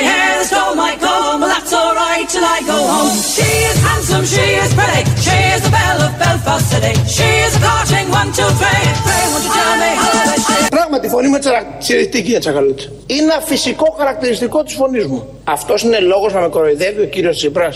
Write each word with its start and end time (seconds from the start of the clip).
my 0.00 0.10
hair, 0.12 0.38
they 0.38 0.46
stole 0.52 0.74
my 0.84 0.94
comb. 1.04 1.40
Well, 1.40 1.50
that's 1.54 1.72
alright 1.72 2.26
till 2.32 2.46
I 2.56 2.58
go 2.72 2.78
home. 2.92 3.16
She 3.36 3.48
is 3.70 3.76
handsome, 3.88 4.24
she 4.34 4.46
is 4.62 4.70
pretty. 4.78 5.02
She 5.26 5.36
is 5.54 5.60
the 5.66 5.72
belle 5.76 6.00
of 6.06 6.12
Belfast 6.22 6.66
City. 6.72 6.94
She 7.16 7.28
is 7.46 7.52
a 7.58 7.60
courting 7.66 8.06
one, 8.20 8.30
two, 8.36 8.50
three. 8.60 8.84
Pray, 9.06 9.24
won't 9.32 9.44
you 9.46 9.52
tell 9.58 9.74
me 9.82 9.90
how 10.02 10.34
is 10.34 10.42
she? 10.46 10.68
Πράγματι, 10.70 11.06
η 11.06 11.10
φωνή 11.10 11.28
μου 11.28 11.38
τσιριστική 11.78 12.30
για 12.30 12.40
τσακαλούτσα. 12.40 12.88
Είναι 13.06 13.22
ένα 13.22 13.40
φυσικό 13.44 13.94
χαρακτηριστικό 13.98 14.62
τη 14.62 14.74
φωνή 14.74 15.04
μου. 15.04 15.28
Αυτό 15.44 15.74
είναι 15.84 15.98
λόγο 15.98 16.28
να 16.28 16.40
με 16.40 16.48
κοροϊδεύει 16.48 17.00
ο 17.00 17.06
κύριο 17.06 17.30
Τσίπρα. 17.30 17.68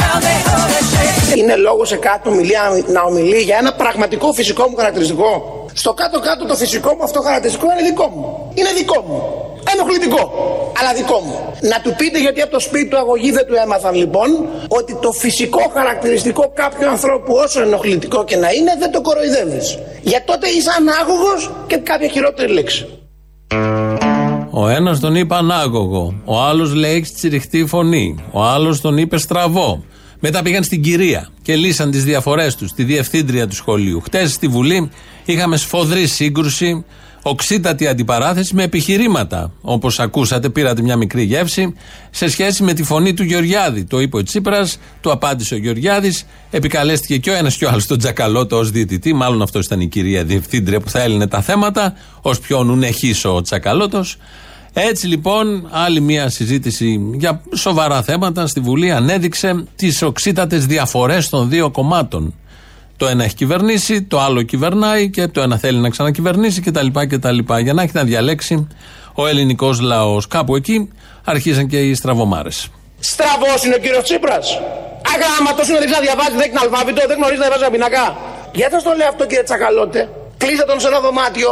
Tell 0.00 0.18
me 0.26 0.34
who 0.48 0.62
is 0.78 0.86
she? 0.92 1.38
Είναι 1.38 1.56
λόγος 1.56 1.88
σε 1.88 1.96
κάτι 1.96 2.28
ομιλία 2.28 2.84
να 2.86 3.02
ομιλεί 3.02 3.40
για 3.40 3.56
ένα 3.56 3.72
πραγματικό 3.72 4.32
φυσικό 4.32 4.68
μου 4.68 4.76
χαρακτηριστικό. 4.76 5.64
Στο 5.72 5.92
κάτω-κάτω 5.92 6.46
το 6.46 6.54
φυσικό 6.54 6.94
μου 6.94 7.02
αυτό 7.02 7.20
χαρακτηριστικό 7.20 7.66
είναι 7.72 7.88
δικό 7.88 8.06
μου. 8.08 8.52
Είναι 8.54 8.72
δικό 8.76 9.00
μου. 9.06 9.51
Ενοχλητικό. 9.72 10.22
Αλλά 10.78 10.94
δικό 10.94 11.18
μου. 11.26 11.36
Να 11.60 11.80
του 11.80 11.94
πείτε 11.98 12.20
γιατί 12.20 12.40
από 12.40 12.52
το 12.52 12.60
σπίτι 12.60 12.88
του 12.88 12.96
αγωγή 12.96 13.30
δεν 13.30 13.46
του 13.46 13.54
έμαθαν 13.64 13.94
λοιπόν 13.94 14.28
ότι 14.68 14.98
το 15.02 15.12
φυσικό 15.12 15.70
χαρακτηριστικό 15.74 16.52
κάποιου 16.54 16.88
ανθρώπου 16.88 17.34
όσο 17.34 17.62
ενοχλητικό 17.62 18.24
και 18.24 18.36
να 18.36 18.50
είναι 18.50 18.72
δεν 18.78 18.90
το 18.90 19.00
κοροϊδεύεις. 19.00 19.78
Για 20.02 20.24
τότε 20.24 20.48
είσαι 20.48 20.70
ανάγωγος 20.78 21.50
και 21.66 21.76
κάποια 21.76 22.08
χειρότερη 22.08 22.52
λέξη. 22.52 22.88
Ο 24.50 24.68
ένας 24.68 25.00
τον 25.00 25.14
είπε 25.14 25.34
ανάγωγο. 25.34 26.14
Ο 26.24 26.40
άλλος 26.40 26.74
λέει 26.74 26.94
έχεις 26.94 27.12
τσιριχτή 27.14 27.66
φωνή. 27.66 28.24
Ο 28.32 28.42
άλλος 28.42 28.80
τον 28.80 28.98
είπε 28.98 29.18
στραβό. 29.18 29.84
Μετά 30.20 30.42
πήγαν 30.42 30.62
στην 30.62 30.82
κυρία 30.82 31.28
και 31.42 31.56
λύσαν 31.56 31.90
τις 31.90 32.04
διαφορές 32.04 32.56
τους, 32.56 32.70
στη 32.70 32.84
διευθύντρια 32.84 33.46
του 33.46 33.54
σχολείου. 33.54 34.00
Χτες 34.00 34.32
στη 34.32 34.48
Βουλή 34.48 34.90
είχαμε 35.24 35.56
σφοδρή 35.56 36.06
σύγκρουση, 36.06 36.84
οξύτατη 37.22 37.86
αντιπαράθεση 37.86 38.54
με 38.54 38.62
επιχειρήματα. 38.62 39.52
Όπως 39.60 40.00
ακούσατε, 40.00 40.48
πήρατε 40.48 40.82
μια 40.82 40.96
μικρή 40.96 41.22
γεύση 41.22 41.74
σε 42.10 42.28
σχέση 42.28 42.62
με 42.62 42.72
τη 42.72 42.82
φωνή 42.82 43.14
του 43.14 43.22
Γεωργιάδη. 43.22 43.84
Το 43.84 44.00
είπε 44.00 44.16
ο 44.16 44.22
Τσίπρας, 44.22 44.78
του 45.00 45.10
απάντησε 45.10 45.54
ο 45.54 45.56
Γεωργιάδης, 45.56 46.26
επικαλέστηκε 46.50 47.16
και 47.16 47.30
ο 47.30 47.34
ένας 47.34 47.56
και 47.56 47.64
ο 47.64 47.68
άλλος 47.68 47.86
τον 47.86 47.98
Τζακαλώτο 47.98 48.56
ως 48.56 48.70
διαιτητή. 48.70 49.12
Μάλλον 49.12 49.42
αυτός 49.42 49.66
ήταν 49.66 49.80
η 49.80 49.86
κυρία 49.86 50.24
διευθύντρια 50.24 50.80
που 50.80 50.88
θα 50.88 51.02
έλυνε 51.02 51.26
τα 51.26 51.42
θέματα, 51.42 51.94
ως 52.22 52.40
πιο 52.40 52.64
νουνεχή 52.64 53.14
ο 53.26 53.42
Τζακαλώτος. 53.42 54.16
Έτσι 54.72 55.06
λοιπόν, 55.06 55.68
άλλη 55.70 56.00
μια 56.00 56.28
συζήτηση 56.28 57.00
για 57.14 57.42
σοβαρά 57.54 58.02
θέματα 58.02 58.46
στη 58.46 58.60
Βουλή 58.60 58.92
ανέδειξε 58.92 59.64
τις 59.76 60.02
οξύτατες 60.02 60.66
διαφορές 60.66 61.28
των 61.28 61.48
δύο 61.48 61.70
κομμάτων. 61.70 62.34
Το 63.02 63.08
ένα 63.08 63.24
έχει 63.24 63.34
κυβερνήσει, 63.34 64.02
το 64.02 64.20
άλλο 64.20 64.42
κυβερνάει 64.42 65.10
και 65.10 65.28
το 65.28 65.40
ένα 65.46 65.56
θέλει 65.58 65.78
να 65.78 65.90
ξανακυβερνήσει 65.94 66.60
κτλ. 66.60 66.86
κτλ. 67.10 67.38
Για 67.62 67.72
να 67.72 67.82
έχει 67.82 67.94
να 68.00 68.04
διαλέξει 68.10 68.54
ο 69.14 69.26
ελληνικός 69.26 69.80
λαός. 69.80 70.26
Κάπου 70.34 70.56
εκεί 70.56 70.76
αρχίζαν 71.24 71.66
και 71.66 71.78
οι 71.86 71.94
στραβομάρες. 71.94 72.68
Στραβός 73.10 73.60
είναι 73.64 73.74
ο 73.74 73.82
κύριος 73.84 74.04
Τσίπρας. 74.08 74.46
Αγράμματος 75.14 75.64
είναι, 75.68 75.78
δεν 75.82 75.88
ξέρει 75.90 76.04
να 76.04 76.06
διαβάζει, 76.08 76.34
δεν 76.38 76.44
έχει 76.48 76.58
αλφάβητο, 76.64 76.98
δεν 77.10 77.16
γνωρίζει 77.20 77.40
να 77.42 77.46
διαβάζει 77.46 77.64
ένα 77.66 77.72
πινακά. 77.76 78.06
Γιατί 78.58 78.72
σα 78.76 78.80
το 78.88 78.92
λέει 78.98 79.08
αυτό 79.12 79.22
κύριε 79.30 79.44
Τσακαλώτε. 79.48 80.00
Κλείστε 80.42 80.64
τον 80.70 80.78
σε 80.82 80.88
ένα 80.90 81.00
δωμάτιο. 81.06 81.50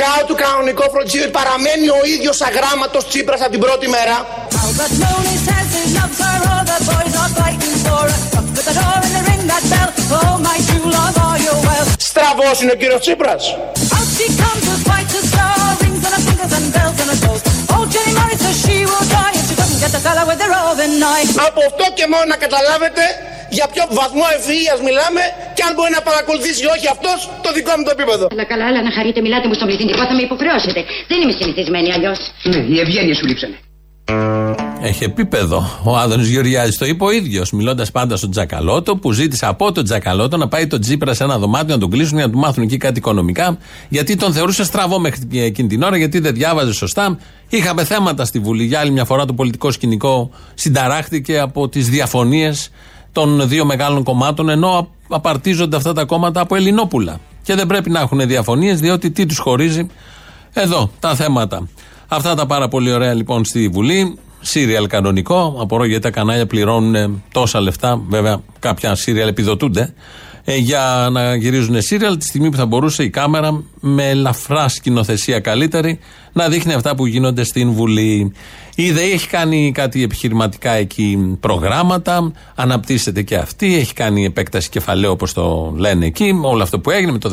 Κάω 0.00 0.20
του 0.28 0.36
κανονικό 0.42 0.84
φροντιστήριο 0.92 1.30
παραμένει 1.38 1.86
ο 1.98 2.00
ίδιος 2.14 2.36
αγράμματος 2.48 3.02
Τσίπρας 3.10 3.40
από 3.44 3.52
την 3.56 3.62
πρώτη 3.64 3.86
μέρα. 3.96 4.16
Albert 4.62 4.94
Mooney 5.02 5.36
says 5.46 5.68
he 5.76 5.82
loves 5.96 6.18
her, 6.26 6.38
all 6.52 6.64
the 6.70 6.78
boys 6.90 7.14
are 7.22 7.32
fighting 7.40 7.76
for 7.84 8.04
her. 8.10 8.18
Knock 8.32 8.46
at 8.60 8.64
the 8.68 8.74
door 8.78 8.98
and 9.06 9.12
they 9.16 9.22
ring 9.30 9.42
that 9.52 9.64
bell. 9.72 9.90
Oh, 10.18 10.34
well? 12.14 12.22
Στραβός 12.24 12.60
είναι 12.62 12.72
ο 12.76 12.78
κύριος 12.80 13.00
Τσίπρας. 13.00 13.42
Out 13.96 14.08
she 14.16 14.26
comes 14.42 14.64
with 14.70 14.82
white 14.90 15.12
as 15.18 15.26
snow, 15.32 15.54
rings 15.82 16.02
on 16.06 16.12
her 16.16 16.22
fingers 16.26 16.52
and 16.58 16.66
bells 16.74 16.98
on 17.02 17.08
her 17.12 17.20
toes. 17.24 17.42
Oh, 17.74 17.84
Jenny 17.92 18.12
Murray 18.18 18.36
says 18.42 18.56
she 18.64 18.76
will 18.90 19.06
die 19.16 19.34
if 19.38 19.44
she 19.48 19.54
doesn't 19.62 19.80
get 19.84 19.90
the 19.96 20.02
fella 20.06 20.22
with 20.28 20.38
the 20.42 20.48
roving 20.54 20.94
eye. 21.14 21.26
Από 21.48 21.60
αυτό 21.68 21.84
και 21.98 22.06
μόνο 22.12 22.24
να 22.32 22.36
καταλάβετε 22.44 23.02
για 23.58 23.66
ποιο 23.72 23.84
βαθμό 24.00 24.26
ευθεία 24.36 24.74
μιλάμε 24.88 25.22
και 25.56 25.62
αν 25.66 25.72
μπορεί 25.76 25.90
να 25.98 26.02
παρακολουθήσει 26.08 26.60
ή 26.66 26.68
όχι 26.76 26.86
αυτός 26.94 27.18
το 27.44 27.50
δικό 27.56 27.72
μου 27.78 27.84
το 27.88 27.92
επίπεδο. 27.96 28.24
Αλλά 28.34 28.44
καλά, 28.52 28.66
αλλά 28.70 28.80
να 28.88 28.92
χαρείτε, 28.96 29.20
μιλάτε 29.26 29.46
μου 29.48 29.54
στο 29.58 29.64
πληθυντικό, 29.68 30.02
θα 30.10 30.14
με 30.18 30.22
υποχρεώσετε. 30.28 30.80
Δεν 31.10 31.18
είμαι 31.22 31.34
συνηθισμένη 31.40 31.88
αλλιώς. 31.96 32.18
Ναι, 32.50 32.60
η 32.74 32.76
ευγένεια 32.84 33.14
σου 33.18 33.26
λείψανε. 33.30 33.56
Έχει 34.82 35.04
επίπεδο. 35.04 35.80
Ο 35.84 35.96
Άδωνης 35.96 36.28
Γεωργιάδης 36.28 36.78
το 36.78 36.86
είπε 36.86 37.04
ο 37.04 37.10
ίδιος, 37.10 37.52
μιλώντας 37.52 37.90
πάντα 37.90 38.16
στον 38.16 38.30
Τζακαλώτο, 38.30 38.96
που 38.96 39.12
ζήτησε 39.12 39.46
από 39.46 39.72
τον 39.72 39.84
Τζακαλώτο 39.84 40.36
να 40.36 40.48
πάει 40.48 40.66
τον 40.66 40.80
Τζίπρα 40.80 41.14
σε 41.14 41.24
ένα 41.24 41.38
δωμάτιο 41.38 41.74
να 41.74 41.80
τον 41.80 41.90
κλείσουν 41.90 42.16
για 42.16 42.26
να 42.26 42.32
του 42.32 42.38
μάθουν 42.38 42.62
εκεί 42.62 42.76
κάτι 42.76 42.98
οικονομικά, 42.98 43.58
γιατί 43.88 44.16
τον 44.16 44.32
θεωρούσε 44.32 44.64
στραβό 44.64 44.98
μέχρι 44.98 45.28
εκείνη 45.32 45.68
την 45.68 45.82
ώρα, 45.82 45.96
γιατί 45.96 46.18
δεν 46.18 46.34
διάβαζε 46.34 46.72
σωστά. 46.72 47.18
Είχαμε 47.48 47.84
θέματα 47.84 48.24
στη 48.24 48.38
Βουλή. 48.38 48.64
Για 48.64 48.80
άλλη 48.80 48.90
μια 48.90 49.04
φορά 49.04 49.24
το 49.24 49.32
πολιτικό 49.32 49.70
σκηνικό 49.70 50.30
συνταράχτηκε 50.54 51.38
από 51.38 51.68
τις 51.68 51.88
διαφωνίες 51.88 52.70
των 53.12 53.48
δύο 53.48 53.64
μεγάλων 53.64 54.02
κομμάτων, 54.02 54.48
ενώ 54.48 54.88
απαρτίζονται 55.08 55.76
αυτά 55.76 55.92
τα 55.92 56.04
κόμματα 56.04 56.40
από 56.40 56.54
Ελληνόπουλα. 56.54 57.20
Και 57.42 57.54
δεν 57.54 57.66
πρέπει 57.66 57.90
να 57.90 58.00
έχουν 58.00 58.26
διαφωνίες, 58.26 58.80
διότι 58.80 59.10
τι 59.10 59.26
τους 59.26 59.38
χωρίζει; 59.38 59.86
Εδώ 60.52 60.90
τα 61.00 61.14
θέματα. 61.14 61.68
Αυτά 62.16 62.34
τα 62.34 62.46
πάρα 62.46 62.68
πολύ 62.68 62.92
ωραία 62.92 63.14
λοιπόν 63.14 63.44
στη 63.44 63.68
Βουλή. 63.68 64.18
Σύριαλ 64.40 64.86
κανονικό. 64.86 65.56
Απορώ 65.60 65.84
γιατί 65.84 66.02
τα 66.02 66.10
κανάλια 66.10 66.46
πληρώνουν 66.46 66.94
ε, 66.94 67.10
τόσα 67.32 67.60
λεφτά. 67.60 68.02
Βέβαια, 68.08 68.40
κάποια 68.58 68.94
σύριαλ 68.94 69.28
επιδοτούνται 69.28 69.94
ε, 70.44 70.56
για 70.56 71.08
να 71.10 71.34
γυρίζουν 71.34 71.82
σύριαλ 71.82 72.16
τη 72.16 72.24
στιγμή 72.24 72.50
που 72.50 72.56
θα 72.56 72.66
μπορούσε 72.66 73.02
η 73.02 73.10
κάμερα 73.10 73.62
με 73.80 74.08
ελαφρά 74.08 74.68
σκηνοθεσία 74.68 75.40
καλύτερη 75.40 75.98
να 76.32 76.48
δείχνει 76.48 76.72
αυτά 76.72 76.94
που 76.94 77.06
γίνονται 77.06 77.44
στην 77.44 77.72
Βουλή. 77.72 78.32
Η 78.74 78.90
ΔΕΗ 78.90 79.10
έχει 79.10 79.28
κάνει 79.28 79.72
κάτι 79.74 80.02
επιχειρηματικά 80.02 80.70
εκεί 80.70 81.36
προγράμματα, 81.40 82.32
αναπτύσσεται 82.54 83.22
και 83.22 83.36
αυτή, 83.36 83.76
έχει 83.76 83.92
κάνει 83.92 84.24
επέκταση 84.24 84.68
κεφαλαίου 84.68 85.10
όπως 85.10 85.32
το 85.32 85.74
λένε 85.76 86.06
εκεί, 86.06 86.40
όλο 86.42 86.62
αυτό 86.62 86.80
που 86.80 86.90
έγινε 86.90 87.12
με 87.12 87.18
το 87.18 87.30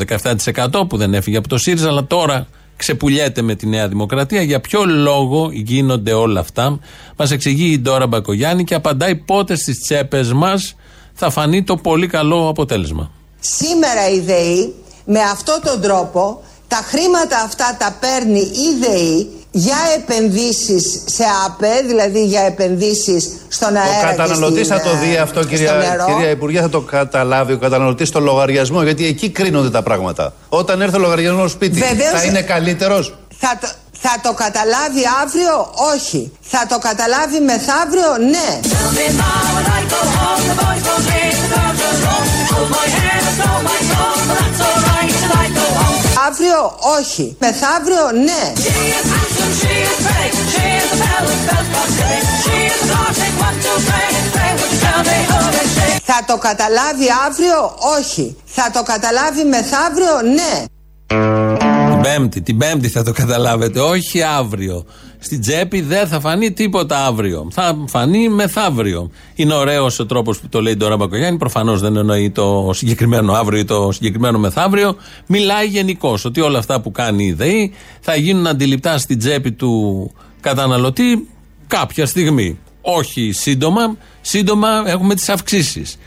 17% 0.82 0.88
που 0.88 0.96
δεν 0.96 1.14
έφυγε 1.14 1.36
από 1.36 1.48
το 1.48 1.58
ΣΥΡΙΖΑ, 1.58 1.88
αλλά 1.88 2.06
τώρα 2.06 2.46
ξεπουλιέται 2.82 3.42
με 3.42 3.54
τη 3.54 3.66
Νέα 3.66 3.88
Δημοκρατία. 3.88 4.42
Για 4.42 4.60
ποιο 4.60 4.84
λόγο 4.84 5.50
γίνονται 5.52 6.12
όλα 6.12 6.40
αυτά, 6.40 6.78
μας 7.16 7.30
εξηγεί 7.30 7.72
η 7.72 7.78
Ντόρα 7.78 8.06
Μπακογιάννη 8.06 8.64
και 8.64 8.74
απαντάει 8.74 9.16
πότε 9.16 9.56
στις 9.56 9.80
τσέπες 9.80 10.32
μας 10.32 10.74
θα 11.12 11.30
φανεί 11.30 11.62
το 11.62 11.76
πολύ 11.76 12.06
καλό 12.06 12.48
αποτέλεσμα. 12.48 13.10
Σήμερα 13.40 14.08
η 14.10 14.20
ΔΕΗ 14.20 14.74
με 15.04 15.20
αυτόν 15.20 15.60
τον 15.64 15.80
τρόπο 15.80 16.42
τα 16.74 16.84
χρήματα 16.90 17.38
αυτά 17.48 17.76
τα 17.78 17.96
παίρνει 18.00 18.40
η 18.40 18.68
ΔΕΗ 18.82 19.30
για 19.50 19.76
επενδύσεις 19.96 21.02
σε 21.04 21.24
ΑΠΕ, 21.46 21.82
δηλαδή 21.86 22.24
για 22.24 22.40
επενδύσεις 22.40 23.30
στον 23.48 23.76
αέρα 23.76 24.08
Ο 24.12 24.16
καταναλωτή 24.16 24.54
και 24.54 24.64
στην, 24.64 24.76
θα 24.76 24.82
το 24.82 24.96
δει 24.96 25.14
ε, 25.14 25.18
αυτό, 25.18 25.40
στο 25.40 25.48
κυρία, 25.48 25.72
νερό. 25.72 26.04
κυρία 26.06 26.30
Υπουργέ, 26.30 26.60
θα 26.60 26.68
το 26.68 26.80
καταλάβει 26.80 27.52
ο 27.52 27.58
καταναλωτής 27.58 28.08
στο 28.08 28.20
λογαριασμό, 28.20 28.82
γιατί 28.82 29.06
εκεί 29.06 29.30
κρίνονται 29.30 29.70
τα 29.70 29.82
πράγματα. 29.82 30.32
Όταν 30.48 30.80
έρθει 30.80 30.96
ο 30.96 30.98
λογαριασμός 30.98 31.50
στο 31.50 31.58
σπίτι, 31.58 31.78
Βεβαίως, 31.78 32.20
θα 32.20 32.24
είναι 32.24 32.42
καλύτερος; 32.42 33.14
Θα 33.38 33.58
το, 33.60 33.68
θα 33.92 34.14
το 34.22 34.32
καταλάβει 34.32 35.02
αύριο, 35.22 35.54
όχι. 35.94 36.32
Θα 36.40 36.66
το 36.68 36.78
καταλάβει 36.78 37.40
μεθαύριο, 37.40 38.10
ναι. 38.30 38.60
Tell 44.62 44.80
me, 44.86 44.91
Αύριο, 46.26 46.60
όχι. 46.98 47.36
Μεθαύριο, 47.40 48.04
ναι. 48.28 48.42
She 48.64 48.74
is 48.98 49.06
handsome, 49.12 49.54
she 49.60 49.72
is 49.86 49.96
pretty. 50.06 50.40
She 50.54 50.66
is 50.78 50.86
the 50.90 50.98
belle 51.02 51.28
of 51.34 51.40
Belfast 51.48 51.92
City. 51.98 52.20
She 52.44 52.56
is 52.70 52.80
a 52.82 52.86
courting 52.92 53.34
one, 53.46 53.56
two, 53.64 53.76
three. 53.86 54.10
Pray, 54.34 54.50
would 54.58 54.72
you 54.74 54.80
tell 54.84 55.00
me 55.08 55.18
who 55.30 55.38
is 55.62 55.70
she? 55.74 56.00
Θα 56.04 56.18
το 56.26 56.36
καταλάβει 56.48 57.06
αύριο, 57.26 57.58
όχι. 57.98 58.36
Θα 58.44 58.70
το 58.72 58.82
καταλάβει 58.82 59.44
μεθαύριο, 59.44 60.14
ναι. 60.36 60.54
Την 61.90 62.00
Πέμπτη, 62.02 62.40
την 62.42 62.56
Πέμπτη 62.58 62.88
θα 62.88 63.02
το 63.02 63.12
καταλάβετε, 63.12 63.80
όχι 63.80 64.22
αύριο. 64.22 64.86
Στην 65.24 65.40
τσέπη 65.40 65.80
δεν 65.80 66.06
θα 66.06 66.20
φανεί 66.20 66.52
τίποτα 66.52 67.06
αύριο. 67.06 67.48
Θα 67.52 67.84
φανεί 67.88 68.28
μεθαύριο. 68.28 69.10
Είναι 69.34 69.54
ωραίος 69.54 69.98
ο 69.98 70.06
τρόπος 70.06 70.38
που 70.40 70.48
το 70.48 70.62
λέει 70.62 70.76
τώρα 70.76 70.96
Μπακογιάννη. 70.96 71.38
Προφανώς 71.38 71.80
δεν 71.80 71.96
εννοεί 71.96 72.30
το 72.30 72.70
συγκεκριμένο 72.74 73.32
αύριο 73.32 73.58
ή 73.60 73.64
το 73.64 73.92
συγκεκριμένο 73.92 74.38
μεθαύριο. 74.38 74.96
Μιλάει 75.26 75.66
γενικώς 75.66 76.24
ότι 76.24 76.40
όλα 76.40 76.58
αυτά 76.58 76.80
που 76.80 76.90
κάνει 76.90 77.24
η 77.24 77.32
ΔΕΗ 77.32 77.72
θα 78.00 78.16
γίνουν 78.16 78.46
αντιληπτά 78.46 78.98
στην 78.98 79.18
τσέπη 79.18 79.52
του 79.52 80.10
καταναλωτή 80.40 81.28
κάποια 81.66 82.06
στιγμή. 82.06 82.58
Όχι 82.80 83.32
σύντομα. 83.32 83.96
Σύντομα 84.20 84.68
έχουμε 84.86 85.14
τις 85.14 85.28
αυξήσεις. 85.28 85.98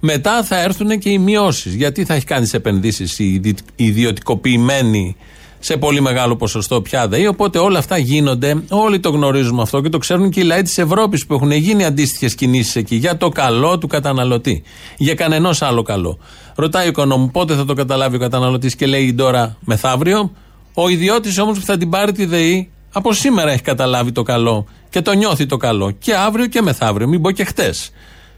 Μετά 0.00 0.44
θα 0.44 0.60
έρθουν 0.62 0.98
και 0.98 1.10
οι 1.10 1.18
μειώσεις. 1.18 1.74
Γιατί 1.74 2.04
θα 2.04 2.14
έχει 2.14 2.24
κάνει 2.24 2.46
τι 2.46 2.56
επενδύσεις 2.56 3.18
η 3.18 3.32
ιδι- 3.32 3.58
ιδιωτικοποιημένη 3.76 5.16
σε 5.64 5.76
πολύ 5.76 6.00
μεγάλο 6.00 6.36
ποσοστό 6.36 6.80
πια 6.80 7.08
ΔΕΗ. 7.08 7.26
Οπότε 7.26 7.58
όλα 7.58 7.78
αυτά 7.78 7.98
γίνονται. 7.98 8.62
Όλοι 8.68 9.00
το 9.00 9.10
γνωρίζουμε 9.10 9.62
αυτό 9.62 9.80
και 9.80 9.88
το 9.88 9.98
ξέρουν 9.98 10.30
και 10.30 10.40
οι 10.40 10.42
λαοί 10.42 10.62
της 10.62 10.78
Ευρώπης 10.78 11.26
που 11.26 11.34
έχουν 11.34 11.50
γίνει 11.50 11.84
αντίστοιχες 11.84 12.34
κινήσεις 12.34 12.76
εκεί 12.76 12.96
για 12.96 13.16
το 13.16 13.28
καλό 13.28 13.78
του 13.78 13.86
καταναλωτή. 13.86 14.62
Για 14.96 15.14
κανενός 15.14 15.62
άλλο 15.62 15.82
καλό. 15.82 16.18
Ρωτάει 16.54 16.86
ο 16.86 16.88
οικονόμου 16.88 17.30
πότε 17.30 17.54
θα 17.54 17.64
το 17.64 17.74
καταλάβει 17.74 18.16
ο 18.16 18.18
καταναλωτής 18.18 18.74
και 18.74 18.86
λέει 18.86 19.14
τώρα 19.14 19.56
μεθαύριο. 19.60 20.32
Ο 20.74 20.88
ιδιώτης 20.88 21.38
όμως 21.38 21.58
που 21.58 21.64
θα 21.64 21.76
την 21.76 21.90
πάρει 21.90 22.12
τη 22.12 22.24
ΔΕΗ 22.24 22.70
από 22.92 23.12
σήμερα 23.12 23.50
έχει 23.50 23.62
καταλάβει 23.62 24.12
το 24.12 24.22
καλό 24.22 24.66
και 24.90 25.00
το 25.02 25.12
νιώθει 25.12 25.46
το 25.46 25.56
καλό. 25.56 25.90
Και 25.90 26.14
αύριο 26.14 26.46
και 26.46 26.62
μεθαύριο, 26.62 27.08
μην 27.08 27.20
πω 27.22 27.30
και 27.30 27.44
χτες. 27.44 27.90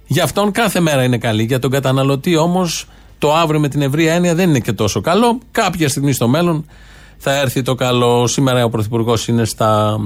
Για 0.06 0.25
αυτόν 0.25 0.50
κάθε 0.50 0.81
μέρα 0.81 1.02
είναι 1.02 1.19
καλή. 1.19 1.43
Για 1.43 1.58
τον 1.58 1.70
καταναλωτή 1.70 2.37
όμως 2.37 2.87
το 3.19 3.34
αύριο 3.34 3.61
με 3.61 3.69
την 3.69 3.82
ευρία 3.82 4.12
έννοια 4.12 4.34
δεν 4.34 4.49
είναι 4.49 4.61
και 4.61 4.73
τόσο 4.73 5.00
καλό. 5.00 5.38
Κάποια 5.50 5.88
στιγμή 5.88 6.12
στο 6.12 6.28
μέλλον 6.28 6.64
θα 7.28 7.40
έρθει 7.40 7.62
το 7.62 7.75
καλό. 7.75 8.26
Σήμερα 8.26 8.64
ο 8.64 8.69
Πρωθυπουργός 8.69 9.28
είναι 9.28 9.44
στα, 9.44 10.00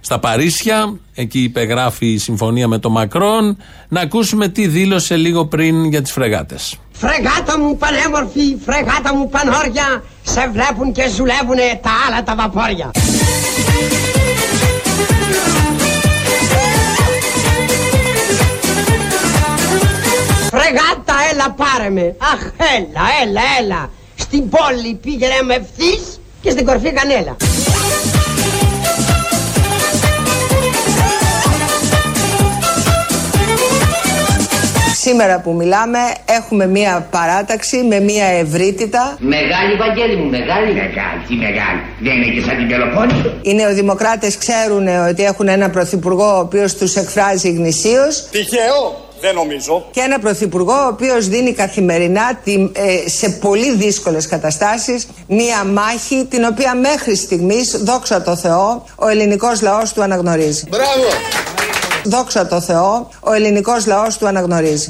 στα 0.00 0.18
Παρίσια. 0.18 0.98
Εκεί 1.14 1.42
υπεγράφει 1.42 2.06
η 2.06 2.18
συμφωνία 2.18 2.68
με 2.68 2.78
τον 2.78 2.92
Μακρόν. 2.92 3.56
Να 3.88 4.00
ακούσουμε 4.00 4.48
τι 4.48 4.66
δήλωσε 4.66 5.16
λίγο 5.16 5.46
πριν 5.46 5.84
για 5.84 6.02
τις 6.02 6.12
φρεγάτες. 6.12 6.78
Φρεγάτα 6.92 7.58
μου 7.58 7.76
πανέμορφη, 7.76 8.56
φρεγάτα 8.64 9.14
μου 9.14 9.28
πανόρια, 9.28 10.04
σε 10.22 10.50
βλέπουν 10.52 10.92
και 10.92 11.08
ζουλεύουνε 11.08 11.80
τα 11.82 11.90
άλλα 12.06 12.22
τα 12.22 12.34
βαπόρια. 12.34 12.90
Φρεγάτα, 20.50 21.14
έλα 21.32 21.50
πάρε 21.50 21.90
με. 21.90 22.16
Αχ, 22.32 22.42
έλα, 22.76 23.04
έλα, 23.22 23.40
έλα. 23.60 23.90
Στην 24.16 24.48
πόλη 24.48 24.94
πήγαινε 25.02 25.40
με 25.46 25.54
ευθύς 25.54 26.20
και 26.42 26.50
στην 26.50 26.64
κορφή 26.66 26.92
κανέλα. 26.92 27.36
Σήμερα 34.94 35.40
που 35.40 35.52
μιλάμε 35.52 35.98
έχουμε 36.24 36.66
μία 36.66 37.06
παράταξη 37.10 37.76
με 37.82 38.00
μία 38.00 38.24
ευρύτητα. 38.26 39.16
Μεγάλη, 39.18 39.76
Βαγγέλη 39.78 40.16
μου, 40.16 40.30
μεγάλη. 40.30 40.72
Μεγάλη, 40.72 41.22
τι 41.28 41.34
μεγάλη. 41.34 41.80
Δεν 42.00 42.12
είναι 42.22 42.34
και 42.34 42.40
σαν 42.40 42.56
την 42.56 42.68
Πελοπόννησο. 42.68 43.32
Οι 43.42 43.54
νεοδημοκράτες 43.54 44.38
ξέρουν 44.38 44.88
ότι 45.08 45.24
έχουν 45.24 45.48
ένα 45.48 45.70
πρωθυπουργό 45.70 46.36
ο 46.36 46.38
οποίος 46.38 46.74
τους 46.74 46.96
εκφράζει 46.96 47.50
γνησίως. 47.50 48.28
Τυχαίο, 48.30 49.10
δεν 49.22 49.34
νομίζω. 49.34 49.86
Και 49.90 50.00
ένα 50.00 50.18
πρωθυπουργό 50.18 50.72
ο 50.72 50.86
οποίος 50.86 51.28
δίνει 51.28 51.52
καθημερινά 51.52 52.34
τη- 52.44 52.68
ε, 52.72 53.08
σε 53.08 53.28
πολύ 53.28 53.74
δύσκολες 53.76 54.26
καταστάσεις 54.26 55.06
μία 55.28 55.64
μάχη 55.64 56.26
την 56.30 56.44
οποία 56.44 56.74
μέχρι 56.74 57.16
στιγμής, 57.16 57.76
δόξα 57.84 58.22
τω 58.22 58.36
Θεώ, 58.36 58.84
ο 58.96 59.08
ελληνικός 59.08 59.62
λαός 59.62 59.92
του 59.92 60.02
αναγνωρίζει. 60.02 60.64
Μπράβο! 60.68 61.08
Δόξα 62.04 62.46
τω 62.46 62.60
Θεώ, 62.60 63.08
ο 63.20 63.32
ελληνικός 63.32 63.86
λαός 63.86 64.18
του 64.18 64.26
αναγνωρίζει. 64.26 64.88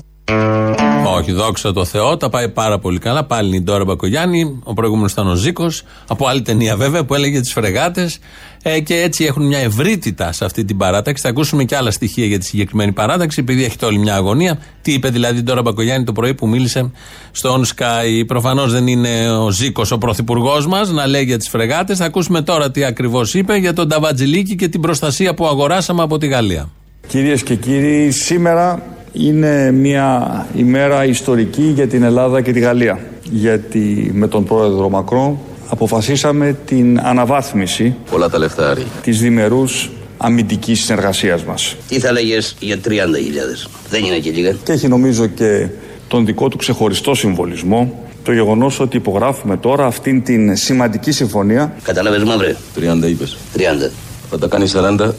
Όχι, 1.07 1.33
δόξα 1.33 1.73
τω 1.73 1.85
Θεώ, 1.85 2.17
τα 2.17 2.29
πάει 2.29 2.49
πάρα 2.49 2.79
πολύ 2.79 2.99
καλά. 2.99 3.25
Πάλι 3.25 3.49
είναι 3.49 3.57
η 3.57 3.61
Ντόρα 3.61 3.85
Μπακογιάννη, 3.85 4.61
ο 4.65 4.75
προηγούμενος 4.75 5.13
ήταν 5.13 5.29
ο 5.29 5.35
Ζήκος, 5.35 5.83
από 6.07 6.27
άλλη 6.27 6.43
ταινία 6.43 6.77
βέβαια 6.77 7.05
που 7.05 7.15
έλεγε 7.15 7.41
τις 7.41 7.53
φρεγάτες. 7.53 8.19
Ε, 8.63 8.81
και 8.81 9.01
έτσι 9.01 9.25
έχουν 9.25 9.47
μια 9.47 9.59
ευρύτητα 9.59 10.33
σε 10.33 10.45
αυτή 10.45 10.65
την 10.65 10.77
παράταξη. 10.77 11.23
Θα 11.23 11.29
ακούσουμε 11.29 11.65
και 11.65 11.77
άλλα 11.77 11.91
στοιχεία 11.91 12.27
για 12.27 12.39
τη 12.39 12.45
συγκεκριμένη 12.45 12.93
παράταξη, 12.93 13.41
επειδή 13.41 13.65
έχετε 13.65 13.87
όλη 13.87 13.99
μια 13.99 14.15
αγωνία. 14.15 14.59
Τι 14.83 14.93
είπε 14.93 15.09
δηλαδή 15.09 15.39
η 15.39 15.43
Ντόρα 15.43 15.63
Μπακογιάννη 15.63 16.05
το 16.05 16.13
πρωί 16.13 16.35
που 16.35 16.49
μίλησε 16.49 16.91
στο 17.31 17.61
On 17.61 17.61
Sky. 17.61 18.27
Προφανώς 18.27 18.73
δεν 18.73 18.87
είναι 18.87 19.31
ο 19.31 19.51
Ζήκος 19.51 19.91
ο 19.91 19.99
πρωθυπουργός 19.99 20.67
μας 20.67 20.91
να 20.91 21.07
λέει 21.07 21.23
για 21.25 21.39
τις 21.39 21.49
φρεγάτες. 21.49 21.99
Θα 21.99 22.05
ακούσουμε 22.05 22.43
τώρα 22.43 22.71
τι 22.71 22.85
ακριβώς 22.85 23.35
είπε 23.35 23.57
για 23.57 23.73
τον 23.73 23.89
Ταβατζηλίκη 23.89 24.57
και 24.57 24.69
την 24.69 24.81
προστασία 24.81 25.35
που 25.35 25.47
αγοράσαμε 25.47 26.03
από 26.03 26.19
τη 26.19 26.27
Γαλλία. 26.27 26.69
Κυρίες 27.07 27.43
και 27.43 27.55
κύριοι, 27.55 28.11
σήμερα 28.11 28.83
είναι 29.13 29.71
μια 29.71 30.47
ημέρα 30.57 31.05
ιστορική 31.05 31.63
για 31.63 31.87
την 31.87 32.03
Ελλάδα 32.03 32.41
και 32.41 32.53
τη 32.53 32.61
Γαλλία. 32.61 32.99
Γιατί 33.31 34.11
με 34.15 34.29
τον 34.29 34.45
πρόεδρο 34.45 34.89
Μακρόν 34.89 35.39
αποφασίσαμε 35.69 36.57
την 36.65 37.01
αναβάθμιση 37.03 37.97
Πολλά 38.11 38.29
τα 38.29 38.39
λεφτάρι. 38.39 38.87
της 39.03 39.21
διμερούς 39.21 39.91
αμυντικής 40.17 40.85
συνεργασίας 40.85 41.45
μας. 41.45 41.77
Τι 41.89 41.99
θα 41.99 42.13
λέγες 42.13 42.57
για 42.61 42.77
30.000. 42.77 43.69
Δεν 43.91 44.05
είναι 44.05 44.19
και 44.19 44.31
λίγα. 44.31 44.53
Και 44.65 44.73
έχει 44.73 44.89
νομίζω 44.89 45.27
και 45.27 45.69
τον 46.09 46.27
δικό 46.27 46.49
του 46.49 46.57
ξεχωριστό 46.57 47.15
συμβολισμό 47.15 48.01
το 48.25 48.33
γεγονός 48.33 48.81
ότι 48.81 48.97
υπογράφουμε 48.97 49.57
τώρα 49.57 49.87
αυτήν 49.87 50.23
την 50.23 50.57
σημαντική 50.57 51.11
συμφωνία 51.11 51.73
Κατάλαβες 51.83 52.23
μαύρε; 52.23 52.57
30 52.77 53.09
είπες. 53.09 53.37
30. 53.57 53.91
Θα 54.31 54.39
τα 54.39 54.47
κάνεις 54.47 54.73
40 54.77 55.11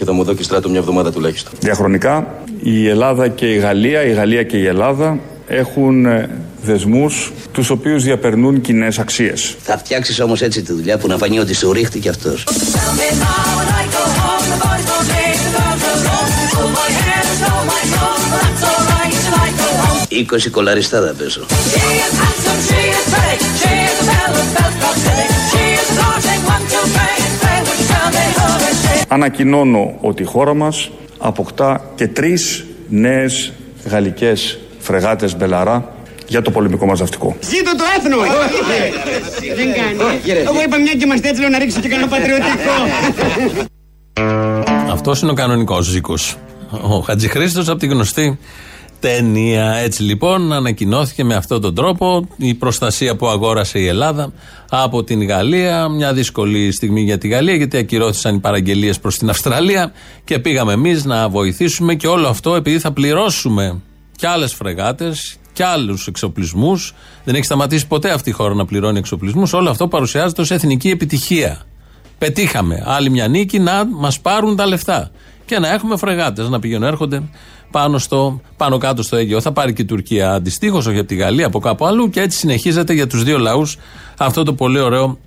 και 0.00 0.06
θα 0.06 0.12
μου 0.12 0.24
δώσει 0.24 0.42
στράτο 0.42 0.68
μια 0.68 0.78
εβδομάδα 0.78 1.12
τουλάχιστον. 1.12 1.52
Διαχρονικά 1.60 2.34
η 2.62 2.88
Ελλάδα 2.88 3.28
και 3.28 3.46
η 3.46 3.56
Γαλλία, 3.56 4.04
η 4.04 4.12
Γαλλία 4.12 4.42
και 4.42 4.56
η 4.56 4.66
Ελλάδα 4.66 5.18
έχουν 5.46 6.06
ε, 6.06 6.28
δεσμούς 6.62 7.32
τους 7.52 7.70
οποίους 7.70 8.02
διαπερνούν 8.02 8.60
κοινέ 8.60 8.88
αξίες. 8.98 9.56
Θα 9.62 9.78
φτιάξεις 9.78 10.20
όμως 10.20 10.42
έτσι 10.42 10.62
τη 10.62 10.72
δουλειά 10.72 10.98
που 10.98 11.06
να 11.06 11.16
φανεί 11.16 11.38
ότι 11.38 11.54
σου 11.54 11.72
ρίχτηκε 11.72 12.08
αυτός. 12.08 12.44
Είκοσι 20.08 20.50
κολαριστά 20.50 21.00
θα 21.00 21.14
πέσω. 21.18 21.46
Ανακοινώνω 29.12 29.94
ότι 30.00 30.22
η 30.22 30.24
χώρα 30.24 30.54
μας 30.54 30.90
αποκτά 31.18 31.90
και 31.94 32.08
τρεις 32.08 32.64
νέες 32.88 33.52
γαλλικές 33.84 34.58
φρεγάτες 34.78 35.36
Μπελαρά 35.36 35.92
για 36.26 36.42
το 36.42 36.50
πολεμικό 36.50 36.86
μας 36.86 37.00
ναυτικό. 37.00 37.36
Ζήτω 37.40 37.76
το 37.76 37.84
έθνο! 37.96 38.16
Δεν 39.56 39.66
κάνει. 39.74 40.20
Εγώ 40.40 40.62
είπα 40.62 40.78
μια 40.78 40.92
και 40.92 41.04
είμαστε 41.04 41.28
έτσι 41.28 41.40
λέω 41.40 41.50
να 41.50 41.58
ρίξω 41.58 41.80
και 41.80 41.88
κανένα 41.88 42.08
πατριωτικό. 42.08 42.72
Αυτός 44.92 45.20
είναι 45.20 45.30
ο 45.30 45.34
κανονικός 45.34 45.86
Ζήκος. 45.86 46.36
Ο 46.70 46.98
Χατζηχρήστος 46.98 47.68
από 47.68 47.78
τη 47.78 47.86
γνωστή 47.86 48.38
ταινία. 49.00 49.74
Έτσι 49.74 50.02
λοιπόν 50.02 50.52
ανακοινώθηκε 50.52 51.24
με 51.24 51.34
αυτόν 51.34 51.60
τον 51.60 51.74
τρόπο 51.74 52.28
η 52.36 52.54
προστασία 52.54 53.16
που 53.16 53.28
αγόρασε 53.28 53.78
η 53.78 53.86
Ελλάδα 53.86 54.32
από 54.70 55.04
την 55.04 55.22
Γαλλία. 55.22 55.88
Μια 55.88 56.12
δύσκολη 56.12 56.72
στιγμή 56.72 57.00
για 57.00 57.18
τη 57.18 57.28
Γαλλία 57.28 57.54
γιατί 57.54 57.76
ακυρώθησαν 57.76 58.34
οι 58.34 58.38
παραγγελίες 58.38 58.98
προς 58.98 59.18
την 59.18 59.28
Αυστραλία 59.28 59.92
και 60.24 60.38
πήγαμε 60.38 60.72
εμείς 60.72 61.04
να 61.04 61.28
βοηθήσουμε 61.28 61.94
και 61.94 62.06
όλο 62.06 62.28
αυτό 62.28 62.54
επειδή 62.54 62.78
θα 62.78 62.92
πληρώσουμε 62.92 63.80
και 64.16 64.26
άλλες 64.26 64.54
φρεγάτες 64.54 65.36
και 65.52 65.64
άλλους 65.64 66.06
εξοπλισμούς. 66.06 66.94
Δεν 67.24 67.34
έχει 67.34 67.44
σταματήσει 67.44 67.86
ποτέ 67.86 68.10
αυτή 68.10 68.28
η 68.28 68.32
χώρα 68.32 68.54
να 68.54 68.64
πληρώνει 68.64 68.98
εξοπλισμούς. 68.98 69.52
Όλο 69.52 69.70
αυτό 69.70 69.88
παρουσιάζεται 69.88 70.40
ως 70.40 70.50
εθνική 70.50 70.88
επιτυχία. 70.88 71.62
Πετύχαμε 72.18 72.82
άλλη 72.86 73.10
μια 73.10 73.28
νίκη 73.28 73.58
να 73.58 73.84
μας 73.86 74.20
πάρουν 74.20 74.56
τα 74.56 74.66
λεφτά 74.66 75.10
και 75.44 75.58
να 75.58 75.72
έχουμε 75.72 75.96
φρεγάτες 75.96 76.48
να 76.48 76.58
πηγαίνουν 76.58 76.88
έρχονται 76.88 77.22
πάνω, 77.70 77.98
στο, 77.98 78.40
πάνω 78.56 78.78
κάτω 78.78 79.02
στο 79.02 79.16
Αίγυο. 79.16 79.40
Θα 79.40 79.52
πάρει 79.52 79.72
και 79.72 79.82
η 79.82 79.84
Τουρκία 79.84 80.32
αντιστοίχως, 80.32 80.86
όχι 80.86 80.98
από 80.98 81.08
τη 81.08 81.14
Γαλλία, 81.14 81.46
από 81.46 81.58
κάπου 81.58 81.86
αλλού 81.86 82.10
και 82.10 82.20
έτσι 82.20 82.38
συνεχίζεται 82.38 82.92
για 82.92 83.06
τους 83.06 83.24
δύο 83.24 83.38
λαούς 83.38 83.78
αυτό 84.18 84.42
το 84.42 84.52
πολύ 84.52 84.80
ωραίο 84.80 85.18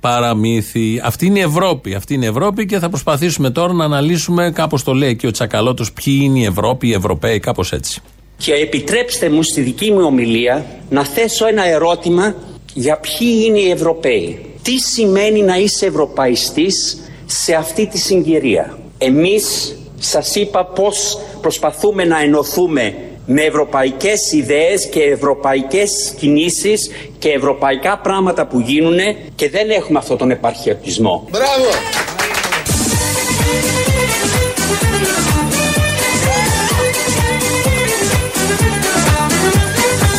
παραμύθι. 0.00 1.00
Αυτή 1.04 1.26
είναι 1.26 1.38
η 1.38 1.42
Ευρώπη. 1.42 1.94
Αυτή 1.94 2.14
είναι 2.14 2.24
η 2.24 2.28
Ευρώπη 2.28 2.66
και 2.66 2.78
θα 2.78 2.88
προσπαθήσουμε 2.88 3.50
τώρα 3.50 3.72
να 3.72 3.84
αναλύσουμε, 3.84 4.50
κάπως 4.50 4.82
το 4.82 4.92
λέει 4.92 5.16
και 5.16 5.26
ο 5.26 5.30
Τσακαλώτος, 5.30 5.92
ποιοι 5.92 6.20
είναι 6.22 6.38
η 6.38 6.44
Ευρώπη, 6.44 6.88
οι 6.88 6.92
Ευρωπαίοι, 6.92 7.38
κάπως 7.38 7.72
έτσι. 7.72 8.00
Και 8.36 8.52
επιτρέψτε 8.52 9.28
μου 9.28 9.42
στη 9.42 9.60
δική 9.60 9.90
μου 9.90 10.02
ομιλία 10.04 10.66
να 10.90 11.04
θέσω 11.04 11.46
ένα 11.46 11.66
ερώτημα 11.66 12.34
για 12.74 13.00
ποιοι 13.00 13.44
είναι 13.46 13.58
οι 13.58 13.70
Ευρωπαίοι. 13.70 14.44
Τι 14.62 14.78
σημαίνει 14.78 15.42
να 15.42 15.56
είσαι 15.56 15.86
ευρωπαϊστής 15.86 16.98
σε 17.26 17.54
αυτή 17.54 17.86
τη 17.86 17.98
συγκυρία; 17.98 18.78
Εμείς 18.98 19.76
σας 19.98 20.34
είπα 20.34 20.64
πώς 20.64 21.18
προσπαθούμε 21.40 22.04
να 22.04 22.20
ενωθούμε 22.20 22.94
με 23.26 23.42
ευρωπαϊκές 23.42 24.32
ιδέες 24.32 24.86
και 24.86 25.02
ευρωπαϊκές 25.02 26.14
κινήσεις 26.18 26.90
και 27.18 27.28
ευρωπαϊκά 27.28 27.98
πράγματα 27.98 28.46
που 28.46 28.60
γίνουν 28.60 28.98
και 29.34 29.50
δεν 29.50 29.70
έχουμε 29.70 29.98
αυτόν 29.98 30.16
τον 30.16 30.30
επαρχιωτισμό. 30.30 31.28
Μπράβο! 31.30 31.68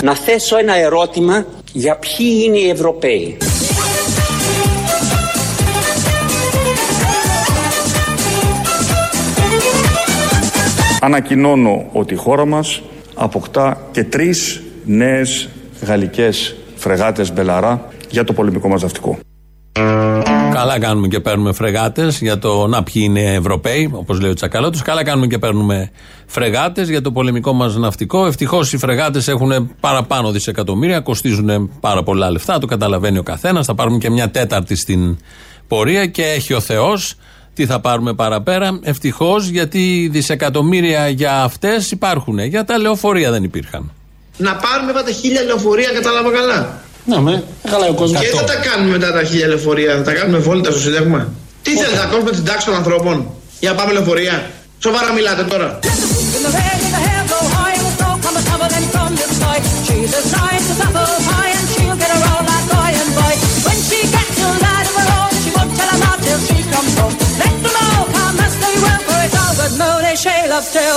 Να 0.02 0.16
θέσω 0.16 0.58
ένα 0.58 0.76
ερώτημα 0.76 1.46
για 1.74 1.96
ποιοι 1.98 2.42
είναι 2.46 2.58
οι 2.58 2.70
Ευρωπαίοι. 2.70 3.38
Ανακοινώνω 11.02 11.90
ότι 11.92 12.14
η 12.14 12.18
χώρα 12.18 12.46
μας 12.46 12.82
αποκτά 13.16 13.88
και 13.92 14.04
τρεις 14.04 14.62
νέες 14.86 15.50
γαλλικές 15.82 16.56
φρεγάτες 16.76 17.34
Μπελαρά 17.34 17.88
για 18.10 18.24
το 18.24 18.34
πολεμικό 18.34 18.68
μας 18.68 18.82
ναυτικό. 18.82 19.18
Καλά 20.54 20.80
κάνουμε 20.80 21.08
και 21.08 21.20
παίρνουμε 21.20 21.54
φρεγάτες 21.54 22.22
για 22.22 22.40
το 22.40 22.68
να 22.68 22.84
ποιοι 22.84 23.04
είναι 23.06 23.34
Ευρωπαίοι, 23.34 23.92
όπως 23.94 24.20
λέει 24.20 24.32
ο 24.32 24.34
Τσακαλώτο. 24.34 24.80
Καλά 24.84 25.04
κάνουμε 25.04 25.28
και 25.28 25.38
παίρνουμε 25.38 25.92
φρεγάτες 26.26 26.90
για 26.90 27.02
το 27.02 27.12
πολεμικό 27.12 27.54
μας 27.54 27.76
ναυτικό. 27.78 28.26
Ευτυχώς 28.26 28.74
οι 28.74 28.78
φρεγάτες 28.78 29.28
έχουν 29.28 29.72
παραπάνω 29.80 30.32
δισεκατομμύρια, 30.32 31.00
κοστίζουν 31.00 31.72
πάρα 31.80 32.04
πολλά 32.04 32.32
λεφτά, 32.32 32.58
το 32.58 32.66
καταλαβαίνει 32.66 33.18
ο 33.18 33.24
καθένας. 33.24 33.66
Θα 33.66 33.76
πάρουμε 33.76 33.98
και 33.98 34.10
μια 34.10 34.30
τέταρτη 34.30 34.76
στην 34.76 35.18
πορεία 35.68 36.06
και 36.06 36.24
έχει 36.24 36.54
ο 36.54 36.60
Θεός 36.60 37.16
τι 37.54 37.66
θα 37.66 37.80
πάρουμε 37.80 38.14
παραπέρα. 38.14 38.80
Ευτυχώς 38.84 39.48
γιατί 39.48 40.10
δισεκατομμύρια 40.12 41.08
για 41.08 41.42
αυτές 41.42 41.92
υπάρχουν. 41.92 42.40
Για 42.40 42.64
τα 42.64 42.78
λεωφορεία 42.78 43.32
δεν 43.32 43.44
υπήρχαν. 43.44 43.92
Να 44.38 44.56
πάρουμε 44.56 44.94
μετά 44.94 45.12
χίλια 45.12 45.42
λεωφορεία, 45.42 45.90
κατάλαβα 45.94 46.32
καλά. 46.32 46.82
Ναι, 47.06 47.20
με, 47.20 47.44
καλά 47.70 47.88
ο 47.88 47.94
κόσμος. 47.94 48.22
Και 48.22 48.28
θα 48.28 48.44
τα 48.44 48.56
κάνουμε 48.56 48.92
μετά 48.98 49.12
τα 49.12 49.24
χίλια 49.24 49.48
λεωφορεία, 49.48 49.96
θα 49.96 50.02
τα 50.02 50.14
κάνουμε 50.14 50.38
βόλτα 50.38 50.72
στο 50.72 50.80
Σύνταγμα. 50.80 51.28
Τι 51.62 51.72
θέλετε, 51.76 51.98
να 51.98 52.06
κόψουμε 52.06 52.32
την 52.32 52.46
τάξη 52.46 52.66
των 52.66 52.76
ανθρώπων 52.76 53.32
για 53.60 53.72
να 53.72 53.78
πάμε 53.78 53.94
λεωφορεία; 53.94 54.52
Σοβαρά 54.80 55.14
μιλάτε 55.14 55.44
τώρα. 55.44 55.80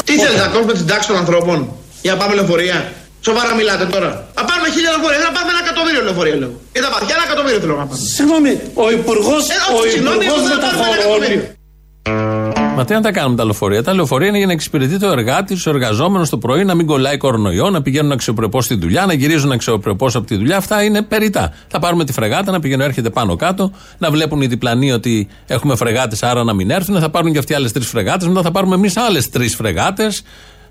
Τι 0.08 0.14
θέλετε, 0.22 0.40
να 0.46 0.48
κόψουμε 0.54 0.72
την 0.80 0.86
τάξη 0.86 1.06
των 1.10 1.16
ανθρώπων 1.22 1.56
για 2.04 2.12
να 2.14 2.18
πάμε 2.20 2.34
λεωφορεία; 2.34 2.78
Σοβαρά 3.26 3.54
μιλάτε 3.54 3.84
τώρα. 3.94 4.10
Να 4.38 4.42
πάρουμε 4.48 4.68
χίλια 4.74 4.90
λεωφορεία, 4.94 5.18
να 5.28 5.32
πάμε 5.36 5.48
ένα 5.54 5.60
εκατομμύριο 5.64 6.02
λεωφορεία 6.06 6.36
λέω. 6.42 6.52
Και 6.72 6.80
θα 6.84 6.88
πάμε, 6.92 7.04
για 7.08 7.14
ένα 7.18 7.24
εκατομμύριο 7.28 7.58
θέλω 7.62 7.74
να 7.82 7.86
πάμε. 7.88 8.00
Συγγνώμη, 8.16 8.52
ο 8.84 8.86
υπουργό 8.98 9.36
Ε, 9.54 9.58
όχι, 9.78 9.90
συγγνώμη, 9.94 10.22
εγώ 10.28 10.36
θέλω 10.44 10.56
να 10.58 10.62
πάρουμε 10.64 10.84
ένα 10.88 10.96
εκατομμύριο. 11.00 11.42
Μα 12.76 12.84
τι 12.84 12.92
να 12.92 13.00
τα 13.00 13.12
κάνουμε 13.12 13.36
τα 13.36 13.44
λεωφορεία; 13.44 13.82
Τα 13.82 13.94
λεωφορεία 13.94 14.28
είναι 14.28 14.36
για 14.36 14.46
να 14.46 14.52
εξυπηρετεί 14.52 14.98
το 14.98 15.08
εργάτη, 15.08 15.54
τους 15.54 15.66
εργαζόμενους 15.66 16.28
το 16.28 16.38
πρωί, 16.38 16.64
να 16.64 16.74
μην 16.74 16.86
κολλάει 16.86 17.16
κορονοϊό, 17.16 17.70
να 17.70 17.82
πηγαίνουν 17.82 18.12
αξιοπρεπώς 18.12 18.64
στη 18.64 18.74
δουλειά, 18.74 19.06
να 19.06 19.12
γυρίζουν 19.12 19.52
αξιοπρεπώς 19.52 20.14
από 20.14 20.26
τη 20.26 20.36
δουλειά. 20.36 20.56
Αυτά 20.56 20.82
είναι 20.82 21.02
περιτά. 21.02 21.52
Θα 21.68 21.78
πάρουμε 21.78 22.04
τη 22.04 22.12
φρεγάτα, 22.12 22.52
να 22.52 22.60
πηγαίνουν, 22.60 22.86
έρχεται 22.86 23.10
πάνω 23.10 23.36
κάτω, 23.36 23.72
να 23.98 24.10
βλέπουν 24.10 24.42
οι 24.42 24.46
διπλανοί 24.46 24.92
ότι 24.92 25.28
έχουμε 25.46 25.76
φρεγάτες, 25.76 26.22
άρα 26.22 26.44
να 26.44 26.52
μην 26.52 26.70
έρθουν. 26.70 27.00
Θα 27.00 27.10
πάρουν 27.10 27.32
και 27.32 27.38
αυτοί 27.38 27.54
άλλες 27.54 27.72
τρεις 27.72 27.88
φρεγάτες, 27.88 28.28
μετά 28.28 28.42
θα 28.42 28.50
πάρουμε 28.50 28.74
εμείς 28.74 28.96
άλλες 28.96 29.28
τρεις 29.30 29.54
φρεγάτες, 29.54 30.22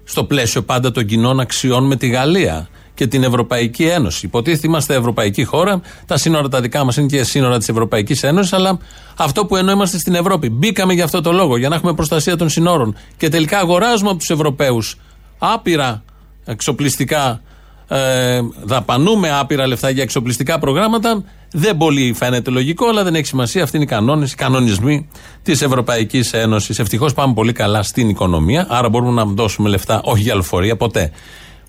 στο 0.04 0.24
πλαίσιο 0.24 0.62
πάντα 0.62 0.92
των 0.92 1.06
κοινών 1.06 1.40
αξιών 1.40 1.88
με 1.88 1.96
τη 1.96 2.08
Γαλλία 2.08 2.68
και 2.94 3.08
την 3.08 3.24
Ευρωπαϊκή 3.24 3.84
Ένωση. 3.84 4.26
Υποτίθεται 4.26 4.68
είμαστε 4.68 4.96
Ευρωπαϊκή 4.96 5.44
χώρα, 5.44 5.82
τα 6.06 6.18
σύνορα 6.18 6.48
τα 6.48 6.62
δικά 6.62 6.84
μας 6.84 6.98
είναι 6.98 7.08
και 7.08 7.24
σύνορα 7.24 7.58
της 7.58 7.70
Ευρωπαϊκής 7.70 8.24
Ένωσης, 8.24 8.54
αλλά 8.54 8.78
αυτό 9.18 9.46
που 9.46 9.56
εννοώ 9.56 9.74
είμαστε 9.74 9.98
στην 9.98 10.16
Ευρώπη. 10.16 10.50
Μπήκαμε 10.50 10.94
για 10.94 11.04
αυτό 11.04 11.22
το 11.22 11.32
λόγο, 11.32 11.58
για 11.58 11.70
να 11.70 11.76
έχουμε 11.76 11.94
προστασία 11.94 12.36
των 12.36 12.50
συνόρων. 12.50 12.96
Και 13.18 13.30
τελικά 13.30 13.60
αγοράζουμε 13.60 14.10
από 14.10 14.20
τους 14.20 14.30
Ευρωπαίους 14.30 14.98
άπειρα 15.38 16.04
εξοπλιστικά, 16.46 17.42
ε, 17.88 18.40
δαπανούμε 18.64 19.32
άπειρα 19.40 19.68
λεφτά 19.68 19.90
για 19.90 20.04
εξοπλιστικά 20.04 20.60
προγράμματα. 20.60 21.24
Δεν 21.54 21.78
πολύ 21.78 22.14
φαίνεται 22.14 22.52
λογικό, 22.52 22.88
αλλά 22.88 23.04
δεν 23.04 23.16
έχει 23.16 23.26
σημασία. 23.26 23.64
Αυτοί 23.64 23.76
είναι 23.76 23.86
οι 23.86 23.90
κανόνες, 23.90 24.32
οι 24.32 24.36
κανονισμοί 24.36 25.08
της 25.44 25.62
Ευρωπαϊκής 25.62 26.34
Ένωσης. 26.34 26.80
Ευτυχώς 26.80 27.14
πάμε 27.14 27.34
πολύ 27.34 27.52
καλά 27.52 27.84
στην 27.84 28.10
οικονομία, 28.10 28.68
άρα 28.70 28.90
μπορούμε 28.90 29.12
να 29.12 29.26
δώσουμε 29.26 29.70
λεφτά 29.70 30.02
όχι 30.04 30.22
για 30.22 30.34
λεωφορεία 30.34 30.78
ποτέ. 30.78 31.12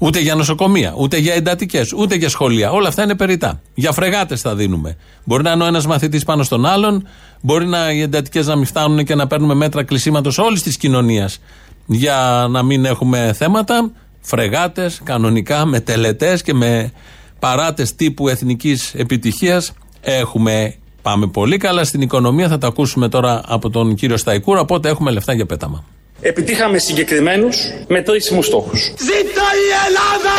Ούτε 0.05 0.21
για 0.21 0.35
νοσοκομεία, 0.35 0.95
ούτε 0.97 1.19
για 1.19 1.35
εντατικές, 1.35 1.93
ούτε 1.93 2.15
για 2.15 2.29
σχολεία. 2.29 2.71
Όλα 2.71 2.89
αυτά 2.89 3.03
είναι 3.03 3.15
περιτά. 3.15 3.61
Για 3.75 3.93
φρεγάτες 3.93 4.41
θα 4.41 4.55
δίνουμε. 4.55 4.97
Μπορεί 5.25 5.43
να 5.43 5.51
είναι 5.51 5.63
ο 5.63 5.67
ένας 5.67 5.87
μαθητής 5.87 6.25
πάνω 6.25 6.43
στον 6.43 6.67
άλλον, 6.67 7.07
μπορεί 7.41 7.67
να, 7.67 7.93
οι 7.93 8.01
εντατικές 8.01 8.47
να 8.47 8.57
μην 8.57 8.67
φτάνουν 8.67 9.05
και 9.05 9.15
να 9.15 9.27
παίρνουμε 9.27 9.55
μέτρα 9.55 9.85
κλεισίματος 9.85 10.39
όλης 10.39 10.63
της 10.63 10.77
κοινωνίας 10.77 11.41
για 11.87 12.47
να 12.51 12.63
μην 12.63 12.85
έχουμε 12.85 13.33
θέματα. 13.33 13.91
Φρεγάτες, 14.21 15.01
κανονικά, 15.05 15.65
με 15.65 15.81
τελετές 15.81 16.43
και 16.43 16.55
με 16.55 16.93
παράτες 17.39 17.95
τύπου 17.95 18.29
εθνικής 18.29 18.95
επιτυχίας 18.95 19.73
έχουμε. 20.01 20.75
Πάμε 21.03 21.27
πολύ 21.27 21.57
καλά 21.57 21.85
στην 21.85 22.01
οικονομία. 22.01 22.49
Θα 22.49 22.59
τα 22.59 22.67
ακούσουμε 22.67 23.09
τώρα 23.09 23.43
από 23.47 23.71
τον 23.71 23.95
κύριο 23.95 24.17
Σταϊκούρα. 24.17 24.61
Οπότε 24.61 24.89
έχουμε 24.89 25.11
λεφτά 25.11 25.33
για 25.33 25.47
πέταμα. 25.47 25.85
Επιτύχαμε 26.25 26.79
συγκεκριμένους 26.79 27.73
μετρήσιμους 27.89 28.47
στόχους. 28.47 28.81
Ζήτω 28.99 29.45
η 29.63 29.69
Ελλάδα! 29.87 30.35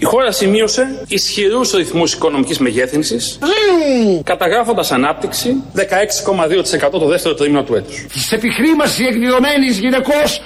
Η 0.00 0.04
χώρα 0.04 0.32
σημείωσε 0.32 1.04
ισχυρούς 1.08 1.72
ρυθμούς 1.72 2.12
οικονομικής 2.12 2.58
μεγέθυνσης, 2.58 3.38
καταγράφοντας 4.24 4.92
ανάπτυξη 4.92 5.62
16,2% 5.74 6.90
το 6.90 7.06
δεύτερο 7.06 7.34
τρίμηνο 7.34 7.62
του 7.62 7.74
έτους. 7.74 8.06
Της 8.12 8.32
επιχρήμασης 8.32 9.06
εκδηλωμένης 9.06 9.78
γυναικός 9.78 10.42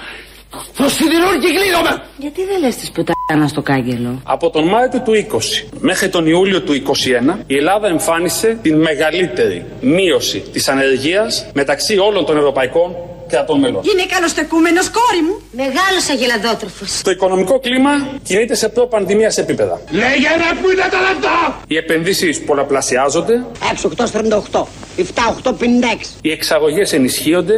το 0.76 0.88
σιδηρούν 0.88 1.40
και 1.40 1.48
κλείνομαι! 1.60 2.02
Γιατί 2.18 2.44
δεν 2.44 2.60
λες 2.60 2.76
της 2.76 2.90
πουτάνα 2.90 3.48
στο 3.48 3.62
κάγκελο; 3.62 4.20
Από 4.24 4.50
τον 4.50 4.68
Μάρτιο 4.68 5.00
του 5.00 5.12
20 5.12 5.66
μέχρι 5.78 6.08
τον 6.08 6.26
Ιούλιο 6.26 6.62
του 6.62 6.72
21 6.72 7.38
η 7.46 7.56
Ελλάδα 7.56 7.88
εμφάνισε 7.88 8.58
την 8.62 8.80
μεγαλύτερη 8.80 9.64
μείωση 9.80 10.38
της 10.52 10.68
ανεργίας 10.68 11.46
μεταξύ 11.54 11.98
όλων 11.98 12.24
των 12.24 12.36
ευρωπαϊκών 12.36 12.94
κρατών 13.34 13.58
μελών. 13.64 13.82
Είναι 13.90 14.04
καλοστεκούμενος 14.14 14.86
κόρη 14.96 15.22
μου. 15.26 15.34
Μεγάλος 15.62 16.04
αγελαδότροφος. 16.14 16.90
Το 17.08 17.10
οικονομικό 17.16 17.54
κλίμα 17.66 17.92
κινείται 18.28 18.54
σε 18.62 18.68
προ-πανδημίας 18.74 19.34
επίπεδα. 19.44 19.76
Λέγε 20.02 20.30
να 20.42 20.48
πού 20.60 20.66
είναι 20.72 20.86
τα 20.94 21.00
λεπτά! 21.08 21.36
Οι 21.72 21.76
επενδύσεις 21.76 22.34
πολλαπλασιάζονται, 22.48 23.34
6, 23.72 23.88
8, 23.88 24.06
48. 24.06 24.66
7, 24.96 25.22
8, 25.28 25.52
56. 25.52 26.18
οι 26.26 26.30
εξαγωγές 26.38 26.88
ενισχύονται, 26.98 27.56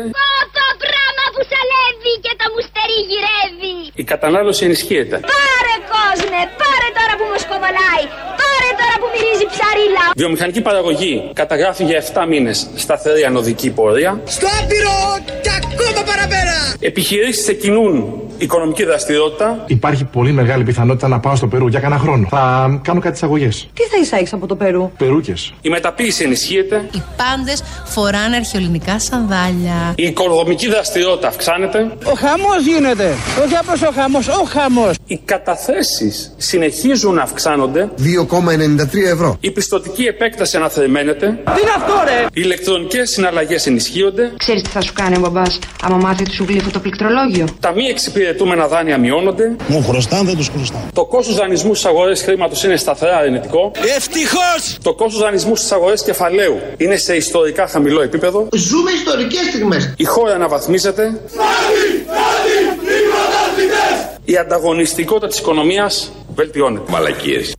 Το 0.59 0.67
πράγμα 0.85 1.25
που 1.35 1.41
σαλεύει 1.53 2.13
και 2.25 2.33
το 2.41 2.47
μουστερί 2.55 2.99
γυρεύει. 3.11 3.75
η 4.03 4.05
κατανάλωση 4.13 4.63
ενισχύεται. 4.69 5.17
Πάρε 5.35 5.75
κόσμε, 5.95 6.41
πάρε 6.63 6.89
τώρα 6.99 7.13
που 7.19 7.25
μου 7.31 7.39
σκοβολάει. 7.45 8.05
Πάρε 8.43 8.71
τώρα 8.81 8.95
που 9.01 9.07
μυρίζει 9.15 9.47
ψαρίλα. 9.55 10.05
Βιομηχανική 10.21 10.61
παραγωγή 10.69 11.13
καταγράφει 11.41 11.83
για 11.91 11.99
7 12.15 12.25
μήνες 12.33 12.57
σταθερή 12.85 13.23
ανωδική 13.31 13.69
πορεία. 13.79 14.11
Στο 14.37 14.47
άπειρο 14.61 14.97
και 15.27 15.33
ακόμα 15.57 16.03
παραπέρα! 16.07 16.75
Επιχειρήσεις 16.81 17.43
ξεκινούν 17.43 18.23
οικονομική 18.39 18.85
δραστηριότητα. 18.85 19.65
Υπάρχει 19.67 20.05
πολύ 20.05 20.33
μεγάλη 20.33 20.65
πιθανότητα 20.65 21.09
να 21.09 21.21
πάω 21.21 21.37
στο 21.37 21.47
Περού 21.47 21.67
για 21.69 21.81
κανένα 21.81 22.01
χρόνο. 22.01 22.27
Θα 22.31 22.81
κάνω 22.83 23.01
κάτι 23.01 23.15
εισαγωγές. 23.15 23.69
Τι 23.75 23.83
θα 23.83 23.97
εισάγεις 24.03 24.33
από 24.33 24.47
το 24.47 24.57
Περού; 24.57 24.91
Περούκες. 24.99 25.53
Η 25.61 25.69
μεταποίηση 25.69 26.25
ενισχύεται. 26.25 26.89
Οι 26.93 27.03
πάντες 27.17 27.63
φοράνε 27.85 28.37
αρχαιολινικά 28.37 28.99
σανδάλια. 28.99 29.93
Η 29.95 30.03
οικοδομική 30.03 30.69
δραστηριότητα 30.69 31.29
αυξάνεται. 31.29 31.79
Ο 32.05 32.13
χαμός 32.17 32.67
γίνεται. 32.67 33.15
Όχι 33.45 33.57
απλώς 33.57 33.83
ο 33.83 33.91
χαμός, 33.95 34.29
ο 34.29 34.45
χαμός. 34.49 34.95
Οι 35.07 35.21
καταθέσεις 35.25 36.35
συνεχίζουν 36.37 37.15
να 37.15 37.23
αυξάνονται. 37.23 37.91
2,93 37.97 39.11
ευρώ. 39.13 39.37
Η 39.41 39.51
πιστοτική 39.51 40.03
επέκταση 40.05 40.57
αναθεωρημένεται. 40.57 41.27
Τι 41.27 41.61
είναι 41.61 41.71
αυτό 41.77 41.95
ρε; 42.05 42.25
Οι 42.25 42.29
ηλεκτρονικές 42.33 43.11
συναλλαγές 43.11 43.67
ενισχύονται. 43.67 44.33
Ξέρεις 44.37 44.63
τι 44.63 44.69
θα 44.69 44.81
σου 44.81 44.93
κάνει 44.93 45.17
ο 45.17 45.21
μπαμπάς 45.21 45.59
άμα 45.83 45.97
μάθει 45.97 46.23
ότι 46.23 46.33
σου 46.33 46.45
γλύφω 46.49 46.71
το 46.71 46.79
πληκτρολόγιο; 46.81 47.47
Τα 47.61 47.73
μη 47.73 47.85
εξυπηρετούμενα 48.27 48.69
δάνεια 48.69 48.99
μειώνονται. 48.99 49.57
Μου 49.69 49.83
χρωστάνε, 49.83 50.25
δεν 50.25 50.37
τους 50.37 50.49
χρωστάω. 50.49 50.81
Το 50.93 51.05
κόστος 51.05 51.37
δανεισμού 51.37 51.75
στις 51.75 51.91
αγορές 51.91 52.23
χρήματος 52.23 52.65
είναι 52.65 52.77
σταθερά 52.77 53.17
αρνητικό. 53.17 53.73
Ευτυχώς! 53.97 54.79
Το 54.83 54.95
κόστος 54.95 55.21
δανεισμού 55.21 55.57
στις 55.57 55.73
αγορές 55.73 56.03
κεφαλαίου 56.03 56.59
είναι 56.77 56.97
σε 56.97 57.17
ιστορικά 57.17 57.67
χαμηλό 57.69 58.03
επίπεδο. 58.03 58.49
Ζούμε 58.53 58.91
ιστορικές 58.91 59.47
στιγμές. 59.49 59.95
Η 59.97 60.05
χώρα 60.05 60.35
αναβαθμίζεται. 60.35 61.21
Η 64.25 64.37
ανταγωνιστικότητα 64.37 65.27
της 65.27 65.39
οικονομίας 65.39 66.13
βελτιώνεται. 66.35 66.91
Μαλακίες. 66.91 67.55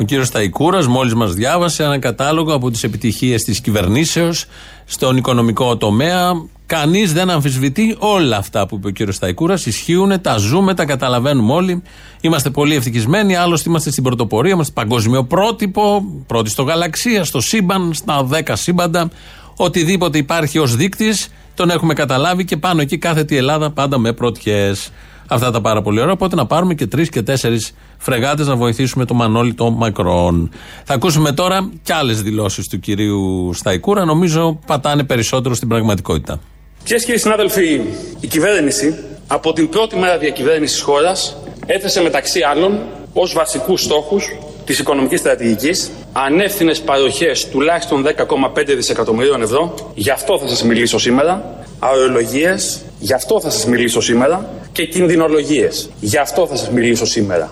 Ο 0.00 0.02
κύριος 0.06 0.30
Ταϊκούρας 0.30 0.86
μόλις 0.86 1.14
μας 1.14 1.34
διάβασε 1.34 1.82
ένα 1.82 1.98
κατάλογο 1.98 2.54
από 2.54 2.70
τις 2.70 2.82
επιτυχίες 2.84 3.42
της 3.42 3.60
κυβερνήσεως 3.60 4.46
στον 4.84 5.16
οικονομικό 5.16 5.76
τομέα. 5.76 6.32
Κανείς 6.74 7.12
δεν 7.12 7.30
αμφισβητεί 7.30 7.96
όλα 7.98 8.36
αυτά 8.36 8.66
που 8.66 8.76
είπε 8.76 8.86
ο 8.86 8.90
κύριος 8.90 9.18
Ταϊκούρα. 9.18 9.54
Ισχύουν, 9.64 10.20
τα 10.20 10.36
ζούμε, 10.36 10.74
τα 10.74 10.84
καταλαβαίνουμε 10.84 11.52
όλοι. 11.52 11.82
Είμαστε 12.20 12.50
πολύ 12.50 12.74
ευτυχισμένοι. 12.74 13.36
Άλλωστε 13.36 13.68
είμαστε 13.68 13.90
στην 13.90 14.02
πρωτοπορία, 14.02 14.52
είμαστε 14.52 14.72
παγκοσμίο 14.72 15.24
πρότυπο, 15.24 16.04
πρώτοι 16.26 16.50
στο 16.50 16.62
γαλαξία, 16.62 17.24
στο 17.24 17.40
σύμπαν, 17.40 17.94
στα 17.94 18.28
10 18.30 18.52
σύμπαντα. 18.52 19.10
Οτιδήποτε 19.56 20.18
υπάρχει 20.18 20.58
ως 20.58 20.76
δείκτης, 20.76 21.28
τον 21.54 21.70
έχουμε 21.70 21.94
καταλάβει 21.94 22.44
και 22.44 22.56
πάνω 22.56 22.80
εκεί 22.80 22.98
κάθεται 22.98 23.34
η 23.34 23.36
Ελλάδα 23.36 23.70
πάντα 23.70 23.98
με 23.98 24.12
πρωτιές. 24.12 24.90
Αυτά 25.26 25.50
τα 25.50 25.60
πάρα 25.60 25.82
πολύ 25.82 26.00
ωραία. 26.00 26.12
Οπότε 26.12 26.36
να 26.36 26.46
πάρουμε 26.46 26.74
και 26.74 26.86
τρεις 26.86 27.08
και 27.08 27.22
τέσσερις 27.22 27.74
φρεγάτες 27.98 28.46
να 28.46 28.56
βοηθήσουμε 28.56 29.04
το 29.04 29.14
Μανώλη 29.14 29.54
το 29.54 29.70
Μακρόν. 29.70 30.50
Θα 30.84 30.94
ακούσουμε 30.94 31.32
τώρα 31.32 31.70
και 31.82 31.92
άλλες 31.92 32.22
δηλώσεις 32.22 32.68
του 32.68 32.80
κυρίου 32.80 33.50
Σταϊκούρα. 33.54 34.04
Νομίζω 34.04 34.58
πατάνε 34.66 35.04
περισσότερο 35.04 35.54
στην 35.54 35.68
πραγματικότητα. 35.68 36.40
Κυρίε 36.84 36.98
και 36.98 37.04
κύριοι 37.04 37.18
συνάδελφοι, 37.18 37.80
η 38.20 38.26
κυβέρνηση 38.26 39.04
από 39.26 39.52
την 39.52 39.68
πρώτη 39.68 39.96
μέρα 39.96 40.18
διακυβέρνησης 40.18 40.76
της 40.76 40.84
χώρας 40.84 41.36
έθεσε 41.66 42.02
μεταξύ 42.02 42.40
άλλων 42.40 42.78
ως 43.12 43.32
βασικούς 43.32 43.82
στόχους 43.82 44.36
της 44.64 44.78
οικονομικής 44.78 45.20
στρατηγικής, 45.20 45.90
ανεύθυνες 46.12 46.80
παροχές 46.80 47.48
τουλάχιστον 47.48 48.02
10,5 48.02 48.74
δισεκατομμυρίων 48.74 49.42
ευρώ. 49.42 49.74
Γι' 49.94 50.10
αυτό 50.10 50.38
θα 50.38 50.48
σας 50.48 50.62
μιλήσω 50.62 50.98
σήμερα. 50.98 51.64
Αερολογίες, 51.78 52.80
γι' 52.98 53.12
αυτό 53.12 53.40
θα 53.40 53.50
σας 53.50 53.66
μιλήσω 53.66 54.00
σήμερα. 54.00 54.50
Και 54.72 54.86
κινδυνολογίες, 54.86 55.90
γι' 56.00 56.18
αυτό 56.18 56.46
θα 56.46 56.56
σας 56.56 56.70
μιλήσω 56.70 57.06
σήμερα. 57.06 57.50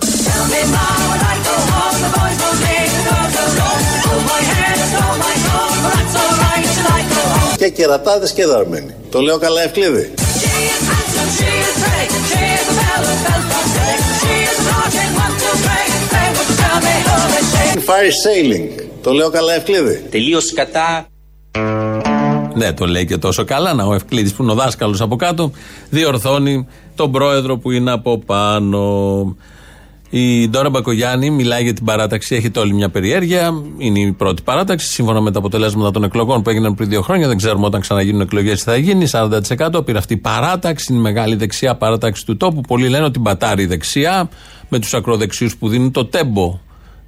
Και 7.62 7.69
κερατάδες 7.69 8.33
και 8.33 8.47
δαρμένοι. 8.47 8.95
Το 9.11 9.21
λέω 9.21 9.38
καλά 9.38 9.62
Ευκλήδη; 9.62 10.14
Fire 17.75 18.12
sailing. 18.25 18.85
Το 19.02 19.12
λέω 19.12 19.31
καλά 19.31 19.54
Ευκλήδη; 19.54 20.07
Τελείω 20.11 20.38
κατά. 20.54 21.07
Ναι, 22.54 22.73
το 22.73 22.87
λέει 22.87 23.04
και 23.04 23.16
τόσο 23.16 23.45
καλά. 23.45 23.75
Να, 23.75 23.85
ο 23.85 23.95
Ευκλήδης 23.95 24.33
που 24.33 24.42
είναι 24.42 24.52
ο 24.52 24.54
δάσκαλος 24.54 25.00
από 25.00 25.16
κάτω, 25.16 25.50
διορθώνει 25.90 26.69
τον 26.95 27.12
πρόεδρο 27.12 27.59
που 27.59 27.71
είναι 27.71 27.92
από 27.92 28.19
πάνω. 28.19 29.37
Η 30.14 30.49
Ντόρα 30.49 30.71
Μπακογιάννη 30.71 31.31
μιλάει 31.31 31.62
για 31.62 31.73
την 31.73 31.85
παράταξη, 31.85 32.35
έχετε 32.35 32.59
όλη 32.59 32.75
μια 32.75 32.88
περιέργεια. 32.88 33.62
Είναι 33.78 33.99
η 33.99 34.12
πρώτη 34.12 34.42
παράταξη, 34.42 34.87
σύμφωνα 34.87 35.21
με 35.21 35.31
τα 35.31 35.38
αποτελέσματα 35.38 35.90
των 35.90 36.04
εκλογών 36.04 36.42
που 36.42 36.50
έγιναν 36.50 36.75
πριν 36.75 36.88
δύο 36.88 37.02
χρόνια. 37.02 37.28
Δεν 37.28 37.37
ξέρουμε 37.37 37.66
όταν 37.66 37.81
ξαναγίνουν 37.81 38.21
εκλογές 38.21 38.59
τι 38.59 38.64
θα 38.64 38.76
γίνει. 38.76 39.07
40% 39.11 39.85
πήρε 39.85 39.99
αυτή 39.99 40.14
η 40.14 40.16
παράταξη, 40.16 40.87
είναι 40.90 41.00
η 41.00 41.02
μεγάλη 41.02 41.35
δεξιά 41.35 41.75
παράταξη 41.75 42.26
του 42.26 42.37
τόπου. 42.37 42.61
Πολλοί 42.61 42.88
λένε 42.88 43.04
ότι 43.04 43.19
μπατάρει 43.19 43.62
η 43.62 43.66
δεξιά, 43.66 44.28
με 44.69 44.78
τους 44.78 44.95
ακροδεξιούς 44.95 45.57
που 45.57 45.69
δίνουν 45.69 45.90
το 45.90 46.04
τέμπο 46.04 46.59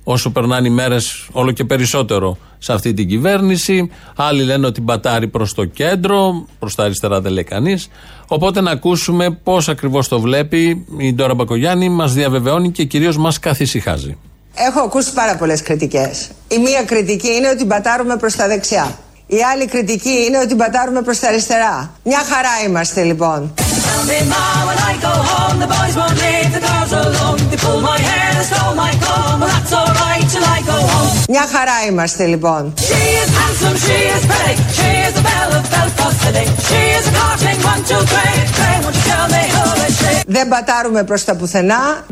όσο 0.05 0.31
περνάνε 0.31 0.69
οι 0.69 0.71
μέρες, 0.71 1.29
όλο 1.33 1.53
και 1.53 1.65
περισσότερο 1.65 2.37
σε 2.65 2.73
αυτή 2.73 2.95
την 2.95 3.09
κυβέρνηση. 3.09 3.91
Άλλοι 4.17 4.43
λένε 4.43 4.67
ότι 4.67 4.81
μπατάρει 4.81 5.29
προς 5.29 5.55
το 5.55 5.65
κέντρο, 5.65 6.47
προς 6.59 6.75
τα 6.75 6.85
αριστερά 6.85 7.21
δεν 7.21 7.33
λέει 7.33 7.45
κανείς. 7.45 7.89
Οπότε 8.29 8.61
να 8.61 8.71
ακούσουμε 8.71 9.31
πώς 9.31 9.69
ακριβώς 9.69 10.09
το 10.09 10.21
βλέπει 10.21 10.87
η 10.99 11.15
Ντόρα 11.15 11.35
Μπακογιάννη, 11.35 11.89
μας 11.89 12.13
διαβεβαιώνει 12.13 12.71
και 12.71 12.85
κυρίως 12.85 13.17
μας 13.17 13.39
καθησυχάζει. 13.39 14.17
Έχω 14.55 14.81
ακούσει 14.81 15.13
πάρα 15.13 15.37
πολλές 15.37 15.63
κριτικές. 15.63 16.31
Η 16.49 16.59
μία 16.59 16.83
κριτική 16.83 17.33
είναι 17.33 17.49
ότι 17.49 17.65
μπατάρουμε 17.65 18.17
προς 18.17 18.37
τα 18.37 18.47
δεξιά. 18.47 18.99
Η 19.27 19.37
άλλη 19.53 19.67
κριτική 19.67 20.25
είναι 20.27 20.39
ότι 20.39 20.55
μπατάρουμε 20.55 21.03
προς 21.03 21.19
τα 21.19 21.29
αριστερά. 21.29 21.95
Μια 22.05 22.19
χαρά 22.19 22.69
είμαστε 22.69 23.03
λοιπόν. 23.03 23.55
Μια 31.29 31.47
χαρά 31.55 31.79
είμαστε 31.89 32.25
λοιπόν. 32.27 32.75
Δεν 40.27 40.49
πατάρουμε 40.49 41.05
προς 41.05 41.25
τα 41.25 41.37
πουθενά. 41.37 42.05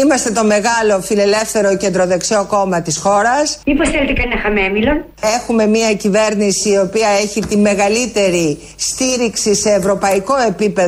Είμαστε 0.00 0.30
το 0.30 0.44
μεγάλο 0.44 1.00
φιλελεύθερο 1.00 1.76
κεντροδεξιό 1.76 2.44
κόμμα 2.48 2.82
της 2.82 2.96
χώρας. 2.98 3.58
Μήπως 3.66 3.88
θέλετε 3.88 4.12
κανένα 4.12 4.40
χαμέμιλον. 4.42 5.04
Έχουμε 5.38 5.66
μια 5.66 5.94
κυβέρνηση 5.94 6.68
η 6.70 6.78
οποία 6.78 7.08
έχει 7.22 7.40
τη 7.40 7.56
μεγαλύτερη 7.56 8.58
στήριξη 8.76 9.54
σε 9.54 9.70
ευρωπαϊκό 9.70 10.36
επίπεδο 10.36 10.79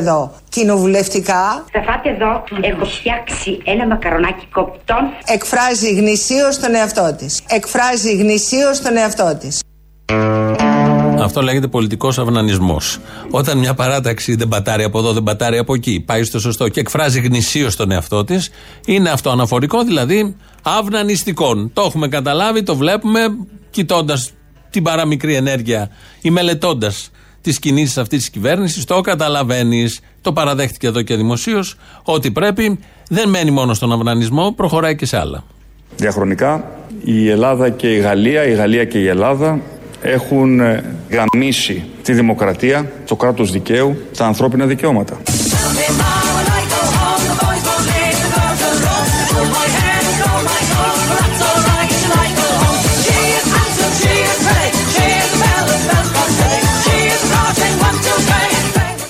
κοινοβουλευτικά. 0.49 1.65
Θα 1.71 1.81
φάτε 1.81 2.09
εδώ, 2.09 2.43
έχω 2.61 2.85
φτιάξει 2.85 3.61
ένα 3.63 3.87
μακαρονάκι 3.87 4.45
κοπτό. 4.53 4.95
Εκφράζει 5.25 5.93
γνησίως 5.93 6.59
τον 6.59 6.75
εαυτό 6.75 7.15
της. 7.17 7.41
Εκφράζει 7.47 8.15
γνησίως 8.15 8.81
τον 8.81 8.97
εαυτό 8.97 9.37
της. 9.39 9.59
Αυτό 11.23 11.41
λέγεται 11.41 11.67
πολιτικός 11.67 12.17
αυνανισμός. 12.19 12.99
Όταν 13.29 13.57
μια 13.57 13.73
παράταξη 13.73 14.35
δεν 14.35 14.47
πατάρει 14.47 14.83
από 14.83 14.99
εδώ, 14.99 15.13
δεν 15.13 15.23
πατάρει 15.23 15.57
από 15.57 15.73
εκεί, 15.73 16.03
πάει 16.05 16.23
στο 16.23 16.39
σωστό 16.39 16.67
και 16.67 16.79
εκφράζει 16.79 17.19
γνησίω 17.19 17.75
τον 17.75 17.91
εαυτό 17.91 18.23
της, 18.23 18.49
είναι 18.85 19.09
αυτό 19.09 19.29
αναφορικό, 19.29 19.83
δηλαδή 19.83 20.35
αυνανιστικών. 20.63 21.71
Το 21.73 21.81
έχουμε 21.81 22.07
καταλάβει, 22.07 22.63
το 22.63 22.75
βλέπουμε, 22.75 23.19
κοιτώντας 23.69 24.31
την 24.69 24.83
παραμικρή 24.83 25.35
ενέργεια 25.35 25.89
ή 26.21 26.29
μελετώντας 26.29 27.11
τις 27.43 27.59
κινήσεις 27.59 27.97
αυτής 27.97 28.19
της 28.19 28.29
κυβέρνησης, 28.29 28.85
το 28.85 29.01
καταλαβαίνεις. 29.01 29.99
Το 30.21 30.33
παραδέχτηκε 30.33 30.87
εδώ 30.87 31.01
και 31.01 31.15
δημοσίως 31.15 31.75
ότι 32.03 32.31
πρέπει. 32.31 32.79
Δεν 33.09 33.29
μένει 33.29 33.51
μόνο 33.51 33.73
στον 33.73 33.91
αυνανισμό, 33.91 34.51
προχωράει 34.51 34.95
και 34.95 35.05
σε 35.05 35.17
άλλα. 35.17 35.43
Διαχρονικά 35.95 36.71
η 37.03 37.29
Ελλάδα 37.29 37.69
και 37.69 37.93
η 37.93 37.99
Γαλλία, 37.99 38.47
η 38.47 38.53
Γαλλία 38.53 38.85
και 38.85 38.99
η 38.99 39.07
Ελλάδα 39.07 39.59
έχουν 40.01 40.59
ε, 40.59 40.83
γαμίσει 41.09 41.85
τη 42.01 42.13
δημοκρατία, 42.13 42.91
το 43.07 43.15
κράτος 43.15 43.51
δικαίου, 43.51 43.97
τα 44.17 44.25
ανθρώπινα 44.25 44.65
δικαιώματα. 44.65 45.17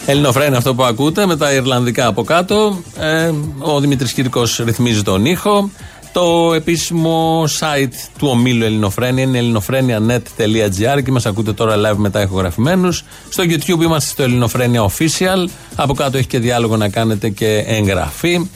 Ελληνοφρένα 0.05 0.57
αυτό 0.57 0.75
που 0.75 0.83
ακούτε 0.83 1.25
με 1.25 1.37
τα 1.37 1.53
Ιρλανδικά 1.53 2.07
από 2.07 2.23
κάτω. 2.23 2.81
Ε, 2.99 3.31
ο 3.59 3.79
Δημήτρης 3.79 4.13
Κύρκος 4.13 4.61
ρυθμίζει 4.65 5.01
τον 5.01 5.25
ήχο. 5.25 5.69
Το 6.13 6.53
επίσημο 6.53 7.43
site 7.43 7.93
του 8.17 8.27
ομίλου 8.27 8.63
Ελληνοφρένια 8.63 9.23
είναι 9.23 9.37
ελληνοφρένια.net.gr 9.37 11.03
και 11.03 11.11
μας 11.11 11.25
ακούτε 11.25 11.53
τώρα 11.53 11.75
live 11.75 11.95
μετά 11.95 12.21
ηχογραφημένους. 12.21 13.03
Στο 13.29 13.43
YouTube 13.43 13.81
είμαστε 13.81 14.09
στο 14.09 14.23
Ελληνοφρένια 14.23 14.89
Official. 14.89 15.49
Από 15.75 15.93
κάτω 15.93 16.17
έχει 16.17 16.27
και 16.27 16.39
διάλογο 16.39 16.77
να 16.77 16.89
κάνετε 16.89 17.29
και 17.29 17.63
εγγραφή. 17.67 18.49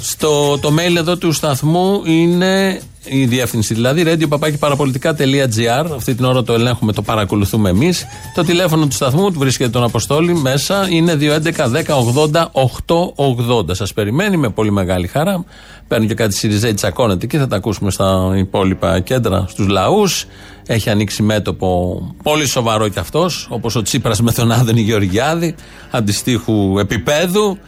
Στο 0.00 0.58
το 0.58 0.74
mail 0.78 0.96
εδώ 0.96 1.16
του 1.16 1.32
σταθμού 1.32 2.02
είναι 2.04 2.80
η 3.12 3.26
διεύθυνση 3.26 3.74
δηλαδή 3.74 4.02
radio.parapolitica.gr. 4.06 5.86
Αυτή 5.94 6.14
την 6.14 6.24
ώρα 6.24 6.42
το 6.42 6.52
ελέγχουμε, 6.52 6.92
το 6.92 7.02
παρακολουθούμε 7.02 7.70
εμείς. 7.70 8.06
Το 8.34 8.44
τηλέφωνο 8.44 8.86
του 8.86 8.94
σταθμού, 8.94 9.32
του 9.32 9.38
βρίσκεται 9.38 9.70
τον 9.70 9.82
Αποστόλη 9.82 10.34
μέσα, 10.34 10.88
είναι 10.90 11.14
211-1080-880. 11.14 13.70
Σας 13.70 13.92
περιμένει 13.92 14.36
με 14.36 14.48
πολύ 14.48 14.70
μεγάλη 14.70 15.06
χαρά. 15.06 15.44
Παίρνουν 15.88 16.08
και 16.08 16.14
κάτι 16.14 16.34
Σιριζέη, 16.34 16.74
τσακώνεται 16.74 17.26
και 17.26 17.38
θα 17.38 17.46
τα 17.46 17.56
ακούσουμε 17.56 17.90
στα 17.90 18.32
υπόλοιπα 18.36 19.00
κέντρα, 19.00 19.44
στους 19.48 19.68
λαούς. 19.68 20.26
Έχει 20.66 20.90
ανοίξει 20.90 21.22
μέτωπο 21.22 22.00
πολύ 22.22 22.46
σοβαρό 22.46 22.88
κι 22.88 22.98
αυτός, 22.98 23.46
όπως 23.50 23.76
ο 23.76 23.82
Τσίπρας 23.82 24.20
με 24.20 24.32
τον 24.32 24.52
Άδενη 24.52 24.80
Γεωργιάδη, 24.80 25.54
αντιστοίχου 25.90 26.78
επίπεδου. 26.78 27.58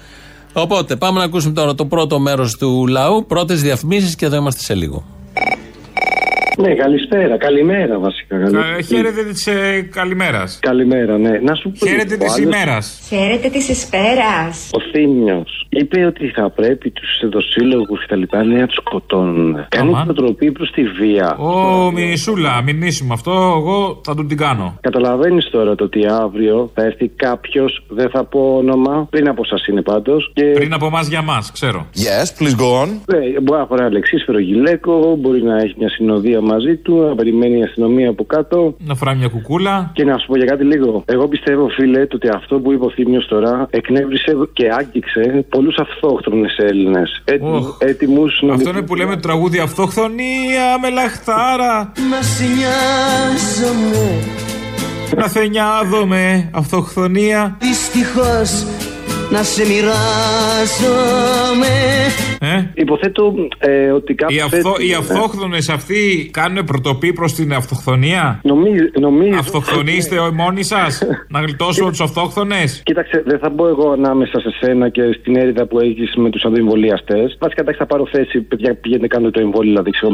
Οπότε 0.53 0.97
πάμε 0.97 1.19
να 1.19 1.25
ακούσουμε 1.25 1.53
τώρα 1.53 1.75
το 1.75 1.87
πρώτο 1.87 2.19
μέρος 2.19 2.57
του 2.57 2.87
λαού. 2.87 3.27
Πρώτες 3.27 3.63
διαφημίσεις 3.63 4.15
και 4.15 4.25
εδώ 4.25 4.37
είμαστε 4.37 4.63
σε 4.63 4.75
λίγο. 4.75 5.12
Ναι, 6.59 6.75
καλησπέρα. 6.75 7.37
Καλημέρα 7.39 7.99
βασικά. 7.99 8.37
Ε, 8.37 8.83
χαίρετε 8.83 9.23
της 9.25 9.47
ε, 9.47 9.89
καλημέρας. 9.91 10.59
Καλημέρα, 10.63 11.19
ναι. 11.19 11.39
Να 11.39 11.55
σου 11.55 11.71
πω. 11.79 11.87
Χαίρετε 11.87 12.15
ο 12.15 12.19
της 12.19 12.33
άλλος- 12.33 12.39
ημέρας. 12.55 13.01
Χαίρετε 13.09 13.49
της 13.49 13.69
εσπέρας. 13.69 14.71
Ο 14.73 14.81
Θήμιος 14.93 15.67
είπε 15.69 16.05
ότι 16.05 16.27
θα 16.37 16.51
πρέπει 16.51 16.91
τους 16.91 17.21
ενδοσύλλογου 17.23 17.95
και 18.01 18.07
τα 18.09 18.17
λοιπά 18.17 18.45
να 18.45 18.67
τους 18.67 18.77
σκοτώνουν. 18.87 19.67
Κάνει 19.69 19.93
προτροπή 20.05 20.53
προς 20.53 20.71
τη 20.71 20.83
βία. 20.83 21.37
Ω, 21.39 21.91
μινισούλα, 21.91 22.63
μηνύσιμο 22.63 23.13
αυτό, 23.13 23.31
εγώ 23.31 24.01
θα 24.05 24.15
του 24.15 24.27
την 24.27 24.37
κάνω. 24.37 24.79
Καταλαβαίνεις 24.81 25.51
τώρα 25.51 25.75
το 25.75 25.85
ότι 25.85 26.01
αύριο 26.11 26.71
θα 26.75 26.83
έρθει 26.83 27.09
κάποιος, 27.09 27.85
δεν 27.89 28.11
θα 28.11 28.25
πω 28.25 28.55
όνομα, 28.57 29.07
πριν 29.11 29.29
από 29.29 29.43
εσά 29.45 29.57
είναι 29.71 29.83
πάντως. 29.83 30.31
Και... 30.35 30.45
Πριν 30.45 30.73
από 30.73 30.87
εμάς 30.87 31.09
για 31.09 31.23
μα, 31.23 31.39
ξέρω. 31.53 31.87
Yes, 31.95 32.43
please 32.43 32.57
go 32.63 32.83
on. 32.83 32.89
Ναι, 33.07 33.41
μπορεί 33.41 33.61
να 33.61 33.67
φοράει 33.67 33.87
αλεξίσφαιρο 33.87 34.39
γυλαίκο, 34.39 35.17
μπορεί 35.19 35.43
να 35.43 35.57
έχει 35.59 35.75
μια 35.79 35.89
συνοδεία 35.89 36.41
μαζί 36.43 36.77
του, 36.77 36.97
να 37.09 37.15
περιμένει 37.15 37.59
η 37.59 37.63
αστυνομία 37.63 38.09
από 38.11 38.25
κάτω. 38.25 38.75
Να 38.79 38.95
φοράει 38.95 39.17
μια 39.17 39.29
κουκούλα. 39.29 39.91
Και 39.95 40.05
να 40.05 40.19
σου 40.19 40.27
πω 40.27 40.37
για 40.37 40.47
κάτι 40.47 40.65
λίγο. 40.65 41.03
Εγώ 41.07 41.29
πιστεύω, 41.29 41.69
φίλε, 41.69 42.07
το 42.07 42.17
ότι 42.17 42.29
αυτό 42.29 42.61
που 42.61 42.73
είπε 42.73 42.85
ο 42.85 42.91
Θήμιος 42.91 43.27
τώρα 43.27 43.67
εκνεύρισε 43.71 44.33
και 44.53 44.69
άγγιξε 44.79 45.45
πολλούς 45.49 45.77
αυτόχθονε 45.79 46.49
Έλληνες. 46.57 47.23
Οχ. 47.41 47.77
Έτοιμους 47.81 48.43
να. 48.43 48.55
Αυτό 48.55 48.71
είναι 48.71 48.83
που 48.83 48.95
λέμε 48.95 49.15
το 49.15 49.21
τραγούδι 49.21 49.59
Αυτοχθονία 49.59 50.79
με 50.83 50.91
λαχτάρα. 50.91 51.93
Να 52.11 52.23
σε 52.23 52.45
νοιάζομαι 52.45 54.07
Να 55.17 55.29
θενιάδομαι, 55.29 56.51
αυτοχθονία. 56.53 57.57
Δυστυχώς 57.61 58.65
να 59.33 59.43
σε 59.43 59.67
μοιράζομαι. 59.67 61.69
Ε; 62.41 62.71
Υποθέτω 62.75 63.35
ε, 63.59 63.91
ότι 63.91 64.13
Οι, 64.13 64.15
κάποιο. 64.15 64.45
αυθο, 64.45 64.75
οι 64.79 64.95
αυτόχθονες 64.95 65.69
αυτοί 65.69 66.31
κάνουν 66.33 66.65
προτοπή 66.65 67.13
προς 67.13 67.33
την 67.33 67.53
αυτοχθονία. 67.55 68.41
Νομίζω. 68.43 68.85
νομίζω 69.01 69.39
Αυτοχθονείστε 69.39 70.17
μόνοι 70.33 70.63
σας 70.63 71.03
να 71.29 71.41
γλιτώσουμε 71.41 71.91
τους 71.91 72.01
αυτόχθονες; 72.01 72.83
Κοίταξε, 72.85 73.23
δεν 73.27 73.39
θα 73.39 73.51
μπω 73.51 73.69
εγώ 73.69 73.91
ανάμεσα 73.91 74.41
σε 74.41 74.51
σένα 74.61 74.89
και 74.89 75.03
στην 75.21 75.37
έρηδα 75.37 75.67
που 75.67 75.79
έχεις 75.79 76.15
με 76.17 76.31
τους 76.31 76.45
αντιεμβολιαστές. 76.45 77.37
Βασικά 77.41 77.61
εντάξει, 77.61 77.81
θα 77.81 77.87
πάρω 77.87 78.07
θέση. 78.13 78.41
Παιδιά, 78.41 78.75
πηγαίνετε 78.75 79.07
κάντε 79.07 79.31
το 79.31 79.41
εμβόλιο, 79.41 79.71
δηλαδή 79.71 79.91
ξέρω, 79.91 80.13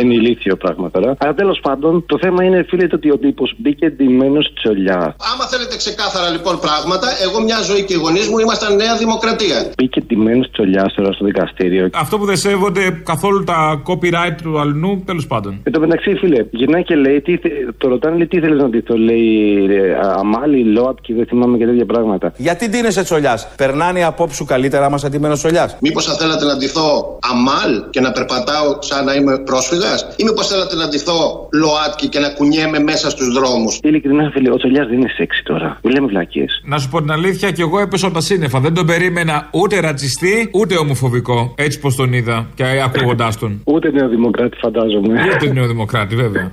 είναι 0.00 0.14
ηλίθιο 0.14 0.56
πράγμα 0.56 0.90
τώρα. 0.90 1.14
Αλλά 1.18 1.34
τέλος 1.34 1.60
πάντων, 1.62 2.04
το 2.06 2.18
θέμα 2.20 2.44
είναι, 2.44 2.64
φίλε, 2.68 2.86
το 2.86 2.96
ότι 2.96 3.10
ο 3.10 3.18
τύπος 3.18 3.54
μπήκε 3.56 3.86
εντυμένο 3.86 4.38
τσολιά. 4.54 5.16
Άμα 5.32 5.44
θέλετε 5.50 5.76
ξεκάθαρα 5.76 6.28
λοιπόν 6.30 6.58
πράγματα, 6.60 7.06
εγώ 7.22 7.42
μια 7.42 7.60
ζωή 7.62 7.84
και 7.84 7.94
οι 7.94 7.96
γονείς 7.96 8.28
μου 8.28 8.38
ήμασταν 8.58 8.76
Νέα 8.76 8.96
Δημοκρατία. 8.96 9.56
Μπήκε 9.76 9.98
εντυμένο 9.98 10.44
τσολιάς 10.52 10.94
τώρα 10.94 11.12
στο 11.12 11.24
δικαστήριο. 11.24 11.90
Αυτό 11.94 12.18
που 12.18 12.24
δεν 12.24 12.36
σέβονται 12.36 13.00
καθόλου 13.04 13.44
τα 13.44 13.82
copyright 13.88 14.36
του 14.42 14.58
αλλού, 14.60 15.02
τέλος 15.06 15.26
πάντων. 15.26 15.60
Εν 15.62 15.72
τω 15.72 15.80
μεταξύ, 15.80 16.14
φίλε, 16.14 16.44
γυρνάει 16.50 16.82
και 16.82 16.94
λέει, 16.94 17.20
τι, 17.20 17.36
θε- 17.36 17.52
το 17.78 17.88
ρωτάνε, 17.88 18.16
λέει, 18.16 18.26
τι 18.26 18.40
θέλεις 18.40 18.58
να 18.62 18.68
δεις, 18.68 18.82
το 18.84 18.96
λέει 18.96 19.66
ρε, 19.66 19.82
Αμάλι, 20.16 20.64
ΛΟΑΤ 20.64 20.96
και 21.00 21.14
δεν 21.14 21.26
θυμάμαι 21.26 21.56
και 21.58 21.66
τέτοια 21.66 21.86
πράγματα. 21.86 22.32
Γιατί 22.36 22.68
ντύνεσαι 22.68 23.02
τσολιάς; 23.02 23.48
Περνάνε 23.56 23.98
οι 23.98 24.02
απόψεις 24.02 24.36
σου 24.36 24.44
καλύτερα 24.44 24.84
άμα 24.86 24.98
σε 24.98 25.08
ντυμένος 25.08 25.38
τσολιάς; 25.38 25.76
Μήπως 25.80 26.04
θα 26.04 26.14
θέλατε 26.20 26.44
να 26.44 26.56
ντυθώ 26.56 27.18
αμάλ 27.32 27.70
και 27.90 28.00
να 28.00 28.10
περπατάω 28.12 28.76
σαν 28.78 29.04
να 29.04 29.14
είμαι 29.14 29.38
πρόσφυγας, 29.38 29.98
ή 30.16 30.24
μήπως 30.24 30.46
θέλατε 30.46 30.74
να 30.76 30.88
ντυθώ 30.88 31.48
ΛΟΑΤΚΙ 31.52 32.08
και 32.08 32.18
να 32.18 32.28
κουνιέμαι 32.28 32.78
μέσα 32.78 33.10
στους 33.10 33.28
δρόμους; 33.32 33.78
Ειλικρινά, 33.82 34.30
φίλε, 34.32 34.50
ο 34.50 34.56
τσολιάς 34.56 34.86
δεν 34.86 34.96
είναι 34.98 35.10
σεξι 35.16 35.42
τώρα. 35.44 35.78
Μην 35.82 35.92
λέμε 35.94 36.06
βλακίες. 36.06 36.62
Να 36.64 36.78
σου 36.78 36.88
πω 36.88 37.00
την 37.00 37.10
αλήθεια, 37.10 37.50
και 37.50 37.62
εγώ 37.62 37.78
έπεσα 37.80 38.06
από 38.06 38.14
τα 38.14 38.20
σύννεφα. 38.20 38.47
Δεν 38.52 38.74
τον 38.74 38.86
περίμενα 38.86 39.48
ούτε 39.52 39.80
ρατσιστή, 39.80 40.50
ούτε 40.52 40.76
ομοφοβικό. 40.76 41.54
Έτσι 41.56 41.80
πως 41.80 41.96
τον 41.96 42.12
είδα 42.12 42.46
και 42.54 42.64
ακούγοντάς 42.84 43.38
τον. 43.38 43.60
Ούτε 43.64 43.90
νεοδημοκράτη, 43.90 44.56
φαντάζομαι. 44.56 45.22
Ούτε 45.34 45.52
νεοδημοκράτη, 45.52 46.16
βέβαια. 46.16 46.50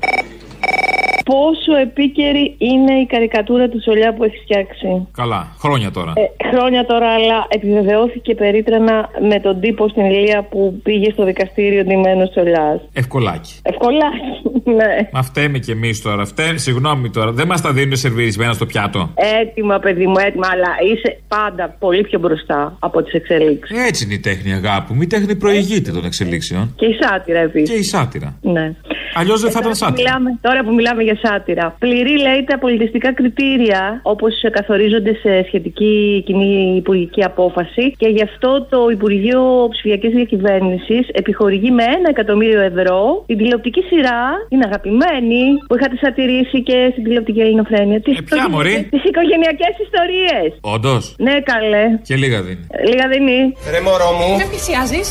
Πόσο 1.31 1.75
επίκαιρη 1.81 2.55
είναι 2.57 2.93
η 2.93 3.05
καρικατούρα 3.05 3.69
του 3.69 3.81
Σολιά 3.81 4.13
που 4.13 4.23
έχει 4.23 4.37
φτιάξει. 4.43 5.07
Καλά, 5.11 5.55
χρόνια 5.59 5.91
τώρα. 5.91 6.13
Ε, 6.15 6.47
χρόνια 6.49 6.85
τώρα, 6.85 7.07
αλλά 7.07 7.45
επιβεβαιώθηκε 7.49 8.35
περίτρανα 8.35 9.09
με 9.29 9.39
τον 9.39 9.59
τύπο 9.59 9.87
στην 9.89 10.05
Ηλία 10.05 10.43
που 10.49 10.79
πήγε 10.83 11.11
στο 11.11 11.25
δικαστήριο 11.25 11.83
ντυμένος 11.83 12.31
Σολιάς. 12.33 12.81
Ευκολάκι. 12.93 13.53
Ευκολάκι, 13.61 14.31
ναι. 14.79 15.09
Μα 15.11 15.23
φταίμε 15.23 15.57
κι 15.59 15.71
εμείς 15.71 16.01
τώρα. 16.01 16.25
Φταίμε, 16.25 16.57
συγγνώμη 16.57 17.09
τώρα. 17.09 17.31
Δεν 17.31 17.47
μας 17.47 17.61
τα 17.61 17.71
δίνουν 17.71 17.95
σερβιρισμένα 17.95 18.53
στο 18.53 18.65
πιάτο. 18.65 19.09
Έτοιμα, 19.41 19.79
παιδί 19.79 20.07
μου, 20.07 20.17
έτοιμα, 20.17 20.47
αλλά 20.51 20.69
είσαι 20.91 21.19
πάντα 21.27 21.75
πολύ 21.79 22.01
πιο 22.01 22.19
μπροστά 22.19 22.77
από 22.79 23.03
τις 23.03 23.13
εξελίξεις. 23.13 23.77
Έτσι 23.87 24.03
είναι 24.03 24.13
η 24.13 24.19
τέχνη, 24.19 24.53
αγάπη 24.53 24.93
μου. 24.93 25.01
Η 25.01 25.07
τέχνη 25.07 25.35
προηγείται 25.35 25.91
των 25.91 26.05
εξελίξεων. 26.05 26.73
Και 26.75 26.85
η 26.85 26.97
σάτυρα 27.01 27.39
επίσης. 27.39 27.69
Και 27.69 27.75
η 27.75 27.83
σάτυρα. 27.83 28.37
Ναι. 28.41 28.75
Αλλιώς 29.13 29.41
δεν 29.41 29.51
θα 29.51 29.59
τώρα 29.61 29.71
ήταν 29.71 29.71
που 29.71 29.85
σάτυρα. 29.85 30.19
Μιλάμε, 30.19 30.39
τώρα 30.41 30.63
που 30.63 30.73
μιλάμε 30.73 31.03
για 31.03 31.14
σάτυρα. 31.23 31.75
Πληρεί, 31.79 32.19
λέει, 32.19 32.43
τα 32.43 32.57
πολιτιστικά 32.57 33.13
κριτήρια 33.13 33.99
όπως 34.03 34.33
καθορίζονται 34.51 35.13
σε 35.13 35.43
σχετική 35.47 36.23
κοινή 36.25 36.75
υπουργική 36.75 37.23
απόφαση 37.23 37.91
και 37.97 38.07
γι' 38.07 38.23
αυτό 38.23 38.67
το 38.69 38.89
Υπουργείο 38.89 39.67
Ψηφιακής 39.71 40.13
Διακυβέρνησης 40.13 41.07
επιχορηγεί 41.11 41.71
με 41.71 41.83
ένα 41.83 42.09
εκατομμύριο 42.09 42.61
ευρώ 42.61 43.23
την 43.25 43.37
τηλεοπτική 43.37 43.81
σειρά, 43.81 44.21
την 44.49 44.61
αγαπημένη, 44.67 45.43
που 45.67 45.75
είχατε 45.75 45.95
σατηρήσει 46.01 46.63
και 46.63 46.89
στην 46.91 47.03
τηλεοπτική 47.03 47.39
ελληνοφρένεια. 47.39 48.01
Τις 48.01 48.23
ποια, 48.23 48.49
μωρή; 48.49 48.87
Τις 48.91 49.03
οικογενειακές 49.03 49.73
ιστορίες. 49.85 50.57
Όντως. 50.61 51.15
Ναι, 51.17 51.39
καλέ. 51.41 51.99
Και 52.01 52.15
λίγα 52.15 52.41
δίνει. 52.41 52.67
Λίγα 52.87 53.07
δεν 53.07 53.27
είναι. 53.27 53.53
Ρε 53.71 53.81
μωρό 53.81 54.11
μου. 54.11 54.37
Με 54.37 54.45
πλησιάζεις 54.49 55.07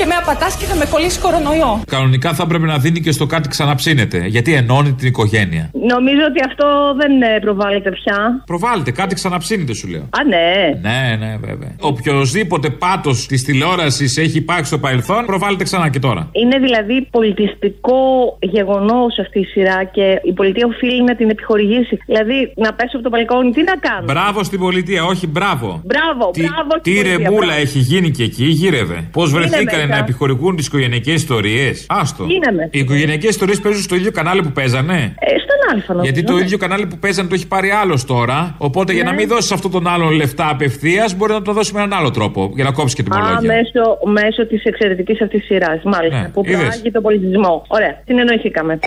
και 0.00 0.06
με 0.06 0.14
απατάς 0.22 0.56
και 0.56 0.64
θα 0.64 0.76
με 0.76 0.84
κολλήσει 0.92 1.18
κορονοϊό. 1.20 1.72
Κανονικά 1.86 2.32
θα 2.34 2.42
έπρεπε 2.46 2.66
να 2.66 2.78
δίνει 2.78 3.00
και 3.00 3.12
στο 3.12 3.26
κάτι 3.26 3.48
ξαναψύνεται. 3.48 4.18
Γιατί 4.26 4.54
ενώνει 4.54 4.92
την 4.92 5.06
οικογένεια. 5.08 5.70
Νομίζω 5.94 6.22
ότι 6.30 6.40
αυτό 6.48 6.66
δεν 7.00 7.22
ε, 7.22 7.38
προβάλλεται 7.40 7.90
πια. 7.90 8.42
Προβάλλεται, 8.46 8.90
κάτι 8.90 9.14
ξαναψύνεται 9.14 9.74
σου 9.74 9.88
λέω. 9.88 10.00
Α, 10.00 10.20
ναι. 10.32 10.48
Ναι, 10.88 11.16
ναι, 11.26 11.36
βέβαια. 11.46 11.72
Οποιοδήποτε 11.80 12.70
πάτος 12.70 13.26
της 13.26 13.44
τηλεόρασης 13.44 14.16
έχει 14.16 14.36
υπάρξει 14.38 14.64
στο 14.64 14.78
παρελθόν, 14.78 15.24
προβάλλεται 15.26 15.64
ξανά 15.64 15.88
και 15.88 15.98
τώρα. 15.98 16.28
Είναι 16.32 16.58
δηλαδή 16.58 17.08
πολιτιστικό 17.10 18.00
γεγονός 18.40 19.18
αυτή 19.20 19.38
η 19.38 19.44
σειρά 19.44 19.84
και 19.84 20.20
η 20.24 20.32
πολιτεία 20.32 20.66
οφείλει 20.66 21.02
να 21.04 21.14
την 21.16 21.30
επιχορηγήσει. 21.30 21.98
Δηλαδή 22.06 22.52
να 22.56 22.72
πέσω 22.74 22.94
από 22.94 23.02
το 23.02 23.08
μπαλκόνι, 23.10 23.50
τι 23.50 23.62
να 23.62 23.76
κάνω; 23.76 24.04
Μπράβο 24.04 24.42
στην 24.44 24.58
πολιτεία, 24.58 25.04
όχι 25.04 25.26
μπράβο. 25.26 25.82
Μπράβο, 25.84 26.30
Τι, 26.30 26.40
μπράβο. 26.40 26.70
στην 26.70 26.82
τι 26.82 26.92
πολιτεία, 26.92 27.16
ρεμούλα 27.16 27.46
μπράβο. 27.46 27.60
έχει 27.60 27.78
γίνει 27.78 28.10
και 28.10 28.22
εκεί, 28.22 28.44
γύρευε. 28.44 29.08
Πώς 29.12 29.32
βρεθήκανε 29.32 29.86
μέσα. 29.86 29.89
Να 29.90 29.98
επιχορηγούν 29.98 30.56
τις 30.56 30.66
οικογενειακές 30.66 31.14
ιστορίες. 31.14 31.84
Άστο. 31.88 32.24
Είναι 32.24 32.50
μέσα. 32.52 32.68
Οι 32.72 32.78
οικογενειακές 32.78 33.30
ιστορίες 33.30 33.60
παίζουν 33.60 33.82
στο 33.82 33.94
ίδιο 33.94 34.10
κανάλι 34.10 34.42
που 34.42 34.52
παίζανε. 34.52 35.14
Ε, 35.18 35.26
στον 35.28 35.74
Αλφα 35.74 35.92
νομίζω. 35.94 36.12
Γιατί 36.12 36.26
το 36.26 36.34
ναι. 36.36 36.42
ίδιο 36.42 36.58
κανάλι 36.58 36.86
που 36.86 36.98
παίζανε 36.98 37.28
το 37.28 37.34
έχει 37.34 37.46
πάρει 37.46 37.70
άλλος 37.70 38.04
τώρα. 38.04 38.54
Οπότε 38.58 38.92
για 38.92 39.02
Ναι. 39.04 39.10
να 39.10 39.16
μην 39.16 39.28
δώσεις 39.28 39.52
αυτόν 39.52 39.70
τον 39.70 39.86
άλλον 39.88 40.12
λεφτά 40.12 40.48
απευθείας, 40.50 41.14
μπορεί 41.16 41.32
να 41.32 41.42
το 41.42 41.52
δώσει 41.52 41.72
με 41.74 41.78
έναν 41.82 41.98
άλλο 41.98 42.10
τρόπο. 42.10 42.50
Για 42.54 42.64
να 42.64 42.72
κόψεις 42.72 42.94
και 42.94 43.02
Α, 43.02 43.04
τιμολόγια. 43.04 43.40
μέσω, 43.54 43.98
μέσω 44.04 44.46
της 44.46 44.62
εξαιρετικής 44.64 45.22
αυτής 45.22 45.44
σειράς. 45.44 45.80
Μάλιστα. 45.84 46.20
Ναι, 46.20 46.28
που 46.28 46.42
είδες. 46.44 46.58
προάγει 46.60 46.90
τον 46.90 47.02
πολιτισμό. 47.02 47.64
Ωραία. 47.68 48.02
Συνεννοηθήκαμε. 48.06 48.78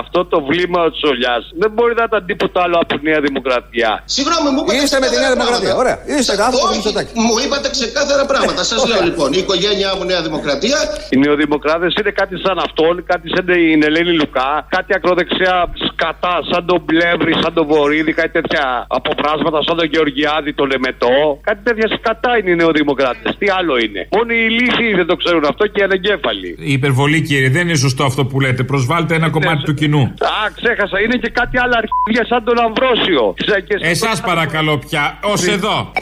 Αυτό 0.00 0.18
το 0.32 0.38
βλήμα 0.48 0.80
ο 0.88 0.90
Τσολιά 0.96 1.34
δεν 1.62 1.70
μπορεί 1.74 1.94
να 2.00 2.04
ήταν 2.10 2.20
τίποτα 2.30 2.58
άλλο 2.64 2.76
από 2.84 2.94
Νέα 3.08 3.20
Δημοκρατία. 3.20 3.90
Συγγνώμη, 4.16 4.48
μου 4.54 4.60
είπατε 4.62 4.76
Είστε 4.82 4.98
με 5.02 5.06
τη 5.12 5.16
Νέα 5.16 5.30
ξεκάθαρα 5.30 5.56
Δημοκρατία. 5.58 5.74
πράγματα. 5.74 5.82
Ωραία. 5.82 6.18
Είστε 6.18 6.32
άνθρωπο 6.46 6.66
Όχι, 6.68 7.18
Μου 7.26 7.34
είπατε 7.44 7.68
ξεκάθαρα 7.76 8.24
πράγματα. 8.32 8.60
Σας 8.70 8.80
λέω 8.90 9.02
λοιπόν, 9.08 9.28
η 9.32 9.38
οικογένειά 9.44 9.90
μου 9.96 10.04
Νέα 10.10 10.22
Δημοκρατία. 10.28 10.78
Οι 11.12 11.16
νεοδημοκράτες 11.24 11.92
είναι 12.00 12.10
κάτι 12.20 12.34
σαν 12.44 12.56
αυτόν, 12.66 12.94
κάτι 13.10 13.26
σαν 13.34 13.44
την 13.50 13.78
Ελένη 13.88 14.12
Λουκά, 14.20 14.50
κάτι 14.76 14.90
ακροδεξιά 14.98 15.54
σκατά, 16.02 16.34
σαν 16.50 16.66
τον 16.66 16.84
Πλεύρη, 16.84 17.32
σαν 17.42 17.52
τον 17.54 17.66
Βορύδη, 17.66 18.12
κάτι 18.12 18.32
τέτοια 18.38 18.86
αποπράσματα, 18.98 19.58
σαν 19.66 19.76
τον 19.76 19.86
Γεωργιάδη, 19.92 20.54
τον 20.54 20.66
Λεμετό. 20.70 21.38
Κάτι 21.48 21.60
τέτοια 21.62 21.88
σκατά 21.96 22.38
είναι 22.38 22.50
οι 22.50 22.54
νεοδημοκράτες. 22.54 23.36
Τι 23.38 23.46
άλλο 23.58 23.74
είναι. 23.84 24.00
Μόνο 24.16 24.32
οι 24.32 24.48
λύθοι 24.58 24.94
δεν 24.94 25.06
το 25.06 25.16
ξέρουν 25.16 25.44
αυτό 25.44 25.66
και 25.66 25.80
οι 25.80 25.84
ανεγκέφαλοι. 25.88 26.50
Η 26.58 26.72
υπερβολή, 26.72 27.20
κύριε, 27.22 27.50
δεν 27.50 27.62
είναι 27.68 27.80
σωστό 27.86 28.04
αυτό 28.04 28.24
που 28.24 28.40
λέτε. 28.40 28.62
Προσβάλλετε 28.62 29.14
ένα 29.14 29.30
κομμάτι 29.30 29.62
του 29.62 29.74
κοινού. 29.74 30.02
Α, 30.38 30.50
ξέχασα, 30.58 31.00
είναι 31.00 31.16
και 31.22 31.30
κάτι 31.30 31.58
άλλα 31.58 31.76
αρχίδια 31.82 32.24
σαν 32.30 32.44
τον 32.44 32.58
Αμβρόσιο. 32.66 33.34
Εσάς 33.80 34.20
παρακαλώ 34.20 34.78
πια, 34.78 35.18
ως 35.22 35.46
εδώ. 35.46 35.92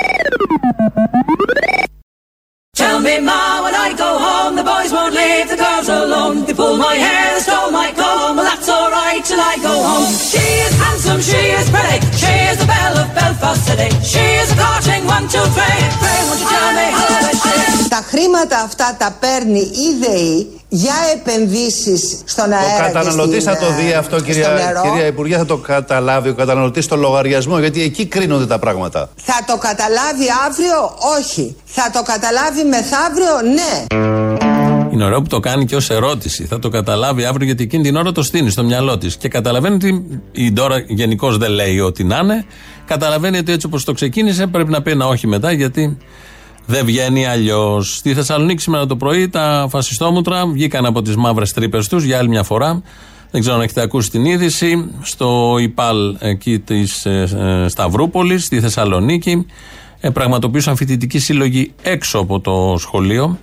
Tell 2.81 2.99
me, 3.07 3.17
Ma, 3.29 3.43
when 3.65 3.75
I 3.87 3.89
go 4.05 4.11
home, 4.27 4.53
the 4.57 4.65
boys 4.71 4.91
won't 4.97 5.13
leave 5.21 5.47
the 5.53 5.59
girls 5.65 5.89
alone. 6.01 6.37
They 6.47 6.55
pull 6.55 6.77
my 6.89 6.95
hair, 7.07 7.27
they 7.35 7.43
stole 7.47 7.71
my 7.81 7.89
comb. 8.01 8.40
Well, 9.11 9.19
that's 9.19 9.31
alright 9.31 9.31
till 9.31 9.41
I 9.41 9.57
go 9.69 9.75
home. 9.91 10.13
She 10.33 10.47
is 10.67 10.75
handsome, 10.85 11.21
she 11.21 11.43
is 11.59 11.69
pretty. 11.75 11.99
She 12.23 12.33
is 12.51 12.57
the 12.63 12.67
belle 12.67 12.97
of 13.03 13.09
Belfast 13.17 13.63
City. 13.67 13.91
She 14.13 14.25
is 14.43 14.49
a 14.53 14.57
courting 14.63 15.05
one, 15.07 15.27
two, 15.33 15.47
three. 15.57 15.81
Pray, 16.03 16.19
won't 16.27 16.41
you 16.43 16.49
tell 16.55 16.71
me 16.79 16.87
how 16.99 17.31
is 17.31 17.39
she? 17.43 17.89
Τα 17.89 18.03
χρήματα 18.09 18.61
αυτά 18.61 18.97
τα 18.99 19.17
παίρνει 19.21 19.59
η 19.61 19.89
ΔΕΗ 20.01 20.61
για 20.69 20.95
επενδύσεις 21.15 22.21
στον 22.25 22.53
Ο 22.53 22.57
αέρα 22.57 22.87
και 22.87 22.93
καταναλωτής 22.93 23.43
στην, 23.43 23.55
θα 23.55 23.61
το 23.61 23.73
δει 23.73 23.93
ε, 23.93 23.95
αυτό, 23.97 24.17
στο 24.17 24.25
κυρία, 24.27 24.49
νερό. 24.49 24.83
κυρία 24.83 25.07
Υπουργέ, 25.07 25.37
θα 25.37 25.45
το 25.47 25.57
καταλάβει 25.57 26.29
ο 26.29 26.35
καταναλωτής 26.35 26.85
στο 26.85 26.97
λογαριασμό, 26.97 27.59
γιατί 27.59 27.83
εκεί 27.83 28.07
κρίνονται 28.07 28.47
τα 28.47 28.59
πράγματα. 28.59 29.09
Θα 29.17 29.39
το 29.47 29.57
καταλάβει 29.57 30.27
αύριο, 30.47 30.95
όχι. 31.19 31.57
Θα 31.65 31.91
το 31.93 32.03
καταλάβει 32.03 32.65
μεθαύριο, 32.65 33.53
ναι. 33.55 34.50
Είναι 34.93 35.05
ωραίο 35.05 35.23
που 35.23 35.29
το 35.29 35.41
κάνει 35.41 35.65
και 35.65 35.77
ως 35.77 35.91
ερώτηση. 35.91 36.45
Θα 36.45 36.59
το 36.59 36.69
καταλάβει 36.69 37.25
αύριο 37.25 37.47
γιατί 37.47 37.63
εκείνη 37.63 37.83
την 37.83 37.97
ώρα 37.97 38.13
το 38.13 38.23
στείνει 38.23 38.51
στο 38.51 38.65
μυαλό 38.65 38.99
της. 38.99 39.17
Και 39.17 39.29
καταλαβαίνει 39.29 39.75
ότι 39.75 40.21
η 40.33 40.53
Ντόρα 40.53 40.79
γενικώς 40.87 41.37
δεν 41.37 41.51
λέει 41.51 41.81
ό,τι 41.81 42.05
να 42.05 42.19
είναι. 42.23 42.45
Καταλαβαίνει 42.87 43.39
ότι 43.39 43.53
έτσι 43.53 43.67
όπως 43.67 43.85
το 43.85 43.93
ξεκίνησε 43.93 44.47
πρέπει 44.47 44.71
να 44.71 44.83
πει 44.83 44.91
ένα 44.91 45.07
όχι 45.07 45.27
μετά 45.27 45.53
γιατί 45.53 45.99
δεν 46.67 46.85
βγαίνει 46.85 47.27
αλλιώς. 47.27 47.97
Στη 47.97 48.15
Θεσσαλονίκη 48.15 48.63
σήμερα 48.63 48.87
το 48.87 48.97
πρωί 48.97 49.29
τα 49.29 49.67
φασιστόμουτρα 49.71 50.47
βγήκαν 50.47 50.87
από 50.87 51.03
τις 51.03 51.17
μαύρες 51.17 51.53
τρύπες 51.53 51.89
τους 51.89 52.05
για 52.05 52.19
άλλη 52.19 52.29
μια 52.29 52.43
φορά. 52.43 52.83
Δεν 53.31 53.41
ξέρω 53.41 53.57
αν 53.57 53.63
έχετε 53.63 53.81
ακούσει 53.81 54.11
την 54.11 54.25
είδηση. 54.25 54.91
Στο 55.03 55.57
ΙΠΑΛ 55.61 56.17
εκεί 56.19 56.59
της 56.59 57.07
Σταυρούπολης, 57.67 58.45
στη 58.45 58.61
Θεσσαλονίκη, 58.61 59.47
ε, 60.01 60.11
πραγματοποιούσαν 60.11 60.77
φοιτητικοί 60.77 61.19
σύλλογοι 61.19 61.73
έξω 61.83 62.19
από 62.19 62.41
το 62.41 62.77
σχολείο. 62.79 63.39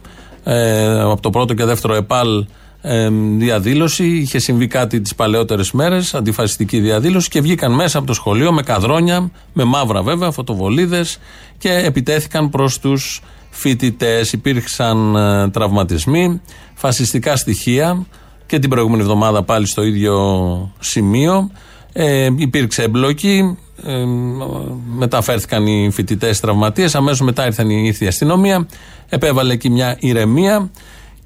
Ε, 0.49 0.99
από 0.99 1.21
το 1.21 1.29
πρώτο 1.29 1.53
και 1.53 1.65
δεύτερο 1.65 1.93
ΕΠΑΛ 1.93 2.45
ε, 2.81 3.09
διαδήλωση. 3.37 4.05
Είχε 4.05 4.39
συμβεί 4.39 4.67
κάτι 4.67 5.01
τις 5.01 5.15
παλαιότερες 5.15 5.71
μέρες, 5.71 6.13
αντιφασιστική 6.13 6.79
διαδήλωση 6.79 7.29
και 7.29 7.41
βγήκαν 7.41 7.73
μέσα 7.73 7.97
από 7.97 8.07
το 8.07 8.13
σχολείο 8.13 8.51
με 8.51 8.61
καδρόνια, 8.61 9.31
με 9.53 9.63
μαύρα 9.63 10.01
βέβαια, 10.01 10.31
φωτοβολίδες 10.31 11.19
και 11.57 11.73
επιτέθηκαν 11.73 12.49
προς 12.49 12.79
τους 12.79 13.21
φοιτητές. 13.49 14.33
Υπήρξαν 14.33 15.15
ε, 15.15 15.49
τραυματισμοί, 15.49 16.41
φασιστικά 16.73 17.35
στοιχεία 17.35 18.05
και 18.45 18.59
την 18.59 18.69
προηγούμενη 18.69 19.01
εβδομάδα 19.01 19.43
πάλι 19.43 19.65
στο 19.67 19.83
ίδιο 19.83 20.71
σημείο. 20.79 21.51
Ε, 21.99 22.29
υπήρξε 22.35 22.83
εμπλοκή, 22.83 23.57
ε, 23.83 24.03
μεταφέρθηκαν 24.95 25.67
οι 25.67 25.89
φοιτητές 25.91 26.39
τραυματίες. 26.39 26.95
Αμέσως 26.95 27.21
μετά 27.21 27.45
ήρθαν, 27.45 27.69
ήρθε 27.69 28.05
η 28.05 28.07
αστυνομία, 28.07 28.67
επέβαλε 29.09 29.53
εκεί 29.53 29.69
μια 29.69 29.97
ηρεμία 29.99 30.71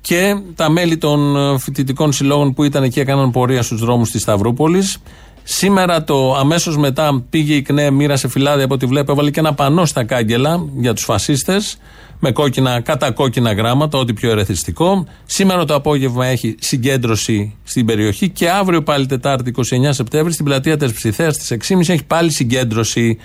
και 0.01 0.35
τα 0.55 0.69
μέλη 0.69 0.97
των 0.97 1.35
ε, 1.35 1.59
φοιτητικών 1.59 2.11
συλλόγων 2.11 2.53
που 2.53 2.63
ήταν 2.63 2.83
εκεί 2.83 2.99
έκαναν 2.99 3.31
πορεία 3.31 3.61
στους 3.61 3.79
δρόμους 3.79 4.11
της 4.11 4.21
Σταυρούπολης. 4.21 4.97
Σήμερα 5.43 6.03
το 6.03 6.35
αμέσως 6.35 6.77
μετά 6.77 7.23
πήγε 7.29 7.53
η 7.53 7.61
ΚΝΕ, 7.61 7.89
μοίρασε 7.89 8.27
φυλάδια 8.27 8.65
από 8.65 8.73
ό,τι 8.73 8.85
βλέπω, 8.85 9.11
έβαλε 9.11 9.31
και 9.31 9.39
ένα 9.39 9.53
πανό 9.53 9.85
στα 9.85 10.03
κάγκελα 10.03 10.65
για 10.79 10.93
τους 10.93 11.03
φασίστες 11.03 11.77
με 12.19 12.31
κόκκινα, 12.31 12.81
κατά 12.81 13.11
κόκκινα 13.11 13.53
γράμματα, 13.53 13.97
ό,τι 13.97 14.13
πιο 14.13 14.31
ερεθιστικό. 14.31 15.07
Σήμερα 15.25 15.65
το 15.65 15.73
απόγευμα 15.75 16.25
έχει 16.25 16.55
συγκέντρωση 16.59 17.55
στην 17.63 17.85
περιοχή 17.85 18.29
και 18.29 18.49
αύριο 18.49 18.83
πάλι 18.83 19.05
Τετάρτη 19.05 19.53
29 19.55 19.61
Σεπτέμβρη 19.89 20.33
στην 20.33 20.45
πλατεία 20.45 20.77
τη 20.77 20.91
Ψηθέας 20.91 21.35
στις 21.35 21.57
6.30 21.71 21.79
έχει 21.79 22.03
πάλι 22.03 22.31
συγκέντρωση. 22.31 23.17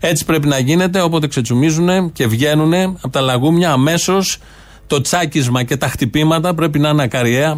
Έτσι 0.00 0.24
πρέπει 0.24 0.48
να 0.48 0.58
γίνεται, 0.58 1.00
όποτε 1.00 1.26
ξετσουμίζουν 1.26 2.12
και 2.12 2.26
βγαίνουν 2.26 2.74
από 2.74 3.10
τα 3.10 3.20
λαγούμια 3.20 3.72
αμέσως 3.72 4.38
το 4.86 5.00
τσάκισμα 5.00 5.62
και 5.62 5.76
τα 5.76 5.88
χτυπήματα 5.88 6.54
πρέπει 6.54 6.78
να 6.78 6.88
είναι 6.88 7.02
ακαριέα 7.02 7.56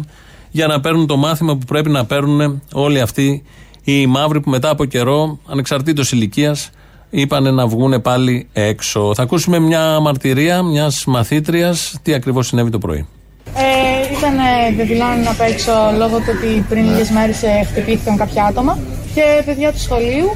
για 0.49 0.67
να 0.67 0.79
παίρνουν 0.79 1.07
το 1.07 1.17
μάθημα 1.17 1.57
που 1.57 1.65
πρέπει 1.65 1.89
να 1.89 2.05
παίρνουν 2.05 2.61
όλοι 2.73 3.01
αυτοί 3.01 3.43
οι 3.83 4.07
μαύροι 4.07 4.39
που 4.41 4.49
μετά 4.49 4.69
από 4.69 4.85
καιρό, 4.85 5.37
ανεξαρτήτως 5.49 6.11
ηλικίας, 6.11 6.69
είπαν 7.09 7.53
να 7.53 7.67
βγουν 7.67 8.01
πάλι 8.01 8.47
έξω. 8.53 9.11
Θα 9.15 9.23
ακούσουμε 9.23 9.59
μια 9.59 9.99
μαρτυρία 9.99 10.61
μιας 10.63 11.03
μαθήτριας 11.07 11.95
τι 12.01 12.13
ακριβώς 12.13 12.47
συνέβη 12.47 12.69
το 12.69 12.77
πρωί. 12.77 13.07
Ε, 13.55 14.17
ήταν 14.17 14.35
δεδηλώνουν 14.77 15.27
απ' 15.27 15.41
έξω 15.51 15.71
λόγω 15.97 16.17
του 16.17 16.33
ότι 16.37 16.65
πριν 16.69 16.83
λίγες 16.89 17.09
μέρες 17.09 17.41
χτυπήθηκαν 17.71 18.17
κάποια 18.17 18.43
άτομα 18.43 18.77
και 19.15 19.21
παιδιά 19.45 19.71
του 19.71 19.79
σχολείου, 19.79 20.35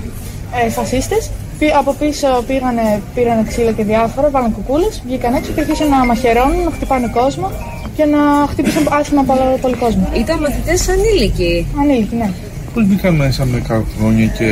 ε, 0.65 0.69
φασίστες, 0.69 1.29
πή- 1.59 1.73
από 1.79 1.93
πίσω 1.99 2.27
πήγανε, 2.47 3.01
πήραν 3.15 3.47
ξύλα 3.47 3.71
και 3.71 3.83
διάφορα, 3.83 4.29
βάλαν 4.29 4.51
κουκούλες, 4.53 5.01
βγήκαν 5.05 5.33
έξω 5.33 5.51
και 5.51 5.59
αρχίσαν 5.59 5.89
να 5.89 6.05
μαχαιρώνουν, 6.05 6.63
να 6.63 6.71
χτυπάνε 6.71 7.07
κόσμο 7.13 7.51
και 7.95 8.05
να 8.05 8.47
χτύπησαν 8.49 8.87
άσχημα 8.89 9.23
πολύ, 9.23 9.57
πολύ 9.61 9.75
κόσμο. 9.75 10.09
Ήταν 10.17 10.39
μαθητές 10.39 10.89
ανήλικοι. 10.89 11.67
Ανήλικοι, 11.79 12.15
ναι. 12.15 12.29
Πώς 12.77 12.85
μπήκαν 12.89 13.13
μέσα 13.25 13.41
με 13.45 13.59
χρόνια 13.97 14.25
και 14.37 14.47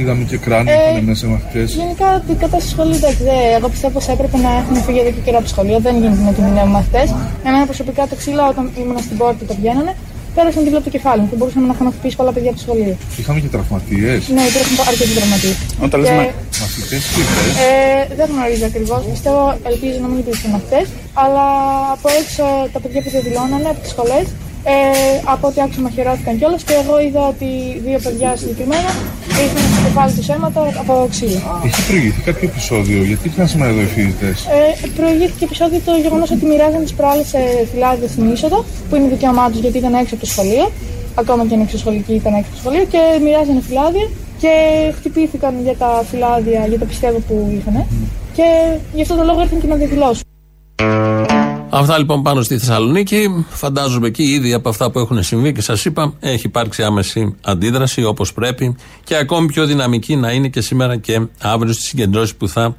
είδαμε 0.00 0.22
και 0.30 0.36
κράνη 0.44 0.70
Ε, 0.70 0.74
που 0.74 0.90
είναι 0.96 1.06
μέσα 1.12 1.24
μαθητές. 1.34 1.68
Γενικά 1.82 2.08
την 2.26 2.36
κατάσταση 2.42 2.66
του 2.68 2.72
σχολείου 2.74 2.96
εντάξει, 3.00 3.22
δεν- 3.28 3.50
εγώ 3.58 3.66
πιστεύω 3.74 3.92
πως 3.98 4.06
έπρεπε 4.14 4.36
να 4.46 4.50
έχουν 4.60 4.74
φύγει 4.86 5.00
εδώ 5.04 5.10
και 5.16 5.22
καιρό 5.26 5.36
από 5.40 5.46
το 5.48 5.52
σχολείο. 5.54 5.78
Δεν 5.86 5.94
γίνεται 6.00 6.22
να 6.28 6.32
κινδυνεύουν 6.36 6.72
μαθητέ. 6.78 7.02
Εμένα 7.46 7.64
προσωπικά 7.70 8.02
το 8.10 8.14
ξύλο 8.20 8.42
όταν 8.52 8.64
ήμουν 8.80 8.98
στην 9.06 9.16
πόρτα 9.20 9.36
και 9.40 9.46
τα 9.50 9.54
βγαίνανε, 9.60 9.92
πέρασαν 10.36 10.60
δίπλα 10.64 10.78
από 10.82 10.86
το 10.88 10.92
κεφάλι 10.96 11.18
μου 11.22 11.28
και 11.30 11.36
μπορούσαμε 11.38 11.64
να 11.70 11.72
είχαμε 11.74 11.90
χτυπήσει 11.94 12.16
πολλά 12.20 12.32
παιδιά 12.34 12.50
από 12.52 12.58
το 12.60 12.64
σχολείο. 12.66 12.94
Είχαμε 13.20 13.38
και 13.44 13.50
τραυματίες. 13.54 14.20
Ναι, 14.36 14.42
υπήρχαν 14.50 14.74
αρκετοί 14.92 15.12
τραυματίες. 15.18 15.56
Όταν 15.86 15.96
λες 16.02 16.10
μα- 16.18 16.32
μαθητές, 16.62 17.02
τι 17.12 17.20
λες. 17.36 17.54
Ε, 17.66 17.70
δεν 18.18 18.26
γνωρίζω 18.32 18.64
ακριβώς. 18.70 19.00
Πιστεύω, 19.14 19.42
ελπίζω 19.70 19.98
να 20.04 20.08
μην 20.10 20.18
υπήρξαν 20.24 20.50
αυτές. 20.60 20.84
Αλλά 21.22 21.46
από 21.94 22.06
έξω 22.20 22.44
τα 22.74 22.78
παιδιά 22.82 23.00
που 23.04 23.10
διαδηλώνανε 23.14 23.68
από 23.72 23.80
τις 23.84 23.90
σχολές, 23.94 24.26
ε, 24.64 24.72
από 25.24 25.46
ό,τι 25.48 25.60
άκουσα 25.60 25.80
μαχαιρώθηκαν 25.80 26.38
κιόλας 26.38 26.62
και 26.62 26.74
εγώ 26.82 27.00
είδα 27.00 27.22
ότι 27.32 27.48
δύο 27.86 27.98
παιδιά 28.04 28.36
συγκεκριμένα 28.36 28.90
είχαν 29.42 29.62
στο 29.72 29.80
κεφάλι 29.86 30.12
του 30.18 30.24
αίματα 30.32 30.60
από 30.82 30.94
ξύλο. 31.10 31.40
Έχει 31.66 31.82
προηγηθεί 31.88 32.20
κάποιο 32.28 32.48
επεισόδιο, 32.52 32.98
γιατί 33.02 33.28
ήρθαν 33.28 33.48
σήμερα 33.48 33.70
εδώ 33.70 33.80
οι 33.80 33.90
φοιτητές; 33.94 34.38
Ε, 34.46 34.88
προηγήθηκε 34.98 35.44
επεισόδιο 35.44 35.80
το 35.84 35.92
γεγονός 36.04 36.30
ότι 36.30 36.44
μοιράζαν 36.50 36.82
τις 36.86 36.94
προάλλες 36.98 37.30
φυλάδια 37.72 38.08
στην 38.08 38.32
είσοδο, 38.32 38.64
που 38.88 38.96
είναι 38.96 39.08
δικαίωμά 39.08 39.50
τους 39.50 39.60
γιατί 39.64 39.78
ήταν 39.78 39.94
έξω 39.94 40.14
από 40.14 40.24
το 40.24 40.30
σχολείο. 40.34 40.70
Ακόμα 41.14 41.46
και 41.46 41.54
αν 41.54 41.60
εξωσχολικοί 41.60 42.14
ήταν 42.14 42.32
έξω 42.34 42.48
από 42.50 42.56
το 42.56 42.60
σχολείο 42.62 42.84
και 42.92 43.00
μοιράζανε 43.24 43.60
φυλάδια 43.68 44.06
και 44.42 44.52
χτυπήθηκαν 44.96 45.54
για 45.62 45.76
τα 45.76 46.04
φυλάδια, 46.10 46.66
για 46.66 46.78
το 46.78 46.84
πιστεύω 46.84 47.18
που 47.18 47.34
είχαν. 47.58 47.86
Και 48.36 48.46
γι' 48.94 49.02
αυτό 49.02 49.14
το 49.14 49.24
λόγο 49.24 49.40
ήρθαν 49.40 49.60
και 49.60 49.66
να 49.66 49.74
διαδηλώσουν. 49.74 50.29
Αυτά 51.72 51.98
λοιπόν 51.98 52.22
πάνω 52.22 52.42
στη 52.42 52.58
Θεσσαλονίκη. 52.58 53.44
Φαντάζομαι 53.48 54.06
εκεί 54.06 54.22
ήδη 54.22 54.52
από 54.52 54.68
αυτά 54.68 54.90
που 54.90 54.98
έχουν 54.98 55.22
συμβεί 55.22 55.52
και 55.52 55.60
σας 55.60 55.84
είπα, 55.84 56.14
έχει 56.20 56.46
υπάρξει 56.46 56.82
άμεση 56.82 57.36
αντίδραση 57.42 58.04
όπως 58.04 58.32
πρέπει 58.32 58.76
και 59.04 59.16
ακόμη 59.16 59.46
πιο 59.46 59.66
δυναμική 59.66 60.16
να 60.16 60.32
είναι 60.32 60.48
και 60.48 60.60
σήμερα 60.60 60.96
και 60.96 61.20
αύριο 61.40 61.72
στις 61.72 61.86
συγκεντρώσεις 61.88 62.34
που 62.34 62.48
θα 62.48 62.76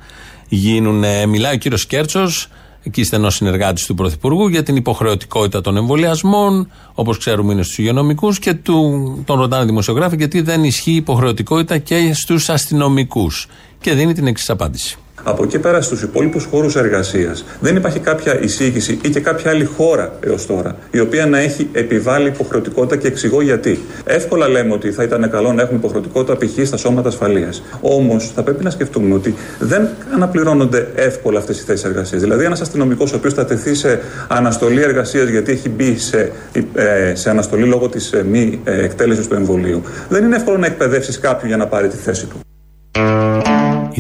γίνουν. 0.49 1.03
Ε, 1.03 1.25
Μιλάει 1.25 1.53
ο 1.53 1.57
κύριος 1.57 1.85
Κέρτσος, 1.85 2.47
εκεί 2.83 3.03
στενός 3.03 3.35
συνεργάτης 3.35 3.85
του 3.85 3.93
Πρωθυπουργού, 3.93 4.47
για 4.47 4.63
την 4.63 4.75
υποχρεωτικότητα 4.75 5.61
των 5.61 5.77
εμβολιασμών, 5.77 6.71
όπως 6.93 7.17
ξέρουμε 7.17 7.53
είναι 7.53 7.63
στους 7.63 7.77
υγειονομικούς 7.77 8.39
και 8.39 8.53
του, 8.53 9.23
τον 9.25 9.39
ρωτάνε 9.39 9.65
δημοσιογράφοι 9.65 10.15
γιατί 10.15 10.41
δεν 10.41 10.63
ισχύει 10.63 10.91
υποχρεωτικότητα 10.91 11.77
και 11.77 12.13
στους 12.13 12.49
αστυνομικούς. 12.49 13.47
Και 13.81 13.93
δίνει 13.93 14.13
την 14.13 14.27
εξής 14.27 14.49
απάντηση. 14.49 14.97
Από 15.23 15.43
εκεί 15.43 15.59
πέρα 15.59 15.81
στους 15.81 16.01
υπόλοιπους 16.01 16.45
χώρους 16.45 16.75
εργασίας 16.75 17.45
δεν 17.59 17.75
υπάρχει 17.75 17.99
κάποια 17.99 18.39
εισήγηση 18.41 18.99
ή 19.01 19.09
και 19.09 19.19
κάποια 19.19 19.51
άλλη 19.51 19.65
χώρα 19.65 20.13
έως 20.19 20.45
τώρα 20.45 20.75
η 20.91 20.99
οποία 20.99 21.25
να 21.25 21.39
έχει 21.39 21.69
επιβάλει 21.71 22.27
υποχρεωτικότητα 22.27 22.95
και 22.95 23.07
εξηγώ 23.07 23.41
γιατί. 23.41 23.79
Εύκολα 24.05 24.47
λέμε 24.47 24.73
ότι 24.73 24.91
θα 24.91 25.03
ήταν 25.03 25.29
καλό 25.29 25.53
να 25.53 25.61
έχουμε 25.61 25.77
υποχρεωτικότητα 25.77 26.37
π.χ. 26.37 26.67
στα 26.67 26.77
σώματα 26.77 27.07
ασφαλείας. 27.07 27.63
Όμως 27.81 28.31
θα 28.35 28.43
πρέπει 28.43 28.63
να 28.63 28.69
σκεφτούμε 28.69 29.13
ότι 29.13 29.35
δεν 29.59 29.87
αναπληρώνονται 30.13 30.87
εύκολα 30.95 31.39
αυτές 31.39 31.59
οι 31.59 31.63
θέσεις 31.63 31.85
εργασίας. 31.85 32.21
Δηλαδή, 32.21 32.45
ένας 32.45 32.61
αστυνομικός 32.61 33.13
ο 33.13 33.15
οποίος 33.15 33.33
θα 33.33 33.45
τεθεί 33.45 33.75
σε 33.75 33.99
αναστολή 34.27 34.81
εργασίας 34.81 35.29
γιατί 35.29 35.51
έχει 35.51 35.69
μπει 35.69 35.97
σε, 35.97 36.31
ε, 36.73 37.15
σε 37.15 37.29
αναστολή 37.29 37.63
λόγω 37.63 37.89
της 37.89 38.13
μη 38.29 38.61
ε, 38.63 38.83
εκτέλεσης 38.83 39.27
του 39.27 39.35
εμβολίου, 39.35 39.81
δεν 40.09 40.23
είναι 40.23 40.35
εύκολο 40.35 40.57
να 40.57 40.65
εκπαιδεύσεις 40.65 41.19
κάποιον 41.19 41.47
για 41.47 41.57
να 41.57 41.67
πάρει 41.67 41.87
τη 41.87 41.97
θέση 41.97 42.25
του. 42.25 42.39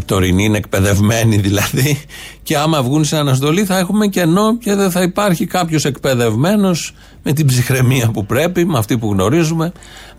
Οι 0.01 0.05
τωρινοί 0.05 0.43
είναι 0.43 0.57
εκπαιδευμένοι 0.57 1.37
δηλαδή. 1.47 2.01
Και 2.43 2.57
άμα 2.57 2.83
βγουν 2.83 3.03
σε 3.03 3.17
αναστολή 3.17 3.65
θα 3.65 3.77
έχουμε 3.77 4.07
κενό 4.07 4.57
και 4.57 4.75
δεν 4.75 4.91
θα 4.91 5.01
υπάρχει 5.01 5.45
κάποιος 5.45 5.85
εκπαιδευμένος 5.85 6.93
με 7.23 7.33
την 7.33 7.45
ψυχραιμία 7.45 8.11
που 8.11 8.25
πρέπει, 8.25 8.65
με 8.65 8.77
αυτή 8.77 8.97
που 8.97 9.11
γνωρίζουμε, 9.11 9.71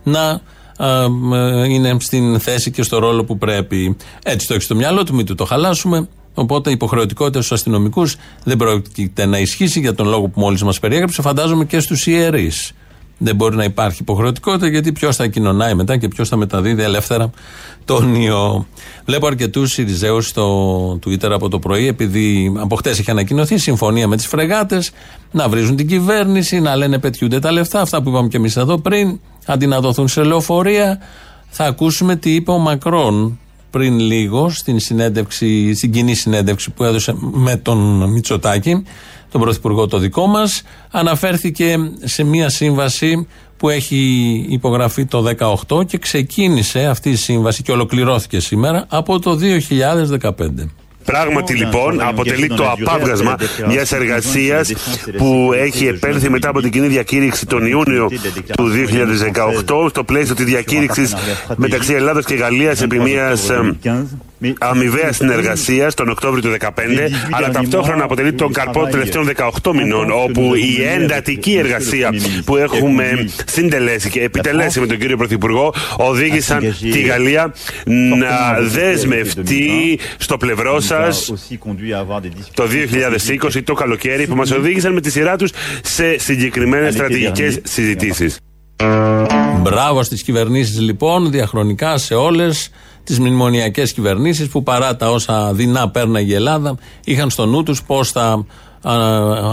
να 0.03 0.41
α, 0.77 1.03
ε, 1.33 1.69
είναι 1.69 1.97
στην 1.99 2.39
θέση 2.39 2.71
και 2.71 2.83
στο 2.83 2.99
ρόλο 2.99 3.23
που 3.23 3.37
πρέπει. 3.37 3.97
Έτσι 4.23 4.47
το 4.47 4.53
έχεις 4.53 4.65
στο 4.65 4.75
μυαλό 4.75 5.03
του, 5.03 5.15
μην 5.15 5.25
του 5.25 5.35
το 5.35 5.45
χαλάσουμε. 5.45 6.07
Οπότε 6.33 6.69
η 6.69 6.73
υποχρεωτικότητα 6.73 7.39
στους 7.39 7.51
αστυνομικούς 7.51 8.15
δεν 8.43 8.57
πρόκειται 8.57 9.25
να 9.25 9.39
ισχύσει 9.39 9.79
για 9.79 9.95
τον 9.95 10.07
λόγο 10.07 10.27
που 10.27 10.39
μόλις 10.39 10.63
μας 10.63 10.79
περιέγραψε. 10.79 11.21
Φαντάζομαι 11.21 11.65
και 11.65 11.79
στους 11.79 12.07
ιερείς. 12.07 12.73
Δεν 13.17 13.35
μπορεί 13.35 13.55
να 13.55 13.63
υπάρχει 13.63 13.97
υποχρεωτικότητα 14.01 14.67
γιατί 14.67 14.91
ποιος 14.91 15.15
θα 15.15 15.27
κοινωνάει 15.27 15.73
μετά 15.73 15.97
και 15.97 16.07
ποιος 16.07 16.29
θα 16.29 16.35
μεταδίδει 16.35 16.83
ελεύθερα 16.83 17.29
τον 17.85 18.15
ιό. 18.15 18.67
Βλέπω 19.05 19.27
αρκετούς 19.27 19.71
Σιριζέους 19.71 20.27
στο 20.27 20.99
Twitter 21.05 21.29
από 21.31 21.49
το 21.49 21.59
πρωί, 21.59 21.87
επειδή 21.87 22.53
από 22.57 22.75
χτες 22.75 22.99
έχει 22.99 23.11
ανακοινωθεί 23.11 23.57
συμφωνία 23.57 24.07
με 24.07 24.15
τις 24.15 24.27
φρεγάτες 24.27 24.91
να 25.31 25.49
βρίζουν 25.49 25.75
την 25.75 25.87
κυβέρνηση, 25.87 26.59
να 26.59 26.75
λένε 26.75 26.99
πετιούνται 26.99 27.39
τα 27.39 27.51
λεφτά. 27.51 27.81
Αυτά 27.81 28.01
που 28.01 28.09
είπαμε 28.09 28.27
και 28.27 28.37
εμείς 28.37 28.57
εδώ 28.57 28.77
πριν, 28.77 29.19
αντί 29.45 29.67
να 29.67 29.79
δοθούν 29.79 30.07
σε 30.07 30.23
λεωφορεία. 30.23 30.99
Θα 31.49 31.65
ακούσουμε 31.65 32.15
τι 32.15 32.35
είπε 32.35 32.51
ο 32.51 32.57
Μακρόν 32.57 33.39
πριν 33.69 33.99
λίγο 33.99 34.49
στην, 34.49 34.79
συνέντευξη, 34.79 35.73
στην 35.73 35.91
κοινή 35.91 36.13
συνέντευξη 36.13 36.71
που 36.71 36.83
έδωσε 36.83 37.15
με 37.19 37.55
τον 37.55 38.09
Μητσοτάκη, 38.11 38.83
τον 39.33 39.41
Πρωθυπουργό 39.41 39.87
το 39.87 39.97
δικό 39.97 40.27
μας. 40.27 40.63
Αναφέρθηκε 40.91 41.77
σε 42.03 42.23
μία 42.23 42.49
σύμβαση 42.49 43.27
που 43.57 43.69
έχει 43.69 43.97
υπογραφεί 44.49 45.05
το 45.05 45.23
18 45.67 45.85
και 45.85 45.97
ξεκίνησε 45.97 46.85
αυτή 46.85 47.09
η 47.09 47.15
σύμβαση 47.15 47.63
και 47.63 47.71
ολοκληρώθηκε 47.71 48.39
σήμερα 48.39 48.85
από 48.89 49.19
το 49.19 49.39
2015. 50.21 50.29
Πράγματι 51.03 51.53
λοιπόν 51.53 52.01
αποτελεί 52.01 52.47
το 52.47 52.69
απάβγασμα 52.69 53.35
μιας 53.67 53.91
εργασίας 53.91 54.73
που 55.17 55.51
έχει 55.53 55.87
επέλθει 55.87 56.29
μετά 56.29 56.49
από 56.49 56.61
την 56.61 56.71
κοινή 56.71 56.87
διακήρυξη 56.87 57.45
τον 57.45 57.65
Ιούνιο 57.65 58.09
του 58.55 58.71
2018 59.65 59.89
στο 59.89 60.03
πλαίσιο 60.03 60.35
της 60.35 60.45
διακήρυξης 60.45 61.15
μεταξύ 61.55 61.93
Ελλάδας 61.93 62.25
και 62.25 62.35
Γαλλίας 62.35 62.81
επί 62.81 62.99
μιας 62.99 63.49
αμοιβαία 64.59 65.11
συνεργασία 65.11 65.91
τον 65.91 66.09
Οκτώβριο 66.09 66.41
του 66.41 66.57
2015, 66.59 66.69
αλλά 67.31 67.49
ταυτόχρονα 67.49 68.03
αποτελεί 68.03 68.33
τον 68.33 68.53
καρπό 68.53 68.79
των 68.79 68.89
τελευταίων 68.89 69.29
18 69.63 69.73
μηνών, 69.73 70.11
όπου 70.11 70.55
η 70.55 70.83
εντατική 70.83 71.55
εργασία 71.57 72.13
που 72.45 72.57
έχουμε 72.57 73.29
συντελέσει 73.45 74.09
και 74.09 74.21
επιτελέσει 74.21 74.79
με 74.79 74.87
τον 74.87 74.97
κύριο 74.97 75.17
Πρωθυπουργό 75.17 75.73
οδήγησαν 75.97 76.75
τη 76.91 77.01
Γαλλία 77.01 77.53
να 77.85 78.59
δεσμευτεί 78.61 79.99
στο 80.17 80.37
πλευρό 80.37 80.79
σας 80.79 81.33
το 82.53 82.63
2020 83.53 83.61
το 83.63 83.73
καλοκαίρι, 83.73 84.27
που 84.27 84.35
μας 84.35 84.51
οδήγησαν 84.51 84.93
με 84.93 85.01
τη 85.01 85.11
σειρά 85.11 85.35
τους 85.35 85.51
σε 85.83 86.19
συγκεκριμένε 86.19 86.91
στρατηγικές 86.91 87.59
συζητήσεις. 87.63 88.37
Μπράβο 89.63 90.03
στις 90.03 90.23
κυβερνήσεις 90.23 90.79
λοιπόν, 90.79 91.31
διαχρονικά 91.31 91.97
σε 91.97 92.13
όλες 92.13 92.69
τις 93.03 93.19
μνημονιακές 93.19 93.93
κυβερνήσεις 93.93 94.47
που 94.47 94.63
παρά 94.63 94.95
τα 94.95 95.09
όσα 95.09 95.53
δεινά 95.53 95.89
πέρναγε 95.89 96.31
η 96.31 96.35
Ελλάδα, 96.35 96.77
είχαν 97.03 97.29
στο 97.29 97.45
νου 97.45 97.63
τους 97.63 97.83
πώς 97.83 98.11
θα 98.11 98.45
α, 98.81 98.93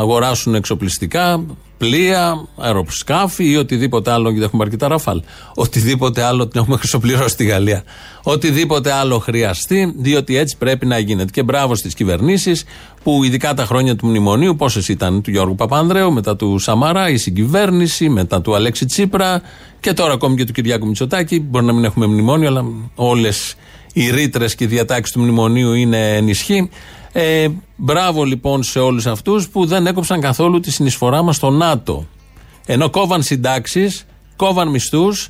αγοράσουν 0.01 0.55
εξοπλιστικά, 0.55 1.45
πλοία, 1.81 2.47
αεροσκάφη 2.57 3.51
ή 3.51 3.57
οτιδήποτε 3.57 4.11
άλλο, 4.11 4.31
γιατί 4.31 4.45
έχουμε 4.45 4.65
αρκετά 4.65 4.89
ραφάλ. 4.89 5.23
Οτιδήποτε 5.55 6.23
άλλο 6.23 6.49
την 6.49 6.61
έχουμε 6.61 6.77
χρυσοπληρώσει 6.81 7.29
στη 7.29 7.45
Γαλλία. 7.45 7.83
Οτιδήποτε 8.23 8.93
άλλο 8.93 9.19
χρειαστεί, 9.19 9.95
διότι 9.97 10.37
έτσι 10.37 10.57
πρέπει 10.57 10.87
να 10.87 10.99
γίνεται. 10.99 11.31
Και 11.31 11.43
μπράβο 11.43 11.75
στις 11.75 11.95
κυβερνήσεις 11.95 12.65
που 13.03 13.25
ειδικά 13.25 13.55
τα 13.55 13.65
χρόνια 13.65 13.97
του 13.97 14.07
μνημονίου, 14.07 14.57
πόσες 14.57 14.89
ήταν 14.89 15.23
του 15.23 15.31
Γιώργου 15.31 15.55
Παπανδρέου, 15.55 16.13
μετά 16.13 16.37
του 16.37 16.59
Σαμαρά, 16.59 17.09
η 17.09 17.17
συγκυβέρνηση, 17.17 18.09
μετά 18.09 18.41
του 18.41 18.55
Αλέξη 18.55 18.87
Τσίπρα 18.87 19.43
και 19.81 19.93
τώρα 19.93 20.13
ακόμη 20.13 20.37
και 20.37 20.45
του 20.45 20.53
Κυριάκου 20.53 20.87
Μητσοτάκη. 20.87 21.41
Μπορεί 21.41 21.65
να 21.65 21.73
μην 21.73 21.85
έχουμε 21.85 22.07
μνημόνιο, 22.07 22.49
αλλά 22.49 22.65
όλες 22.95 23.55
οι 23.93 24.11
ρήτρες 24.11 24.55
και 24.55 24.65
οι 24.65 24.67
διατάξεις 24.67 25.15
του 25.15 25.21
μνημονίου 25.21 25.73
είναι 25.73 26.17
ενισχύ. 26.17 26.71
Ε, 27.13 27.49
μπράβο 27.77 28.25
λοιπόν 28.25 28.63
σε 28.63 28.79
όλους 28.79 29.07
αυτούς 29.07 29.49
που 29.49 29.67
δεν 29.67 29.87
έκοψαν 29.87 30.21
καθόλου 30.21 30.61
τη 30.61 30.71
συνεισφορά 30.71 31.23
μας 31.23 31.37
στο 31.37 31.51
ΝΑΤΟ. 31.51 32.07
Ενώ 32.67 32.91
κόβαν 32.91 33.23
συντάξεις, 33.23 34.07
κόβαν 34.37 34.69
μισθούς, 34.69 35.29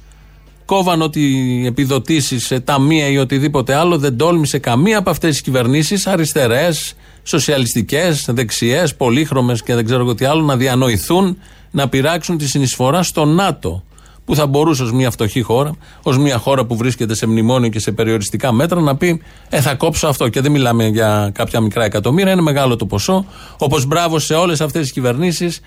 κόβαν 0.65 1.03
ότι 1.03 1.63
επιδοτήσεις 1.67 2.47
σε 2.47 2.61
ταμεία 2.61 3.09
ή 3.09 3.19
οτιδήποτε 3.19 3.75
άλλο, 3.75 3.99
δεν 3.99 4.17
τόλμησε 4.17 4.59
καμία 4.59 4.99
από 4.99 5.11
αυτές 5.11 5.31
τις 5.31 5.41
κυβερνήσεις, 5.41 6.07
αριστερές, 6.07 6.95
σοσιαλιστικές, 7.23 8.27
δεξιές, 8.29 8.95
πολύχρωμες 8.95 9.63
και 9.63 9.75
δεν 9.75 9.85
ξέρω 9.85 10.01
εγώ 10.01 10.15
τι 10.15 10.25
άλλο, 10.25 10.43
να 10.43 10.57
διανοηθούν 10.57 11.39
να 11.71 11.89
πειράξουν 11.89 12.39
τη 12.39 12.49
συνεισφορά 12.49 13.03
στο 13.03 13.25
ΝΑΤΟ. 13.25 13.85
Που 14.25 14.35
θα 14.35 14.47
μπορούσε 14.47 14.83
ως 14.83 14.93
μια 14.93 15.11
φτωχή 15.11 15.43
χώρα, 15.43 15.75
ως 16.03 16.19
μια 16.19 16.39
χώρα 16.39 16.65
που 16.65 16.77
βρίσκεται 16.77 17.15
σε 17.15 17.27
μνημόνιο 17.27 17.69
και 17.69 17.79
σε 17.79 17.93
περιοριστικά 17.93 18.53
μέτρα, 18.53 18.81
να 18.81 18.97
πει 18.97 19.23
Ε, 19.49 19.61
θα 19.61 19.75
κόψω 19.75 20.09
αυτό. 20.09 20.29
Και 20.29 20.41
δεν 20.41 20.51
μιλάμε 20.51 20.87
για 20.87 21.31
κάποια 21.35 21.61
μικρά 21.61 21.85
εκατομμύρια, 21.85 22.33
είναι 22.33 22.43
μεγάλο 22.43 22.77
το 22.77 22.87
ποσό. 22.87 23.25
Όπως 23.59 23.87
μπράβο 23.87 24.19
σε 24.19 24.35
όλες 24.35 24.61
αυτές 24.61 24.83
τις 24.83 24.93
κυβερνήσεις 24.93 25.61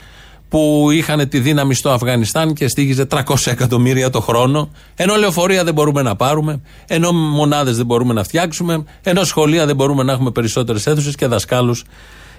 που 0.54 0.88
είχαν 0.92 1.30
τη 1.30 1.40
δύναμη 1.40 1.74
στο 1.74 1.90
Αφγανιστάν 1.90 2.54
και 2.54 2.68
στήγιζε 2.68 3.08
300 3.12 3.22
εκατομμύρια 3.46 4.10
το 4.10 4.22
χρόνο, 4.22 4.70
ενώ 4.96 5.16
λεωφορεία 5.16 5.64
δεν 5.64 5.74
μπορούμε 5.74 6.02
να 6.02 6.16
πάρουμε, 6.16 6.62
ενώ 6.88 7.12
μονάδες 7.12 7.78
δεν 7.78 7.86
μπορούμε 7.86 8.14
να 8.14 8.24
φτιάξουμε, 8.24 8.84
ενώ 9.04 9.24
σχολεία 9.24 9.66
δεν 9.66 9.76
μπορούμε 9.76 10.04
να 10.04 10.12
έχουμε 10.12 10.32
περισσότερες 10.32 10.88
αίθουσες 10.88 11.16
και 11.16 11.28
δασκάλους 11.28 11.84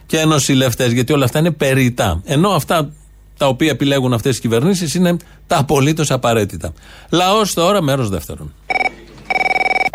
και 0.07 0.25
νοσηλευτέ, 0.25 0.87
γιατί 0.87 1.13
όλα 1.13 1.25
αυτά 1.25 1.39
είναι 1.39 1.51
περιτά. 1.51 2.21
Ενώ 2.25 2.49
αυτά 2.49 2.93
τα 3.37 3.49
οποία 3.49 3.71
επιλέγουν 3.71 4.13
αυτές 4.13 4.37
οι 4.37 4.41
κυβερνήσεις 4.41 4.95
είναι 4.95 5.17
τα 5.47 5.59
απολύτως 5.59 6.11
απαραίτητα. 6.11 6.73
Λαός 7.11 7.55
τώρα, 7.55 7.83
μέρος 7.83 8.09
δεύτερον. 8.09 8.55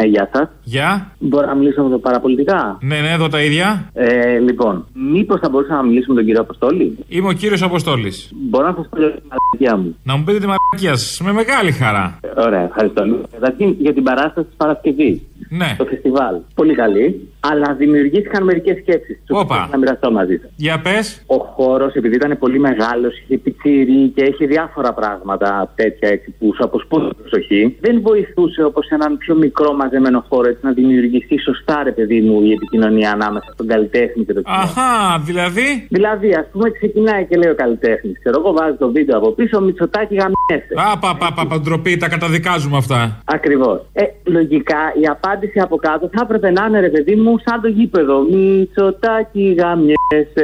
Ε, 0.01 0.05
γεια 0.05 0.29
σας. 0.33 0.47
Γεια. 0.63 1.11
Μπορώ 1.19 1.45
να 1.45 1.55
μιλήσω 1.55 1.83
με 1.83 1.89
το 1.89 1.97
παραπολιτικά; 1.99 2.77
Ναι, 2.81 2.99
ναι, 2.99 3.11
εδώ 3.11 3.27
τα 3.27 3.41
ίδια. 3.41 3.89
Ε, 3.93 4.37
λοιπόν, 4.37 4.85
μήπως 4.93 5.39
θα 5.39 5.49
μπορούσα 5.49 5.73
να 5.73 5.83
μιλήσω 5.83 6.05
με 6.07 6.15
τον 6.15 6.25
κύριο 6.25 6.41
Αποστόλη; 6.41 6.97
Είμαι 7.07 7.27
ο 7.27 7.31
κύριος 7.31 7.61
Αποστόλης. 7.61 8.31
Μπορώ 8.49 8.67
να 8.67 8.73
σας 8.73 8.87
πω 8.89 8.97
για 8.99 9.11
την 9.11 9.21
μαλακία 9.29 9.83
μου. 9.83 9.95
Να 10.03 10.15
μου 10.15 10.23
πείτε 10.23 10.39
τη 10.39 10.45
μαλακία 10.45 10.95
σας 10.95 11.21
με 11.25 11.31
μεγάλη 11.31 11.71
χαρά. 11.71 12.19
Ε, 12.21 12.41
Ωραία, 12.41 12.61
ευχαριστώ. 12.61 13.01
Καταρχήν 13.31 13.75
για 13.79 13.93
την 13.93 14.03
παράσταση 14.03 14.47
της 14.47 14.55
Παρασκευής. 14.57 15.21
Ναι. 15.49 15.75
Το 15.77 15.85
φεστιβάλ. 15.85 16.35
Πολύ 16.55 16.75
καλή. 16.75 17.27
Αλλά 17.39 17.73
δημιουργήθηκαν 17.73 18.43
μερικές 18.43 18.77
σκέψεις. 18.77 19.19
Όπα. 19.29 19.67
Να 19.71 19.77
μοιραστώ 19.77 20.11
μαζί 20.11 20.35
σας. 20.41 20.51
Για 20.55 20.79
πες. 20.81 21.23
Ο 21.25 21.35
χώρος, 21.37 21.93
επειδή 21.93 22.15
ήταν 22.15 22.37
πολύ 22.39 22.59
μεγάλος, 22.59 23.19
είχε 23.19 23.37
πιτσίρι 23.37 24.11
και 24.15 24.23
έχει 24.23 24.45
διάφορα 24.45 24.93
πράγματα 24.93 25.71
τέτοια 25.75 26.09
έτσι 26.09 26.35
που 26.39 26.53
σου 26.55 26.63
αποσπούν 26.63 27.07
την 27.07 27.17
προσοχή, 27.21 27.77
δεν 27.79 28.01
βοηθούσε 28.01 28.63
όπως 28.63 28.87
έναν 28.87 29.17
πιο 29.17 29.35
μικρό 29.35 29.73
μαζεμένο 29.89 30.25
χώρο 30.29 30.47
έτσι 30.49 30.61
να 30.69 30.71
δημιουργηθεί 30.71 31.39
σωστά, 31.39 31.83
ρε 31.83 31.91
παιδί 31.91 32.21
μου, 32.21 32.41
η 32.41 32.51
επικοινωνία 32.51 33.11
ανάμεσα 33.11 33.49
στον 33.53 33.67
καλλιτέχνη 33.67 34.23
και 34.25 34.33
το 34.33 34.41
κοινό. 34.41 34.57
Αχά, 34.57 35.19
δηλαδή; 35.25 35.87
Δηλαδή, 35.89 36.29
ας 36.41 36.47
πούμε, 36.51 36.69
ξεκινάει 36.69 37.25
και 37.25 37.37
λέει 37.37 37.51
ο 37.51 37.55
καλλιτέχνης. 37.55 38.19
Ξέρω 38.19 38.35
εγώ, 38.41 38.51
βάζει 38.53 38.77
το 38.77 38.91
βίντεο 38.91 39.17
από 39.17 39.31
πίσω, 39.31 39.61
Μητσοτάκι 39.61 40.15
γαμιέσαι. 40.21 40.73
Α, 40.75 40.97
πα, 40.97 41.15
πα, 41.19 41.27
πα, 41.35 41.43
πα, 41.47 41.59
ντροπή, 41.59 41.97
τα 41.97 42.07
καταδικάζουμε 42.09 42.77
αυτά. 42.77 43.21
Ακριβώς. 43.25 43.77
Ε, 43.93 44.03
λογικά 44.23 44.81
η 45.01 45.05
απάντηση 45.15 45.59
από 45.59 45.75
κάτω 45.75 46.09
θα 46.13 46.21
έπρεπε 46.23 46.51
να 46.51 46.65
είναι, 46.65 46.79
ρε 46.79 46.89
παιδί 46.89 47.15
μου, 47.15 47.35
σαν 47.45 47.61
το 47.61 47.67
γήπεδο. 47.67 48.15
Μητσοτάκι 48.31 49.55
γαμιέσαι. 49.59 50.43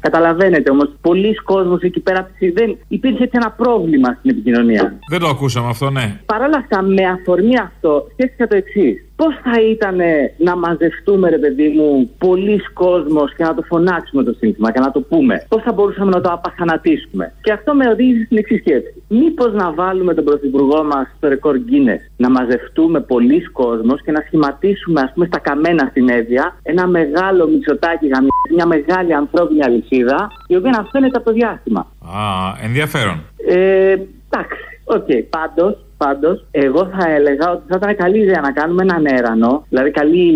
Καταλαβαίνετε 0.00 0.70
όμως, 0.70 0.88
πολλοί 1.00 1.34
κόσμοι 1.34 1.78
εκεί 1.82 2.00
πέρα 2.00 2.30
δεν 2.54 2.78
υπήρχε 2.88 3.22
έτσι 3.22 3.38
ένα 3.40 3.50
πρόβλημα 3.50 4.16
στην 4.18 4.30
επικοινωνία. 4.30 4.98
Δεν 5.10 5.20
το 5.20 5.28
ακούσαμε 5.28 5.68
αυτό, 5.68 5.90
ναι. 5.90 6.20
Παρ' 6.26 6.42
όλα 6.42 6.56
αυτά, 6.58 6.82
με 6.82 7.04
αφορμή 7.04 7.58
αυτό, 7.58 8.06
σκέφτηκα 8.12 8.46
το 8.46 8.56
εξής. 8.56 9.04
Πώς 9.20 9.34
θα 9.42 9.60
ήταν 9.60 9.98
να 10.36 10.56
μαζευτούμε, 10.56 11.28
ρε 11.30 11.38
παιδί 11.38 11.68
μου, 11.68 12.10
πολλοί 12.18 12.60
κόσμος 12.72 13.34
και 13.36 13.44
να 13.44 13.54
το 13.54 13.62
φωνάξουμε 13.62 14.22
το 14.22 14.32
σύνθημα 14.38 14.72
και 14.72 14.80
να 14.80 14.90
το 14.90 15.00
πούμε; 15.00 15.46
Πώς 15.48 15.62
θα 15.62 15.72
μπορούσαμε 15.72 16.10
να 16.10 16.20
το 16.20 16.30
απαθανατίσουμε. 16.32 17.32
Και 17.42 17.52
αυτό 17.52 17.74
με 17.74 17.88
οδήγησε 17.88 18.24
στην 18.24 18.36
εξής 18.36 18.60
σκέψη. 18.60 19.02
Μήπως 19.08 19.52
να 19.52 19.72
βάλουμε 19.72 20.14
τον 20.14 20.24
πρωθυπουργό 20.24 20.84
μας 20.84 21.06
στο 21.16 21.28
ρεκόρ 21.28 21.56
Guinness, 21.56 22.02
να 22.16 22.30
μαζευτούμε 22.30 23.00
πολλοί 23.00 23.42
κόσμος 23.42 24.02
και 24.02 24.10
να 24.10 24.22
σχηματίσουμε, 24.26 25.00
ας 25.00 25.12
πούμε, 25.12 25.26
στα 25.26 25.38
καμένα 25.38 25.86
στην 25.90 26.08
Εύβοια 26.08 26.56
ένα 26.62 26.86
μεγάλο 26.86 27.48
Μητσοτάκη 27.48 28.06
γαμι, 28.06 28.28
μια 28.54 28.66
μεγάλη 28.66 29.14
ανθρώπινη 29.14 29.62
αλυσίδα, 29.64 30.28
η 30.46 30.56
οποία 30.56 30.70
να 30.70 30.84
φαίνεται 30.92 31.16
από 31.16 31.26
το 31.26 31.32
διάστημα. 31.32 31.80
Α, 31.80 32.20
ενδιαφέρον. 32.62 33.22
Ε, 33.46 33.96
εντάξει, 34.28 34.62
οκέι, 34.84 35.08
πάντως. 35.30 35.84
Πάντως, 36.04 36.44
εγώ 36.50 36.82
θα 36.96 37.10
έλεγα 37.16 37.50
ότι 37.50 37.62
θα 37.68 37.76
ήταν 37.80 37.96
καλή 37.96 38.18
ιδέα 38.18 38.40
να 38.40 38.52
κάνουμε 38.52 38.82
έναν 38.82 39.04
έρανο, 39.06 39.64
δηλαδή 39.68 39.90
καλή 39.90 40.26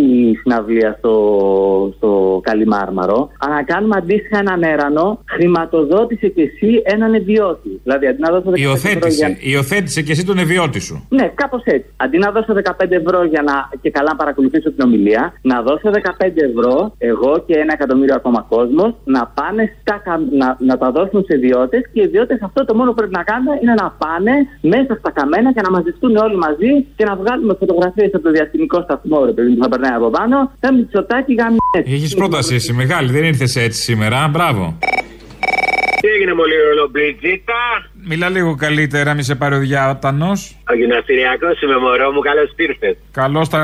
συναυλία 0.40 0.94
στο, 0.98 1.14
στο 1.96 2.40
Καλιμάρμαρο, 2.44 3.30
αλλά 3.38 3.54
να 3.54 3.62
κάνουμε 3.62 3.94
αντίστοιχα 3.98 4.38
έναν 4.38 4.62
έρανο, 4.62 5.18
χρηματοδότησε 5.34 6.28
και 6.28 6.42
εσύ 6.42 6.82
έναν 6.84 7.14
ιδιώτη. 7.14 7.80
Δηλαδή, 7.82 8.06
αντί 8.06 8.20
να 8.20 8.30
δώσω 8.30 8.50
15 8.50 8.52
ευρώ 8.54 8.68
Υιοθέτησε, 8.68 9.26
για... 9.26 9.36
υιοθέτησε 9.52 10.02
και 10.02 10.12
εσύ 10.12 10.24
τον 10.26 10.38
ευιώτη 10.38 10.80
σου. 10.80 11.06
Ναι, 11.08 11.26
κάπως 11.34 11.62
έτσι. 11.64 11.88
Αντί 11.96 12.18
να 12.18 12.30
δώσω 12.30 12.52
15 12.64 12.90
ευρώ 12.90 13.24
για 13.24 13.42
να 13.42 13.54
και 13.80 13.90
καλά 13.90 14.08
να 14.10 14.16
παρακολουθήσω 14.16 14.72
την 14.72 14.84
ομιλία, 14.84 15.32
να 15.42 15.62
δώσω 15.62 15.90
15 16.20 16.30
ευρώ 16.34 16.94
εγώ 16.98 17.42
και 17.46 17.54
ένα 17.54 17.72
εκατομμύριο 17.72 18.14
ακόμα 18.14 18.46
κόσμος 18.48 18.94
να 19.04 19.26
πάνε 19.34 19.62
στα, 19.80 20.00
κα- 20.04 20.28
να, 20.40 20.56
να 20.58 20.78
τα 20.78 20.90
δώσουν 20.90 21.24
σε 21.28 21.36
ιδιώτες 21.36 21.80
και 21.92 22.00
οι 22.00 22.04
ιδιώτες 22.04 22.38
αυτό 22.42 22.64
το 22.64 22.74
μόνο 22.74 22.88
που 22.90 22.96
πρέπει 22.96 23.16
να 23.20 23.22
κάνουν 23.22 23.52
είναι 23.62 23.74
να 23.82 23.94
πάνε 24.02 24.34
μέσα 24.60 24.96
στα 25.00 25.10
καμένα 25.10 25.52
και 25.54 25.60
να 25.66 25.70
μαζευτούν 25.70 26.16
όλοι 26.16 26.36
μαζί 26.46 26.70
και 26.96 27.04
να 27.04 27.14
βγάλουμε 27.16 27.56
φωτογραφίες 27.58 28.10
από 28.14 28.24
το 28.26 28.30
διαστημικό 28.30 28.78
σταθμό 28.82 29.24
ρε 29.24 29.32
παιδί 29.32 29.48
μου, 29.48 29.56
που 29.56 29.62
θα 29.62 29.68
περνάει 29.68 29.96
από 30.00 30.10
πάνω. 30.10 30.36
Θα 30.60 30.72
μυτσοτάκι 30.72 31.34
γαμιές. 31.40 31.94
Έχεις 31.96 32.14
πρόταση 32.14 32.54
εσύ 32.54 32.72
μεγάλη, 32.72 33.10
δεν 33.16 33.24
ήρθες 33.24 33.56
έτσι 33.56 33.80
σήμερα. 33.82 34.28
Μπράβο. 34.32 34.78
Τι 36.00 36.10
έγινε 36.10 36.34
μολύ 36.34 36.54
ρολομπριτζίτα. 36.68 37.60
Μιλά 38.08 38.28
λίγο 38.28 38.54
καλύτερα, 38.54 39.14
μη 39.14 39.22
σε 39.22 39.34
πάρει 39.34 39.54
ο 39.54 39.58
διάτανος. 39.58 40.56
Ο 40.70 40.74
γυμναστηριακός 40.74 41.62
είμαι 41.62 41.78
μωρό 41.78 42.10
μου, 42.12 42.20
καλώς 42.20 42.52
ήρθες. 42.56 42.96
Καλό 43.12 43.44
στα 43.44 43.60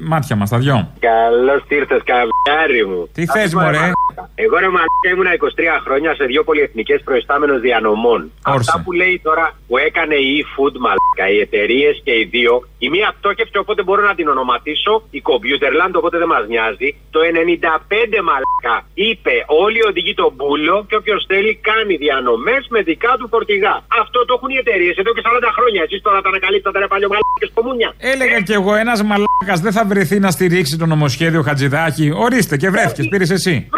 μάτια 0.00 0.36
μας, 0.36 0.50
τα 0.50 0.58
δυο. 0.58 0.92
Καλώς 0.98 1.64
ήρθες, 1.68 2.02
καβιάρι 2.04 2.86
μου. 2.86 3.08
Τι 3.12 3.26
θες, 3.26 3.54
μωρέ; 3.54 3.90
Εγώ 4.38 4.56
ρε 4.58 4.68
μαλάκα 4.68 5.08
ήμουνα 5.12 5.30
23 5.32 5.36
χρόνια 5.84 6.14
σε 6.14 6.24
δύο 6.24 6.44
πολυεθνικές 6.44 7.02
προϊστάμενο 7.02 7.58
διανομών. 7.58 8.32
Αυτά 8.42 8.82
που 8.84 8.92
λέει 8.92 9.20
τώρα 9.22 9.58
που 9.66 9.78
έκανε 9.78 10.14
η 10.14 10.44
e-food 10.44 10.72
μαλάκα, 10.78 11.34
οι 11.34 11.38
εταιρείες 11.40 12.00
και 12.04 12.12
οι 12.18 12.24
δύο. 12.24 12.68
Η 12.78 12.88
μία 12.94 13.08
πτώχευσε 13.18 13.58
οπότε 13.58 13.82
μπορώ 13.82 14.02
να 14.10 14.14
την 14.14 14.28
ονοματίσω. 14.28 14.94
Η 15.10 15.22
Computerland 15.28 15.94
οπότε 16.00 16.16
δεν 16.18 16.28
μας 16.34 16.44
νοιάζει. 16.52 16.88
Το 17.10 17.20
95 17.20 18.20
μαλάκα 18.28 18.76
είπε 18.94 19.34
όλοι 19.64 19.80
οδηγεί 19.88 20.14
τον 20.14 20.30
μπούλο 20.36 20.76
και 20.88 20.96
όποιος 21.00 21.24
θέλει 21.30 21.52
κάνει 21.68 21.94
διανομές 21.96 22.62
με 22.74 22.80
δικά 22.82 23.12
του 23.18 23.28
φορτηγά. 23.32 23.74
Αυτό 24.02 24.18
το 24.24 24.32
έχουν 24.36 24.50
οι 24.54 24.58
εταιρείες 24.62 24.96
εδώ 24.96 25.10
και 25.16 25.22
40 25.24 25.50
χρόνια. 25.56 25.82
Εσείς 25.86 26.00
τώρα 26.02 26.20
τα 26.20 26.28
ανακαλύπτατε 26.28 26.78
ρε 26.78 26.86
παλιό 26.86 27.08
μαλάκες 27.08 27.50
κομμούνια. 27.54 27.88
Έλεγα 28.12 28.38
κι 28.40 28.52
εγώ, 28.52 28.74
ένας 28.74 29.02
μαλάκας 29.02 29.60
δεν 29.66 29.72
θα 29.72 29.84
βρεθεί 29.84 30.18
να 30.18 30.30
στηρίξει 30.30 30.74
το 30.78 30.86
νομοσχέδιο 30.86 31.42
Χατζηδάκη. 31.42 32.06
Ορίστε 32.24 32.56
και 32.56 32.68
βρέθηκες, 32.70 33.06
πήρες 33.08 33.30
εσύ. 33.30 33.68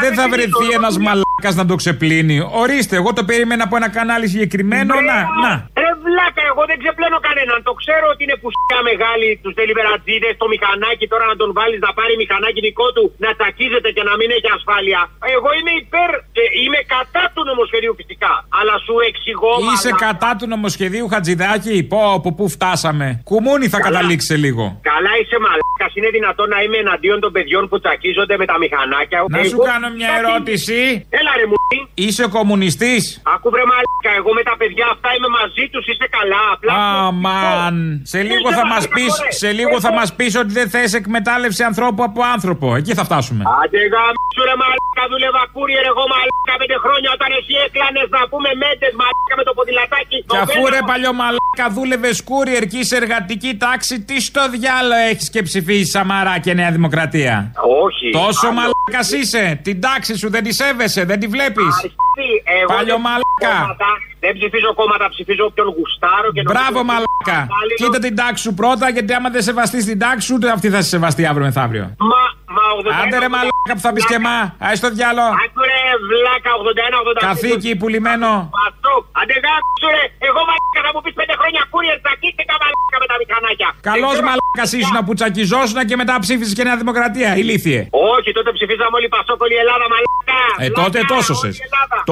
Δεν 0.00 0.14
θα 0.14 0.28
βρεθεί 0.28 0.66
ένας 0.78 0.98
μαλάκας 0.98 1.54
να 1.60 1.66
το 1.66 1.74
ξεπλύνει. 1.74 2.36
Ορίστε, 2.62 2.96
εγώ 2.96 3.12
το 3.12 3.24
περίμενα 3.24 3.64
από 3.64 3.76
ένα 3.76 3.88
κανάλι 3.96 4.26
συγκεκριμένο. 4.28 4.94
Να, 4.94 5.18
να. 5.44 5.52
Ρε 5.82 5.92
βλάκα, 6.04 6.42
εγώ 6.50 6.62
δεν 6.70 6.76
ξεπλένω 6.82 7.18
κανέναν. 7.26 7.58
Το 7.68 7.72
ξέρω 7.80 8.06
ότι 8.12 8.22
είναι 8.28 8.38
πουσιά 8.44 8.78
μεγάλη 8.90 9.28
τους 9.42 9.52
τελιβερατζίδε, 9.58 10.30
το 10.42 10.46
μηχανάκι 10.52 11.04
τώρα 11.12 11.24
να 11.32 11.36
τον 11.42 11.50
βάλεις 11.58 11.80
να 11.86 11.90
πάρει 11.98 12.12
μηχανάκι 12.22 12.60
δικό 12.68 12.86
του, 12.96 13.04
να 13.24 13.30
τσακίζεται 13.36 13.88
και 13.96 14.02
να 14.08 14.14
μην 14.18 14.28
έχει 14.36 14.48
ασφάλεια. 14.56 15.00
Εγώ 15.36 15.48
είμαι 15.58 15.72
υπέρ 15.82 16.10
και 16.36 16.44
είμαι 16.62 16.80
κατά 16.94 17.24
του 17.34 17.42
νομοσχεδίου 17.50 17.94
φυσικά. 18.00 18.32
Αλλά 18.58 18.74
σου 18.84 18.94
εξηγώ. 19.10 19.52
Είσαι 19.72 19.90
μαλάκα. 19.92 20.06
κατά 20.06 20.30
του 20.38 20.46
νομοσχεδίου 20.54 21.06
Χατζηδάκη; 21.12 21.76
Πω, 21.92 22.00
από 22.18 22.28
πού 22.36 22.44
φτάσαμε; 22.56 23.06
Κουμούνι 23.30 23.66
θα 23.74 23.78
καταλήξει 23.86 24.26
σε 24.30 24.36
λίγο. 24.44 24.64
Καλά 24.92 25.12
είσαι 25.20 25.36
μαλάκας. 25.44 25.92
Είναι 25.98 26.10
δυνατόν 26.16 26.48
να 26.54 26.58
είμαι 26.64 26.78
εναντίον 26.84 27.18
των 27.24 27.30
παιδιών 27.36 27.62
που 27.68 27.76
τσακίζονται 27.82 28.36
με 28.40 28.46
τα 28.50 28.56
μηχανάκια. 28.62 29.18
Να 29.36 29.42
σου 29.50 29.58
κάνω 29.70 29.86
μια 29.98 30.10
ερώτηση. 30.20 30.78
Έλα, 31.20 31.32
ρε 31.40 31.46
μου. 31.50 31.56
Είσαι 31.94 32.24
κομμουνιστής; 32.36 33.02
Ακού 33.34 33.46
βρε 33.54 33.64
μαλάκα, 33.70 34.10
εγώ 34.20 34.30
με 34.38 34.42
τα 34.48 34.54
παιδιά 34.60 34.86
αυτά 34.94 35.08
είμαι 35.16 35.30
μαζί 35.40 35.64
τους, 35.72 35.84
είσαι 35.90 36.06
καλά. 36.18 36.42
Απλά. 36.54 36.72
Αμάν. 37.06 37.76
Σε 38.12 38.17
λίγο 38.30 38.48
θα 38.58 38.66
μας 38.72 38.88
πεις 38.94 39.12
σε 39.40 39.48
λίγο 39.58 39.80
θα 39.80 39.92
μας 39.92 40.08
πεις 40.16 40.32
ότι 40.42 40.52
δεν 40.58 40.66
θες 40.70 40.94
εκμετάλλευση 41.00 41.62
ανθρώπου 41.70 42.02
από 42.02 42.20
άνθρωπο. 42.34 42.66
Εκεί 42.80 42.92
θα 42.94 43.04
φτάσουμε. 43.08 43.42
Άντε 43.62 43.80
γάμισου 43.92 44.42
ρε 44.48 44.56
μαλάκα, 44.60 45.04
δούλευα 45.10 45.42
κούριερ 45.54 45.84
εγώ 45.92 46.04
μαλάκα 46.12 46.54
πέντε 46.60 46.76
χρόνια 46.84 47.10
όταν 47.16 47.28
εσύ 47.38 47.54
έκλανες 47.66 48.06
να 48.16 48.22
πούμε 48.30 48.48
μέντες 48.62 48.92
μαλάκα 49.00 49.34
με 49.40 49.44
το 49.48 49.52
ποδηλατάκι. 49.56 50.18
Και 50.30 50.38
αφού 50.44 50.60
ρε 50.74 50.80
παλιό 50.90 51.12
μαλάκα 51.20 51.66
δούλευες 51.76 52.16
κούριερ 52.28 52.62
και 52.70 52.78
είσαι 52.82 52.96
εργατική 53.02 53.50
τάξη, 53.64 53.94
τι 54.08 54.16
στο 54.28 54.42
διάλο 54.54 54.94
έχεις 55.10 55.28
και 55.34 55.40
ψηφίσει 55.48 55.86
Σαμαρά 55.94 56.36
και 56.44 56.52
Νέα 56.60 56.70
Δημοκρατία; 56.76 57.34
Όχι. 57.86 58.08
Τόσο 58.22 58.46
Άλλο- 58.46 58.56
μαλάκας 58.58 59.08
είσαι. 59.20 59.44
Την 59.66 59.76
τάξη 59.86 60.12
σου 60.20 60.28
δεν 60.34 60.42
τη 60.46 60.52
σέβεσαι, 60.60 61.02
δεν 61.10 61.18
τη 61.20 61.26
βλέπεις. 61.34 61.72
Εγώ 62.56 62.66
Παλιό 62.74 62.96
δεν 62.96 63.02
ψηφίζω 63.02 63.06
μαλάκα. 63.06 63.54
Κόμματα, 64.20 64.26
Δεν 64.26 64.32
ψηφίζω 64.38 64.74
κόμματα, 64.74 65.08
ψηφίζω 65.08 65.44
όποιον 65.44 65.66
γουστάρω 65.76 66.28
και 66.32 66.42
Μπράβο 66.42 66.64
νομίζω- 66.70 66.84
μαλάκα. 66.90 67.38
Πάλι 67.54 67.74
Κοίτα 67.80 67.98
την 67.98 68.14
τάξη 68.16 68.42
σου 68.42 68.54
πρώτα, 68.54 68.86
γιατί 68.90 69.12
άμα 69.18 69.28
δεν 69.30 69.42
σεβαστείς 69.42 69.84
την 69.84 69.98
τάξη 69.98 70.26
σου, 70.26 70.34
ούτε 70.36 70.50
αυτή 70.50 70.68
θα 70.70 70.80
σε 70.82 70.88
σεβαστεί 70.88 71.26
αύριο 71.26 71.44
μεθαύριο. 71.44 71.82
Μα, 71.82 72.06
μα 72.06 72.22
81. 72.24 72.37
Άντε 73.00 73.16
ρε 73.24 73.28
μαλάκα 73.34 73.72
που 73.76 73.82
θα 73.86 73.90
πεις 73.94 74.04
και 74.10 74.18
μα. 74.26 74.36
Α 74.68 74.68
το 74.84 74.88
διάλο. 74.96 75.26
Άκου 75.44 75.60
ρε 75.70 75.80
βλάκα 76.10 76.50
81-82. 77.18 77.20
Καθήκη 77.28 77.70
πουλημένο. 77.80 78.30
Πασόκ. 78.56 79.02
Άντε 79.20 79.36
γάμισου 79.44 79.88
ρε. 79.96 80.04
Εγώ 80.28 80.40
μαλάκα 80.48 80.80
θα 80.86 80.90
μου 80.94 81.00
πεις 81.04 81.14
πέντε 81.20 81.34
χρόνια 81.40 81.62
κούριερ 81.72 81.96
τσακίστηκα 82.04 82.54
μαλάκα 82.62 82.96
με 83.02 83.06
τα 83.10 83.16
μηχανάκια. 83.20 83.68
Καλός 83.90 84.16
μαλάκας 84.26 84.70
ήσουν 84.80 84.96
που 85.06 85.12
τσακιζόσουν 85.18 85.78
και 85.88 85.96
μετά 86.00 86.14
ψήφισες 86.24 86.54
και 86.56 86.64
Νέα 86.68 86.76
Δημοκρατία. 86.82 87.30
Ηλίθιε. 87.42 87.80
Όχι, 88.14 88.30
τότε 88.36 88.50
ψηφίζαμε 88.56 88.94
όλοι 88.98 89.08
Πασόκ, 89.14 89.38
όλη 89.44 89.54
η 89.58 89.60
Ελλάδα 89.64 89.86
μαλάκα. 89.92 90.40
Ε, 90.64 90.68
τότε 90.80 90.98
το 91.10 91.16
σώσες. 91.26 91.54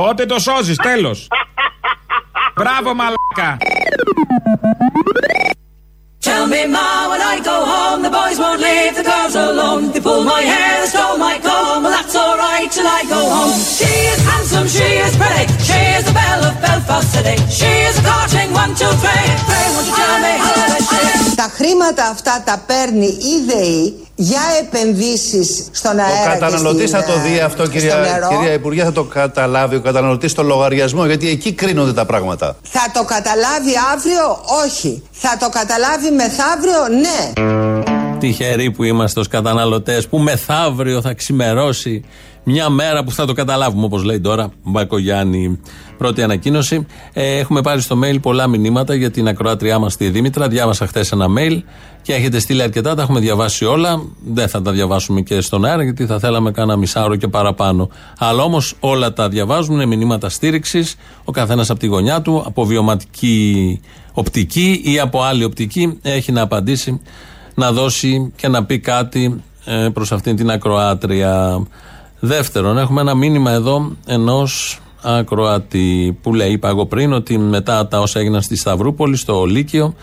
Τότε 0.01 0.23
το 0.33 0.39
σώζεις, 0.47 0.77
τέλος. 0.89 1.19
Μπράβο, 2.61 2.89
μαλάκα. 3.01 3.49
Tell 6.27 6.49
me, 6.49 6.67
Ma, 6.67 7.09
when 7.09 7.23
I 7.23 7.39
go 7.39 7.65
home, 7.65 8.03
the 8.03 8.11
boys 8.11 8.37
won't 8.37 8.61
leave 8.61 8.97
the 8.97 9.05
girls 9.05 9.37
alone. 9.37 9.93
They 9.93 10.01
pull 10.01 10.25
my 10.25 10.43
hair, 10.43 10.81
they 10.81 10.89
stole 10.89 11.19
my 11.19 11.39
that's 12.57 12.67
alright 12.67 12.73
till 12.73 12.87
I 12.87 13.03
go 13.09 13.21
home. 13.37 13.53
She 13.79 13.93
is 14.13 14.21
handsome, 14.31 14.69
she 14.69 14.89
is 15.05 15.17
pretty. 15.17 15.45
She 15.69 15.79
is 15.97 16.05
the 16.05 16.13
belle 16.13 16.45
of 16.51 16.55
Belfast 16.61 17.09
City. 17.13 17.37
She 17.51 17.71
is 17.89 17.99
a 17.99 18.03
courting 18.03 18.53
one, 18.53 18.73
two, 18.81 18.93
three. 19.03 19.27
Pray, 19.49 19.67
won't 19.75 19.87
you 19.89 19.95
tell 20.01 20.19
me 20.25 20.33
how 20.45 20.77
is 20.79 20.87
she? 20.89 21.35
Τα 21.37 21.51
χρήματα 21.55 22.07
αυτά 22.07 22.43
τα 22.45 22.63
παίρνει 22.67 23.07
η 23.07 23.35
ΔΕΗ 23.47 24.07
για 24.15 24.41
επενδύσεις 24.61 25.69
στον 25.73 25.99
αέρα 25.99 26.31
Ο 26.31 26.33
και 26.33 26.39
καταναλωτής 26.39 26.89
στην, 26.89 27.01
θα 27.01 27.07
το 27.07 27.19
δει 27.19 27.39
ε, 27.39 27.43
αυτό, 27.43 27.65
στο 27.65 27.73
κυρία, 27.73 27.95
νερό. 27.95 28.29
κυρία 28.29 28.53
Υπουργέ, 28.53 28.83
θα 28.85 28.93
το 28.93 29.05
καταλάβει 29.05 29.77
ο 29.77 29.81
καταναλωτής 29.81 30.31
στο 30.31 30.43
λογαριασμό, 30.43 31.07
γιατί 31.07 31.29
εκεί 31.29 31.53
κρίνονται 31.53 31.93
τα 31.93 32.05
πράγματα. 32.05 32.57
Θα 32.63 32.85
το 32.93 33.05
καταλάβει 33.05 33.73
αύριο, 33.95 34.41
όχι. 34.65 35.03
Θα 35.13 35.37
το 35.39 35.49
καταλάβει 35.49 36.11
μεθαύριο, 36.11 37.01
ναι. 37.01 37.33
Τυχεροί 38.19 38.71
που 38.71 38.85
είμαστε 38.85 39.21
ως 39.21 39.29
καταναλωτές, 39.29 40.09
που 40.09 40.19
μεθαύριο 40.19 41.01
θα 41.01 41.15
ξημερώσει 41.15 42.05
μια 42.45 42.69
μέρα 42.71 43.05
που 43.05 43.11
θα 43.11 43.27
το 43.27 43.33
καταλάβουμε, 43.33 43.85
όπως 43.85 44.03
λέει 44.03 44.21
τώρα 44.21 44.51
Μπακογιάννη. 44.63 45.61
Πρώτη 45.99 46.23
ανακοίνωση. 46.23 46.87
Ε, 47.13 47.37
έχουμε 47.39 47.61
πάρει 47.61 47.81
στο 47.81 47.99
mail 48.05 48.21
πολλά 48.23 48.47
μηνύματα 48.47 48.95
για 48.95 49.11
την 49.11 49.29
ακροάτριά 49.29 49.79
μας 49.79 49.97
τη 49.97 50.09
Δήμητρα. 50.09 50.49
Διάβασα 50.49 50.87
χθες 50.87 51.13
ένα 51.13 51.27
mail 51.39 51.63
και 52.03 52.13
έχετε 52.13 52.39
στείλει 52.39 52.63
αρκετά, 52.63 52.95
τα 52.95 53.03
έχουμε 53.03 53.21
διαβάσει 53.21 53.65
όλα. 53.65 54.03
Δεν 54.25 54.49
θα 54.49 54.63
τα 54.63 54.73
διαβάσουμε 54.73 55.21
και 55.21 55.41
στον 55.41 55.65
αέρα, 55.65 55.83
γιατί 55.83 56.07
θα 56.07 56.19
θέλαμε 56.19 56.51
κάνα 56.51 56.77
μισάωρο 56.77 57.17
και 57.17 57.29
παραπάνω. 57.29 57.89
Αλλά 58.19 58.43
όμως 58.43 58.75
όλα 58.81 59.13
τα 59.13 59.29
διαβάζουν, 59.29 59.75
είναι 59.75 59.87
μηνύματα 59.87 60.29
στήριξης, 60.29 60.97
ο 61.25 61.33
καθένας 61.33 61.71
από 61.71 61.79
τη 61.79 61.87
γωνιά 61.87 62.23
του, 62.23 62.43
από 62.47 62.65
βιωματική 62.65 63.81
οπτική 64.13 64.81
ή 64.85 64.99
από 64.99 65.23
άλλη 65.23 65.45
οπτική, 65.45 65.99
έχει 66.03 66.33
να 66.33 66.41
απαντήσει 66.41 67.01
να 67.57 67.73
δώσει 67.73 68.33
και 68.37 68.49
να 68.49 68.65
πει 68.65 68.79
κάτι 68.79 69.43
ε, 69.65 69.89
προς 69.93 70.13
αυτήν 70.13 70.37
την 70.37 70.51
ακροάτρια. 70.51 71.67
Δεύτερον, 72.21 72.79
έχουμε 72.79 73.01
ένα 73.01 73.15
μήνυμα 73.15 73.51
εδώ 73.51 73.93
ενός 74.07 74.81
ακροατή 75.03 76.19
που 76.23 76.35
λέει, 76.35 76.53
είπα 76.53 76.69
εγώ 76.69 76.87
πριν, 76.87 77.13
ότι 77.13 77.39
μετά 77.39 77.89
τα 77.89 78.01
όσα 78.01 78.21
έγιναν 78.21 78.43
στη 78.43 78.57
Σταυρούπολη, 78.57 79.17
στο 79.17 79.45
Λύκειο, 79.45 79.95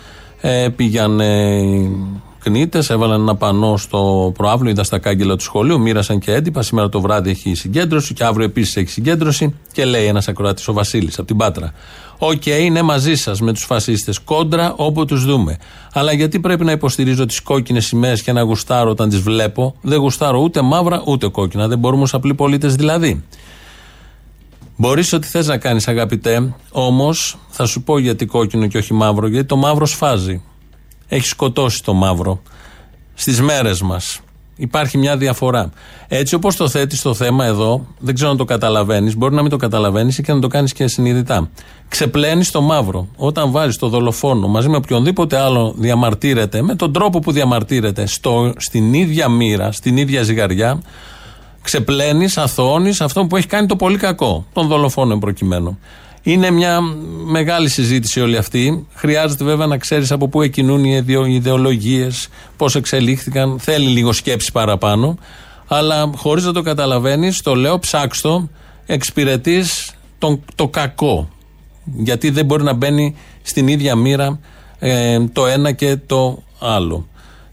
ε, 0.41 0.67
πήγανε 0.75 1.61
κνήτες, 2.39 2.89
έβαλαν 2.89 3.21
ένα 3.21 3.35
πανό 3.35 3.77
στο 3.77 4.31
προάβλιο, 4.37 4.71
ήταν 4.71 4.85
στα 4.85 4.99
κάγκελα 4.99 5.35
του 5.35 5.43
σχολείου, 5.43 5.79
μοίρασαν 5.79 6.19
και 6.19 6.33
έντυπα. 6.33 6.61
Σήμερα 6.61 6.89
το 6.89 7.01
βράδυ 7.01 7.29
έχει 7.29 7.53
συγκέντρωση 7.53 8.13
και 8.13 8.23
αύριο 8.23 8.45
επίσης 8.45 8.75
έχει 8.75 8.89
συγκέντρωση. 8.89 9.55
Και 9.71 9.85
λέει 9.85 10.05
ένας 10.05 10.27
ακροατή, 10.27 10.63
ο 10.67 10.73
Βασίλης, 10.73 11.17
από 11.17 11.27
την 11.27 11.37
Πάτρα. 11.37 11.73
Οκέι, 12.25 12.45
είναι 12.45 12.81
μαζί 12.81 13.15
σας 13.15 13.41
με 13.41 13.53
τους 13.53 13.63
φασίστες. 13.63 14.19
Κόντρα 14.19 14.73
όπου 14.75 15.05
τους 15.05 15.25
δούμε. 15.25 15.57
Αλλά 15.93 16.13
γιατί 16.13 16.39
πρέπει 16.39 16.63
να 16.63 16.71
υποστηρίζω 16.71 17.25
τις 17.25 17.41
κόκκινες 17.41 17.85
σημαίες 17.85 18.21
και 18.21 18.31
να 18.31 18.41
γουστάρω 18.41 18.89
όταν 18.89 19.09
τις 19.09 19.19
βλέπω; 19.19 19.75
Δεν 19.81 19.99
γουστάρω 19.99 20.39
ούτε 20.39 20.61
μαύρα 20.61 21.03
ούτε 21.05 21.27
κόκκινα. 21.27 21.67
Δεν 21.67 21.79
μπορούμε 21.79 22.03
ως 22.03 22.13
απλοί 22.13 22.33
πολίτες 22.33 22.75
δηλαδή. 22.75 23.23
Μπορείς 24.77 25.13
ό,τι 25.13 25.27
θες 25.27 25.47
να 25.47 25.57
κάνεις, 25.57 25.87
αγαπητέ, 25.87 26.53
όμως 26.71 27.37
θα 27.49 27.65
σου 27.65 27.81
πω 27.81 27.97
γιατί 27.97 28.25
κόκκινο 28.25 28.67
και 28.67 28.77
όχι 28.77 28.93
μαύρο. 28.93 29.27
Γιατί 29.27 29.47
το 29.47 29.55
μαύρο 29.55 29.85
σφάζει. 29.85 30.41
Έχει 31.07 31.25
σκοτώσει 31.27 31.83
το 31.83 31.93
μαύρο 31.93 32.41
στις 33.13 33.41
μέρες 33.41 33.81
μας. 33.81 34.19
Υπάρχει 34.55 34.97
μια 34.97 35.17
διαφορά. 35.17 35.69
Έτσι 36.07 36.35
όπως 36.35 36.55
το 36.55 36.67
θέτεις 36.67 37.01
το 37.01 37.13
θέμα 37.13 37.45
εδώ, 37.45 37.85
δεν 37.99 38.13
ξέρω 38.13 38.29
αν 38.29 38.37
το 38.37 38.45
καταλαβαίνεις, 38.45 39.17
μπορεί 39.17 39.35
να 39.35 39.41
μην 39.41 39.49
το 39.49 39.57
καταλαβαίνεις 39.57 40.17
ή 40.17 40.23
και 40.23 40.33
να 40.33 40.39
το 40.39 40.47
κάνεις 40.47 40.73
και 40.73 40.87
συνειδητά. 40.87 41.49
Ξεπλένεις 41.87 42.51
το 42.51 42.61
μαύρο. 42.61 43.07
Όταν 43.15 43.51
βάζεις 43.51 43.77
το 43.77 43.87
δολοφόνο 43.87 44.47
μαζί 44.47 44.69
με 44.69 44.75
οποιονδήποτε 44.75 45.37
άλλο 45.37 45.73
διαμαρτύρεται, 45.77 46.61
με 46.61 46.75
τον 46.75 46.93
τρόπο 46.93 47.19
που 47.19 47.31
διαμαρτύρεται, 47.31 48.05
στο, 48.05 48.53
στην 48.57 48.93
ίδια 48.93 49.29
μοίρα, 49.29 49.71
στην 49.71 49.97
ίδια 49.97 50.23
ζυγαριά, 50.23 50.81
ξεπλένεις, 51.61 52.37
αθώνεις 52.37 53.01
αυτό 53.01 53.25
που 53.25 53.37
έχει 53.37 53.47
κάνει 53.47 53.67
το 53.67 53.75
πολύ 53.75 53.97
κακό. 53.97 54.45
Τον 54.53 54.67
δολοφόνο 54.67 55.17
προκειμένου. 55.17 55.79
Είναι 56.23 56.51
μια 56.51 56.81
μεγάλη 57.25 57.69
συζήτηση 57.69 58.21
όλη 58.21 58.37
αυτή. 58.37 58.87
Χρειάζεται 58.93 59.43
βέβαια 59.43 59.67
να 59.67 59.77
ξέρεις 59.77 60.11
από 60.11 60.27
πού 60.27 60.41
εκκινούν 60.41 60.83
οι 60.83 61.05
ιδεολογίες, 61.27 62.27
πώς 62.57 62.75
εξελίχθηκαν. 62.75 63.59
Θέλει 63.59 63.87
λίγο 63.87 64.11
σκέψη 64.11 64.51
παραπάνω. 64.51 65.17
Αλλά 65.67 66.11
χωρίς 66.15 66.43
να 66.43 66.53
το 66.53 66.61
καταλαβαίνεις, 66.61 67.41
το 67.41 67.55
λέω, 67.55 67.79
ψάξτο, 67.79 68.49
εξυπηρετείς 68.85 69.93
το 70.55 70.67
κακό. 70.67 71.29
Γιατί 71.83 72.29
δεν 72.29 72.45
μπορεί 72.45 72.63
να 72.63 72.73
μπαίνει 72.73 73.15
στην 73.41 73.67
ίδια 73.67 73.95
μοίρα 73.95 74.39
ε, 74.79 75.19
το 75.33 75.45
ένα 75.45 75.71
και 75.71 75.97
το 76.05 76.43
άλλο. 76.59 77.07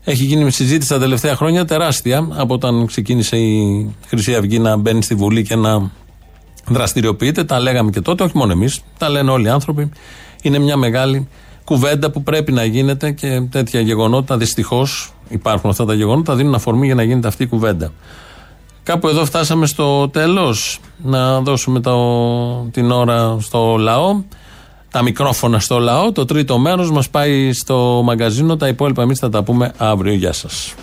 Έχει 0.05 0.25
γίνει 0.25 0.51
συζήτηση 0.51 0.89
τα 0.89 0.99
τελευταία 0.99 1.37
χρόνια 1.37 1.65
τεράστια 1.65 2.29
από 2.31 2.55
όταν 2.55 2.87
ξεκίνησε 2.87 3.37
η 3.37 3.91
Χρυσή 4.07 4.35
Αυγή 4.35 4.59
να 4.59 4.77
μπαίνει 4.77 5.03
στη 5.03 5.15
Βουλή 5.15 5.43
και 5.43 5.57
να 5.57 5.91
δραστηριοποιείται. 6.75 7.45
Τα 7.45 7.61
λέγαμε 7.61 7.91
και 7.91 8.01
τότε, 8.01 8.25
όχι 8.25 8.37
μόνο 8.37 8.53
εμείς, 8.53 8.81
τα 8.99 9.09
λένε 9.09 9.31
όλοι 9.31 9.47
οι 9.47 9.51
άνθρωποι. 9.51 9.91
Είναι 10.43 10.59
μια 10.59 10.77
μεγάλη 10.77 11.29
κουβέντα 11.65 12.11
που 12.11 12.23
πρέπει 12.23 12.53
να 12.53 12.65
γίνεται 12.65 13.11
και 13.11 13.43
τέτοια 13.51 13.81
γεγονότα 13.81 14.37
δυστυχώς 14.37 15.13
υπάρχουν 15.29 15.71
αυτά 15.71 15.85
τα 15.85 15.95
γεγονότα, 15.95 16.35
δίνουν 16.35 16.55
αφορμή 16.55 16.87
για 16.87 16.95
να 16.95 17.03
γίνεται 17.03 17.29
αυτή 17.29 17.43
η 17.43 17.47
κουβέντα. 17.47 17.93
Κάπου 18.83 19.09
εδώ 19.09 19.25
φτάσαμε 19.25 19.67
στο 19.67 20.09
τέλος. 20.09 20.81
Να 21.03 21.41
δώσουμε 21.41 21.81
το, 21.81 21.97
την 22.71 22.91
ώρα 22.91 23.37
στο 23.41 23.77
λαό. 23.79 24.23
Τα 24.91 25.03
μικρόφωνα 25.03 25.61
στο 25.61 25.79
λαό. 25.79 26.13
Το 26.13 26.25
τρίτο 26.25 26.59
μέρος 26.59 26.91
μας 26.91 27.11
πάει 27.11 27.53
στο 27.53 28.03
μαγκαζίνο. 28.05 28.57
Τα 28.57 28.69
υπόλοιπα 28.69 29.03
εμείς 29.03 29.19
θα 29.19 29.29
τα 29.29 29.43
πούμε 29.43 29.73
αύριο. 29.77 30.13
Γεια 30.13 30.33
σας. 30.33 30.75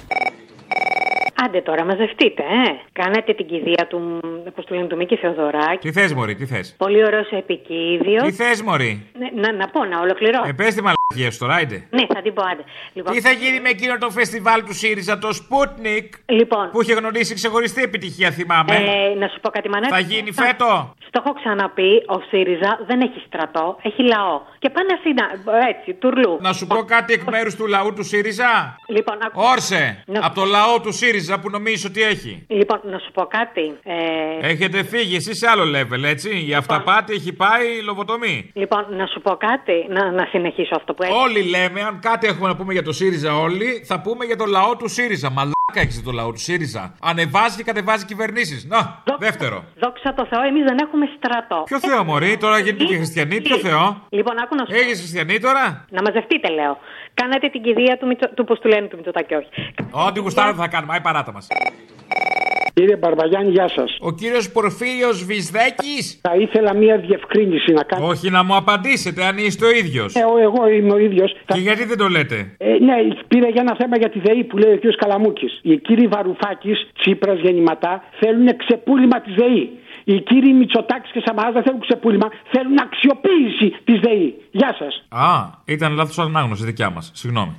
Άντε 1.46 1.62
τώρα, 1.62 1.86
μαζευτείτε, 1.86 2.42
ε. 2.44 2.70
Κάνετε 2.94 3.34
την 3.34 3.46
κηδεία 3.48 3.88
του, 3.90 4.20
πώς 4.56 4.66
του 4.66 4.74
λένε, 4.74 4.88
του 4.88 4.96
Μίκη 4.96 5.16
Θεοδωράκη. 5.16 5.88
Τι 5.88 5.92
θες, 5.92 6.14
Μωρή, 6.14 6.36
τι 6.36 6.46
θες; 6.46 6.76
Πολύ 6.78 7.06
ωραίο 7.06 7.24
επικίδιο. 7.30 8.22
Τι 8.24 8.32
θες, 8.32 8.62
Μωρή; 8.62 9.06
Ναι, 9.20 9.42
να, 9.42 9.54
να 9.54 9.68
πω, 9.68 9.86
να 9.86 10.00
ολοκληρώσω. 10.00 10.48
Ε, 10.48 10.54
πες 10.54 10.76
τη 10.76 10.82
μαλακία 11.14 11.32
σου 11.32 11.40
τώρα, 11.40 11.54
άιντε. 11.56 11.88
Ναι, 11.90 12.06
θα 12.14 12.22
την 12.22 12.34
πω, 12.34 12.44
άντε. 12.52 12.64
Λοιπόν, 12.94 13.14
Τι 13.14 13.22
θα 13.22 13.32
γίνει 13.32 13.60
με 13.60 13.70
εκείνο 13.70 13.98
το 13.98 14.10
φεστιβάλ 14.10 14.64
του 14.64 14.74
ΣΥΡΙΖΑ, 14.74 15.18
το 15.18 15.30
Sputnik. 15.40 16.10
Λοιπόν. 16.26 16.70
Που 16.72 16.82
είχε 16.82 16.94
γνωρίσει 16.94 17.34
ξεχωριστή 17.34 17.82
επιτυχία, 17.82 18.32
θυμάμαι. 18.32 18.76
Ε, 18.76 19.16
να 19.20 19.28
σου 19.28 19.40
πω 19.40 19.50
κάτι, 19.50 19.70
Μανώλη. 19.70 19.92
Θα 19.92 20.00
γίνει 20.00 20.32
φέτο; 20.32 20.94
Στο 21.08 21.22
έχω 21.26 21.34
ξαναπεί, 21.34 21.92
ο 22.08 22.20
ΣΥΡΙΖΑ 22.30 22.80
δεν 22.88 23.02
έχει 23.02 23.24
στρατό, 23.28 23.78
έχει 23.82 24.02
λαό. 24.04 24.42
Και 24.60 24.70
πάνε 24.70 24.94
αυτοί 24.94 25.14
να. 25.14 25.26
Έτσι, 25.68 25.94
τουρλού. 25.94 26.38
Να 26.42 26.54
σου 26.54 26.68
πω 26.68 26.76
κάτι 26.84 27.14
εκ 27.14 27.24
μέρους 27.24 27.56
του 27.56 27.68
λαού 27.68 27.94
του 27.94 28.04
ΣΥΡΙΖΑ; 28.04 28.78
Λοιπόν, 28.88 29.18
ακού... 29.26 29.42
Όρσε! 29.52 30.04
Να- 30.06 30.26
Από 30.26 30.36
το 30.36 30.46
λαό 30.46 30.80
του 30.82 30.92
ΣΥΡΙΖΑ 30.92 31.40
που 31.40 31.50
νομίζεις 31.50 31.86
ότι 31.86 32.02
έχει. 32.04 32.46
Λοιπόν, 32.48 32.80
να 32.84 32.98
σου 33.00 33.12
πω 33.12 33.26
κάτι. 33.26 33.74
Ε... 33.84 34.48
Έχετε 34.48 34.84
φύγει 34.84 35.16
εσείς 35.16 35.38
σε 35.38 35.48
άλλο 35.50 35.64
level, 35.78 36.04
έτσι. 36.04 36.46
Η 36.48 36.54
αυταπάτη 36.54 37.14
έχει 37.14 37.34
πάει 37.34 37.82
λοβοτομή. 37.84 38.52
Λοιπόν, 38.54 38.86
να 38.90 39.06
σου 39.06 39.22
πω 39.22 39.36
κάτι, 39.36 39.86
να, 39.90 40.12
να 40.12 40.26
συνεχίσω 40.26 40.76
αυτό 40.76 40.94
που 40.98 41.04
έχει. 41.04 41.14
Όλοι 41.14 41.42
λέμε, 41.50 41.82
αν 41.82 42.00
κάτι 42.00 42.28
έχουμε 42.28 42.48
να 42.48 42.56
πούμε 42.56 42.74
για 42.74 42.84
το 42.84 42.92
ΣΥΡΙΖΑ, 42.92 43.32
όλοι, 43.40 43.84
θα 43.86 44.02
πούμε 44.02 44.26
για 44.26 44.38
το 44.38 44.46
λαό 44.46 44.76
του 44.76 44.88
ΣΥΡΙΖΑ. 44.88 45.30
Μαλάκα 45.30 45.80
έχεις 45.86 46.04
το 46.04 46.12
λαό 46.12 46.32
του 46.32 46.40
ΣΥΡΙΖΑ. 46.40 46.94
Ανεβάζει 47.02 47.56
και 47.58 47.64
κατεβάζει 47.64 48.06
κυβερνήσεις. 48.06 48.66
Να, 48.66 49.04
δεύτερο. 49.20 49.64
Δόξα 49.84 50.14
τω 50.14 50.26
Θεώ, 50.30 50.42
εμείς 50.42 50.64
δεν 50.64 50.78
έχουμε 50.86 51.06
στρατό. 51.18 51.64
Ποιο 51.66 51.80
Θεό, 51.80 52.04
Μωρή, 52.04 52.38
τώρα 52.38 52.60
γίνεται 52.60 52.84
και 52.84 52.96
χριστιανή, 52.96 53.42
ποιο 53.42 53.58
Θεό; 53.58 54.02
Λοιπόν, 54.10 54.40
άκου 54.44 54.56
να 54.56 54.66
σου 54.66 54.72
πω. 54.72 54.78
Έχεις 54.78 55.00
χριστιανή 55.00 55.40
τώρα; 55.40 55.86
Να 55.90 56.02
μαζευτείτε, 56.02 56.50
λέω. 56.50 56.78
Κάνατε 57.14 57.48
την 57.50 57.62
κηδεία 57.62 57.98
του, 57.98 58.08
Μητσο... 58.08 58.30
του 58.36 58.44
πώς 58.44 58.60
του 58.60 58.68
λένε 58.68 58.88
του 58.88 58.96
Μητσοτάκη, 58.96 59.34
όχι. 59.34 59.50
Ό,τι 59.92 60.20
γουστάρω 60.20 60.54
θα 60.54 60.68
κάνουμε, 60.68 60.94
άι 60.94 61.02
παράτα 61.02 61.32
μας. 61.32 61.48
Κύριε 62.78 62.98
Μπαρμπαγιάννη, 62.98 63.52
γεια 63.52 63.70
σας. 63.76 63.98
Ο 64.00 64.12
κύριος 64.12 64.52
Πορφύριος 64.52 65.26
Βυσδέκης; 65.26 66.20
Θα 66.22 66.36
ήθελα 66.36 66.76
μία 66.76 66.98
διευκρίνηση 66.98 67.72
να 67.74 67.84
κάνω. 67.84 68.06
Όχι 68.08 68.30
να 68.30 68.44
μου 68.44 68.56
απαντήσετε 68.56 69.24
αν 69.26 69.38
είστε 69.38 69.66
ο 69.66 69.70
ίδιος. 69.70 70.16
Ε, 70.16 70.20
εγώ 70.20 70.70
είμαι 70.70 70.94
ο 70.94 70.98
ίδιος. 70.98 71.36
Και 71.46 71.60
γιατί 71.60 71.84
δεν 71.86 71.98
το 71.98 72.08
λέτε; 72.08 72.56
Ε, 72.58 72.66
ναι, 72.88 72.96
πήρα 73.28 73.50
για 73.50 73.62
ένα 73.62 73.76
θέμα 73.80 73.98
για 73.98 74.10
τη 74.10 74.20
ΔΕΗ 74.20 74.44
που 74.44 74.58
λέει 74.58 74.72
ο 74.74 74.78
κ. 74.78 74.96
Καλαμούκης. 74.96 75.60
Οι 75.62 75.78
κύριοι 75.78 76.08
Βαρουφάκης, 76.08 76.88
Τσίπρας, 77.00 77.40
Γεννηματά 77.40 78.04
θέλουν 78.20 78.58
ξεπούλημα 78.58 79.22
της 79.22 79.34
ΔΕΗ. 79.36 79.70
Οι 80.04 80.22
κύριοι 80.22 80.54
Μητσοτάκης 80.54 81.12
και 81.12 81.22
Σαμαράς 81.26 81.54
δεν 81.54 81.64
θέλουν 81.64 81.80
ξεπούλημα, 81.80 82.28
θέλουν 82.52 82.78
αξιοποίηση 82.80 83.76
της 83.84 84.00
ΔΕΗ. 84.00 84.36
Γεια 84.52 84.76
σας. 84.80 85.06
Α, 85.10 85.30
ήταν 85.66 85.94
λάθος 85.96 86.20
ανάγνωση 86.20 86.66
δικιά 86.66 86.90
μας. 86.90 87.12
Συγγνώμη. 87.14 87.54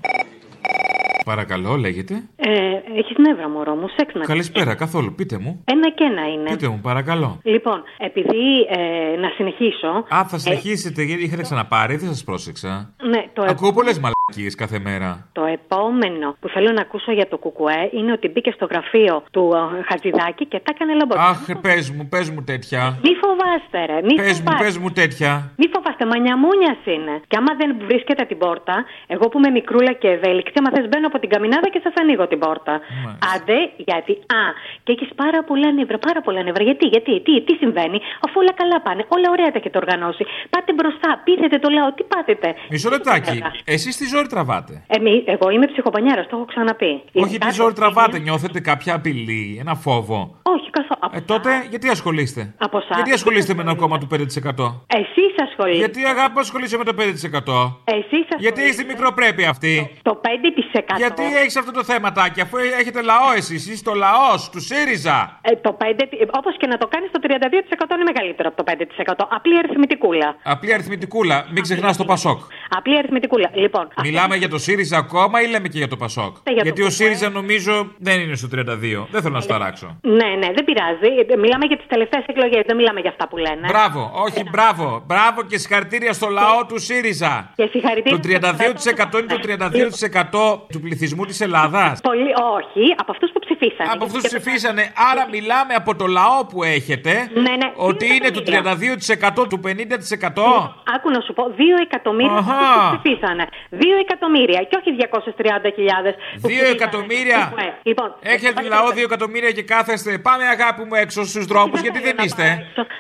Παρακαλώ, 1.33 1.77
λέγεται. 1.77 2.15
Ε, 2.37 2.51
Έχεις 2.99 3.17
νεύρα, 3.19 3.49
μωρό 3.49 3.75
μου, 3.75 3.87
σεξ 3.97 4.15
να 4.15 4.25
Καλησπέρα, 4.25 4.75
καθόλου. 4.75 5.15
Πείτε 5.15 5.39
μου. 5.39 5.63
Ένα 5.65 5.91
και 5.91 6.05
ένα 6.05 6.29
είναι. 6.29 6.51
Πείτε 6.51 6.69
μου, 6.69 6.81
παρακαλώ. 6.83 7.41
Λοιπόν, 7.43 7.83
επειδή 7.99 8.67
ε, 8.71 9.17
να 9.17 9.29
συνεχίσω. 9.37 9.89
Α, 10.15 10.25
θα 10.29 10.39
συνεχίσετε, 10.39 11.03
γιατί 11.03 11.23
είχατε 11.23 11.43
ξαναπάρει, 11.43 11.97
δεν 11.97 12.09
σας 12.09 12.25
πρόσεξα. 12.25 12.95
Ναι, 13.09 13.29
το, 13.33 13.43
ε- 13.43 13.51
Ακούω 13.51 13.73
πολλές 13.73 13.95
μαλακίε 13.99 14.18
κάθε 14.57 14.79
μέρα. 14.79 15.29
το 15.33 15.45
επόμενο 15.45 16.37
που 16.41 16.49
θέλω 16.49 16.71
να 16.73 16.81
ακούσω 16.81 17.13
για 17.13 17.29
το 17.29 17.37
Κουκουέ 17.39 17.83
είναι 17.93 18.13
ότι 18.13 18.29
μπήκε 18.29 18.51
στο 18.51 18.67
γραφείο 18.71 19.23
του 19.31 19.45
ε, 19.55 19.83
Χατζηδάκη 19.89 20.45
και 20.47 20.59
τα 20.65 20.71
έκανε 20.75 20.93
λαμπορ. 20.95 21.17
Αχ, 21.19 21.39
πες 21.61 21.91
μου, 21.91 22.05
πες 22.09 22.31
μου 22.31 22.43
τέτοια. 22.51 22.83
Μη 23.07 23.13
φοβάστε, 23.23 23.79
ρε. 23.91 23.99
Μη 24.09 24.15
Πες 24.15 24.39
μου, 24.41 24.45
φοβάστε. 24.45 24.65
πες 24.65 24.75
μου 24.83 24.91
τέτοια. 25.01 25.33
Μη 25.61 25.67
φοβάστε, 25.75 26.05
μανιαμούνιας 26.13 26.81
είναι. 26.95 27.15
Και 27.31 27.37
άμα 27.41 27.53
δεν 27.61 27.69
βρίσκεται 27.89 28.25
την 28.31 28.39
πόρτα, 28.39 28.75
εγώ 29.15 29.25
που 29.29 29.37
είμαι 29.39 29.51
μικρούλα 29.59 29.93
και 30.03 30.09
ευέλικτη, 30.17 30.53
άμα 30.61 30.71
θες 30.75 30.87
μπαίνω 30.89 31.07
από 31.11 31.19
την 31.23 31.29
καμινάδα 31.35 31.69
και 31.73 31.81
σας 31.87 31.95
ανοίγω 32.01 32.25
την 32.33 32.39
πόρτα. 32.45 32.75
Άντε, 33.35 33.59
γιατί. 33.89 34.13
Α, 34.41 34.43
και 34.85 34.91
έχεις 34.97 35.11
πάρα 35.23 35.41
πολλά 35.49 35.69
νεύρα, 35.79 35.99
πάρα 36.09 36.21
πολλά 36.27 36.41
νεύρα. 36.47 36.63
Γιατί, 36.69 36.87
γιατί, 36.95 37.13
τι, 37.27 37.33
τι 37.47 37.53
συμβαίνει, 37.63 37.99
αφού 38.25 38.37
όλα 38.43 38.53
καλά 38.61 38.79
πάνε, 38.87 39.03
όλα 39.17 39.29
ωραία 39.35 39.51
τα 39.55 39.59
έχετε 39.61 39.79
οργανώσει. 39.85 40.23
Πάτε 40.53 40.71
μπροστά, 40.79 41.09
πείθετε 41.25 41.57
το 41.65 41.69
λαό, 41.77 41.89
τι 41.97 42.03
πάτετε. 42.13 42.49
Μισό 42.71 42.89
λεπτάκι. 42.97 43.37
Εσείς 43.65 43.97
τι 43.97 44.07
ζόρι 44.19 44.31
τραβάτε. 44.35 44.75
Εμεί, 44.87 45.15
εγώ 45.27 45.51
είμαι 45.51 45.67
ψυχοπανιάρα, 45.67 46.23
το 46.23 46.37
έχω 46.37 46.45
ξαναπεί. 46.45 47.03
Όχι, 47.13 47.39
τι 47.39 47.51
ζόρι 47.53 47.75
τραβάτε. 47.75 48.19
Νιώθετε 48.19 48.61
κάποια 48.61 48.95
απειλή, 48.95 49.57
ένα 49.61 49.75
φόβο; 49.75 50.19
Όχι, 50.43 50.71
καθόλου. 50.71 51.13
Ε, 51.17 51.21
τότε 51.21 51.51
γιατί 51.71 51.89
ασχολείστε; 51.89 52.55
Από 52.59 52.77
εσάς. 52.79 52.95
Γιατί 52.95 53.13
ασχολείστε 53.13 53.55
με 53.55 53.63
ένα 53.63 53.75
κόμμα 53.75 53.99
του 53.99 54.07
5%. 54.07 54.17
Εσείς 55.01 55.33
ασχολείστε. 55.47 55.79
Γιατί 55.85 56.05
αγάπη 56.05 56.39
ασχολείσαι 56.39 56.77
με 56.77 56.85
το 56.85 56.95
5%. 56.99 57.81
Εσείς 57.85 58.27
Γιατί 58.39 58.63
έχει 58.63 58.77
τη 58.77 58.85
μικροπρέπεια 58.85 59.49
αυτή; 59.51 59.75
Το 60.03 60.21
5%. 60.25 60.97
Γιατί 60.97 61.23
έχεις 61.43 61.57
αυτό 61.57 61.73
το 61.73 61.85
θέματάκι, 61.85 62.41
αφού 62.41 62.57
έχετε 62.81 63.03
λαό 63.03 63.33
εσείς, 63.37 63.69
είσαι 63.71 63.83
το 63.83 63.95
λαός 63.95 64.51
του 64.51 64.61
ΣΥΡΙΖΑ. 64.61 65.39
Ε, 65.43 65.57
το 65.57 65.77
5, 65.81 65.85
όπως 66.41 66.57
και 66.57 66.67
να 66.67 66.77
το 66.79 66.87
κάνεις 66.87 67.11
το 67.11 67.19
32% 67.23 67.95
είναι 67.95 68.07
μεγαλύτερο 68.13 68.49
από 68.49 68.57
το 68.63 68.65
5%. 68.71 69.27
Απλή 69.37 69.59
αριθμητικούλα. 69.59 70.37
Απλή 70.43 70.73
αριθμητικούλα, 70.73 71.47
μην 71.53 71.63
ξεχνάς 71.63 71.97
το 71.97 72.05
Πασόκ. 72.05 72.41
Απλή 72.79 72.99
αριθμητικούλα. 72.99 73.51
Λοιπόν, 73.55 73.89
Μιλάμε 74.09 74.37
για 74.37 74.49
το 74.49 74.59
ΣΥΡΙΖΑ 74.59 74.97
ακόμα 74.99 75.43
ή 75.43 75.47
λέμε 75.49 75.69
και 75.69 75.79
για 75.79 75.89
το 75.89 75.97
Πασόκ. 75.97 76.37
για 76.45 76.55
το 76.57 76.61
Γιατί 76.63 76.81
ο 76.81 76.85
Πασόκ. 76.85 77.01
ΣΥΡΙΖΑ 77.01 77.29
νομίζω 77.29 77.75
δεν 77.99 78.21
είναι 78.21 78.37
στο 78.37 78.49
32. 78.55 79.07
Δεν 79.11 79.23
θέλω 79.23 79.35
να 79.35 79.41
σου 79.41 79.49
ταράξω. 79.49 79.99
ναι, 80.03 80.29
ναι, 80.41 80.49
δεν 80.57 80.65
πειράζει. 80.65 81.11
Ε, 81.33 81.37
Μιλάμε 81.37 81.65
για 81.67 81.77
τις 81.77 81.87
τελευταίες 81.89 82.25
εκλογές, 82.27 82.63
δεν 82.67 82.77
μιλάμε 82.77 83.01
για 83.01 83.11
αυτά 83.11 83.29
που 83.29 83.37
λένε. 83.37 83.67
Μπράβο, 83.69 84.11
όχι 84.15 84.43
μπράβο. 84.51 85.03
Μπράβο 85.07 85.43
και 85.43 85.59
συγχαρητήρια 85.59 86.13
στο 86.13 86.29
λαό 86.29 86.67
του 86.69 86.79
ΣΥΡΙΖΑ. 86.79 87.53
Και 87.57 87.69
συγχαρητήρια. 87.73 88.19
Το 88.19 88.29
32% 88.29 89.19
είναι 89.19 89.27
το 89.35 89.39
32% 89.43 90.61
του 90.73 90.81
πληθυσμού 90.81 91.25
της 91.25 91.41
Ελλάδας. 91.41 92.01
Πολύ, 92.01 92.31
όχι, 92.57 92.85
από 92.97 93.13
αυτούς 93.13 93.31
που 93.33 93.41
ψηφίσανε. 93.41 93.91
Από 93.93 94.05
αυτούς 94.05 94.23
ψηφίσανε. 94.23 94.83
Άρα 95.11 95.29
μιλάμε 95.31 95.75
από 95.75 95.97
το 95.97 96.07
λαό 96.07 96.47
που 96.47 96.63
έχετε. 96.63 97.13
Ναι, 97.35 97.41
ναι. 97.41 97.73
Ότι 97.77 98.07
είναι 98.15 98.31
του 98.31 98.43
32% 98.47 99.49
του 99.49 99.61
50%. 99.65 100.75
Άκου 100.95 101.11
να 101.11 101.21
σου 101.21 101.33
πω, 101.33 101.43
2 101.57 101.61
εκατομμύρια 101.83 102.33
Αχα. 102.33 102.53
αυτούς 102.55 102.77
που 102.91 103.01
ψηφίσανε. 103.03 103.45
2 103.71 103.77
εκατομμύρια 104.07 104.61
και 104.69 104.77
όχι 104.81 104.91
230.000. 105.01 106.15
που 106.41 106.49
2 106.49 106.51
ψηφίσανε. 106.51 106.69
εκατομμύρια. 106.69 107.41
Ε, 107.57 107.63
Λοιπόν, 107.83 108.09
Έχετε 108.21 108.63
λαό 108.63 108.89
2 108.91 109.03
εκατομμύρια 109.11 109.51
και 109.51 109.63
κάθεστε. 109.63 110.19
Πάμε 110.19 110.45
αγάπη 110.57 110.83
μου 110.89 110.95
έξω 110.95 111.25
στους 111.25 111.45
δρόμους. 111.45 111.81
Γιατί 111.81 112.01
δεν 112.01 112.17
είστε. 112.25 112.47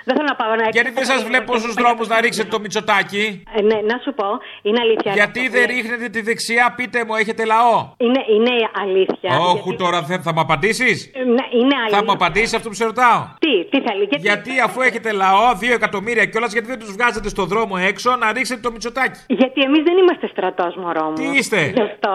Δεν 0.05 0.13
θέλω 0.17 0.29
να 0.29 0.37
πάω 0.37 0.55
να 0.55 0.69
Γιατί 0.69 0.91
δεν 0.91 1.05
σας 1.05 1.23
βλέπω 1.25 1.57
στους 1.57 1.75
δρόμους 1.75 2.09
να 2.09 2.21
ρίξετε 2.21 2.49
το 2.49 2.61
μυτσοτάκι; 2.61 3.43
Ε, 3.57 3.63
ναι, 3.63 3.75
να 3.91 3.97
σου 4.05 4.15
πω, 4.15 4.29
είναι 4.63 4.81
αλήθεια. 4.81 5.13
Γιατί 5.13 5.49
δεν 5.49 5.65
ρίχνετε 5.67 6.09
τη 6.09 6.21
δεξιά, 6.21 6.75
πείτε 6.77 7.05
μου, 7.05 7.15
έχετε 7.15 7.45
λαό; 7.45 7.75
Είναι, 7.97 8.23
είναι 8.35 8.51
αλήθεια. 8.83 9.31
Όχι, 9.53 9.75
τώρα 9.77 10.03
δεν 10.03 10.23
θα 10.23 10.33
μου 10.33 10.41
απαντήσεις; 10.41 11.11
Ε, 11.15 11.19
Ναι, 11.23 11.45
είναι 11.61 11.75
αλήθεια. 11.81 11.99
Θα 11.99 12.05
μου 12.05 12.13
απαντήσεις 12.13 12.55
αυτό 12.55 12.69
που 12.69 12.75
σε 12.75 12.85
ρωτάω; 12.85 13.21
Τι, 13.39 13.65
τι 13.71 13.81
θέλει. 13.87 14.05
Γιατί, 14.05 14.27
Γιατί 14.29 14.51
αφού 14.65 14.81
έχετε 14.81 15.13
λαό, 15.13 15.47
2 15.61 15.73
εκατομμύρια 15.73 16.25
κιόλας, 16.25 16.53
γιατί 16.53 16.69
δεν 16.69 16.79
τους 16.79 16.93
βγάζετε 16.93 17.29
στο 17.29 17.45
δρόμο 17.45 17.75
έξω 17.91 18.17
να 18.17 18.33
ρίξετε 18.33 18.61
το 18.61 18.71
μυτσοτάκι; 18.73 19.21
γιατί 19.27 19.61
εμείς 19.61 19.83
δεν 19.83 19.97
είμαστε 19.97 20.27
στρατός, 20.27 20.77
μωρό 20.89 21.05
μου. 21.11 21.19
Τι 21.21 21.27
είστε; 21.39 21.61
Γι' 21.79 21.85
αυτό. 21.91 22.13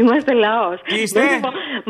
Είμαστε 0.00 0.32
λαός. 0.46 0.76
Τι 0.90 0.96
είστε; 1.02 1.20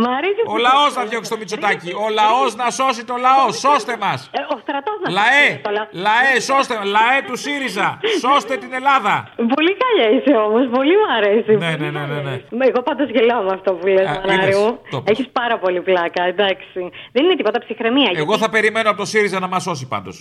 Μ' 0.02 0.08
αρέσει 0.18 0.40
Ο 0.54 0.56
λαός 0.68 0.90
να 0.98 1.02
διώξει 1.10 1.30
το 1.34 1.36
μυτσοτάκι. 1.40 1.90
Ο 2.04 2.06
λαός 2.20 2.50
να 2.62 2.66
σώσει 2.78 3.02
το 3.10 3.14
λαό. 3.26 3.44
Σώστε 3.64 3.94
μας. 4.04 4.18
Ε, 4.38 4.40
ο 4.54 4.56
στρατός 4.64 4.96
να 5.02 5.08
Λαέ, 5.18 5.44
σώσει 5.46 5.60
το 5.66 5.70
λαό. 5.76 5.86
λαέ, 6.06 6.34
σώστε 6.50 6.74
μα. 6.78 6.84
Λαέ 6.96 7.18
του 7.28 7.36
ΣΥΡΙΖΑ. 7.44 7.88
Σώστε 8.24 8.52
την 8.62 8.72
Ελλάδα. 8.80 9.14
Πολύ 9.54 9.72
καλιά 9.82 10.06
είσαι 10.14 10.34
όμως, 10.46 10.64
πολύ 10.76 10.94
μου 11.00 11.08
αρέσει. 11.18 11.52
Ναι, 11.64 11.72
ναι, 11.82 11.88
ναι, 11.96 12.04
ναι. 12.12 12.20
ναι. 12.28 12.34
Μα 12.58 12.64
Εγώ 12.70 12.80
πάντως 12.88 13.08
γελάω 13.14 13.42
με 13.48 13.52
αυτό 13.58 13.70
που 13.78 13.86
λες, 13.86 14.06
Α, 14.06 14.12
Μανάρη 14.14 14.42
είδες, 14.42 14.56
μου. 14.58 14.78
το 14.90 14.98
πες. 15.02 15.10
Έχεις 15.12 15.28
πάρα 15.40 15.56
πολύ 15.58 15.80
πλάκα, 15.88 16.22
εντάξει. 16.32 16.80
Δεν 17.14 17.24
είναι 17.24 17.36
τίποτα 17.40 17.58
ψυχραιμία. 17.64 18.10
Εγώ 18.14 18.34
θα 18.38 18.48
περιμένω 18.54 18.88
από 18.90 18.98
το 18.98 19.04
ΣΥΡΙΖΑ 19.12 19.38
να 19.40 19.48
μας 19.48 19.62
σώσει 19.62 19.86
πάντως. 19.88 20.16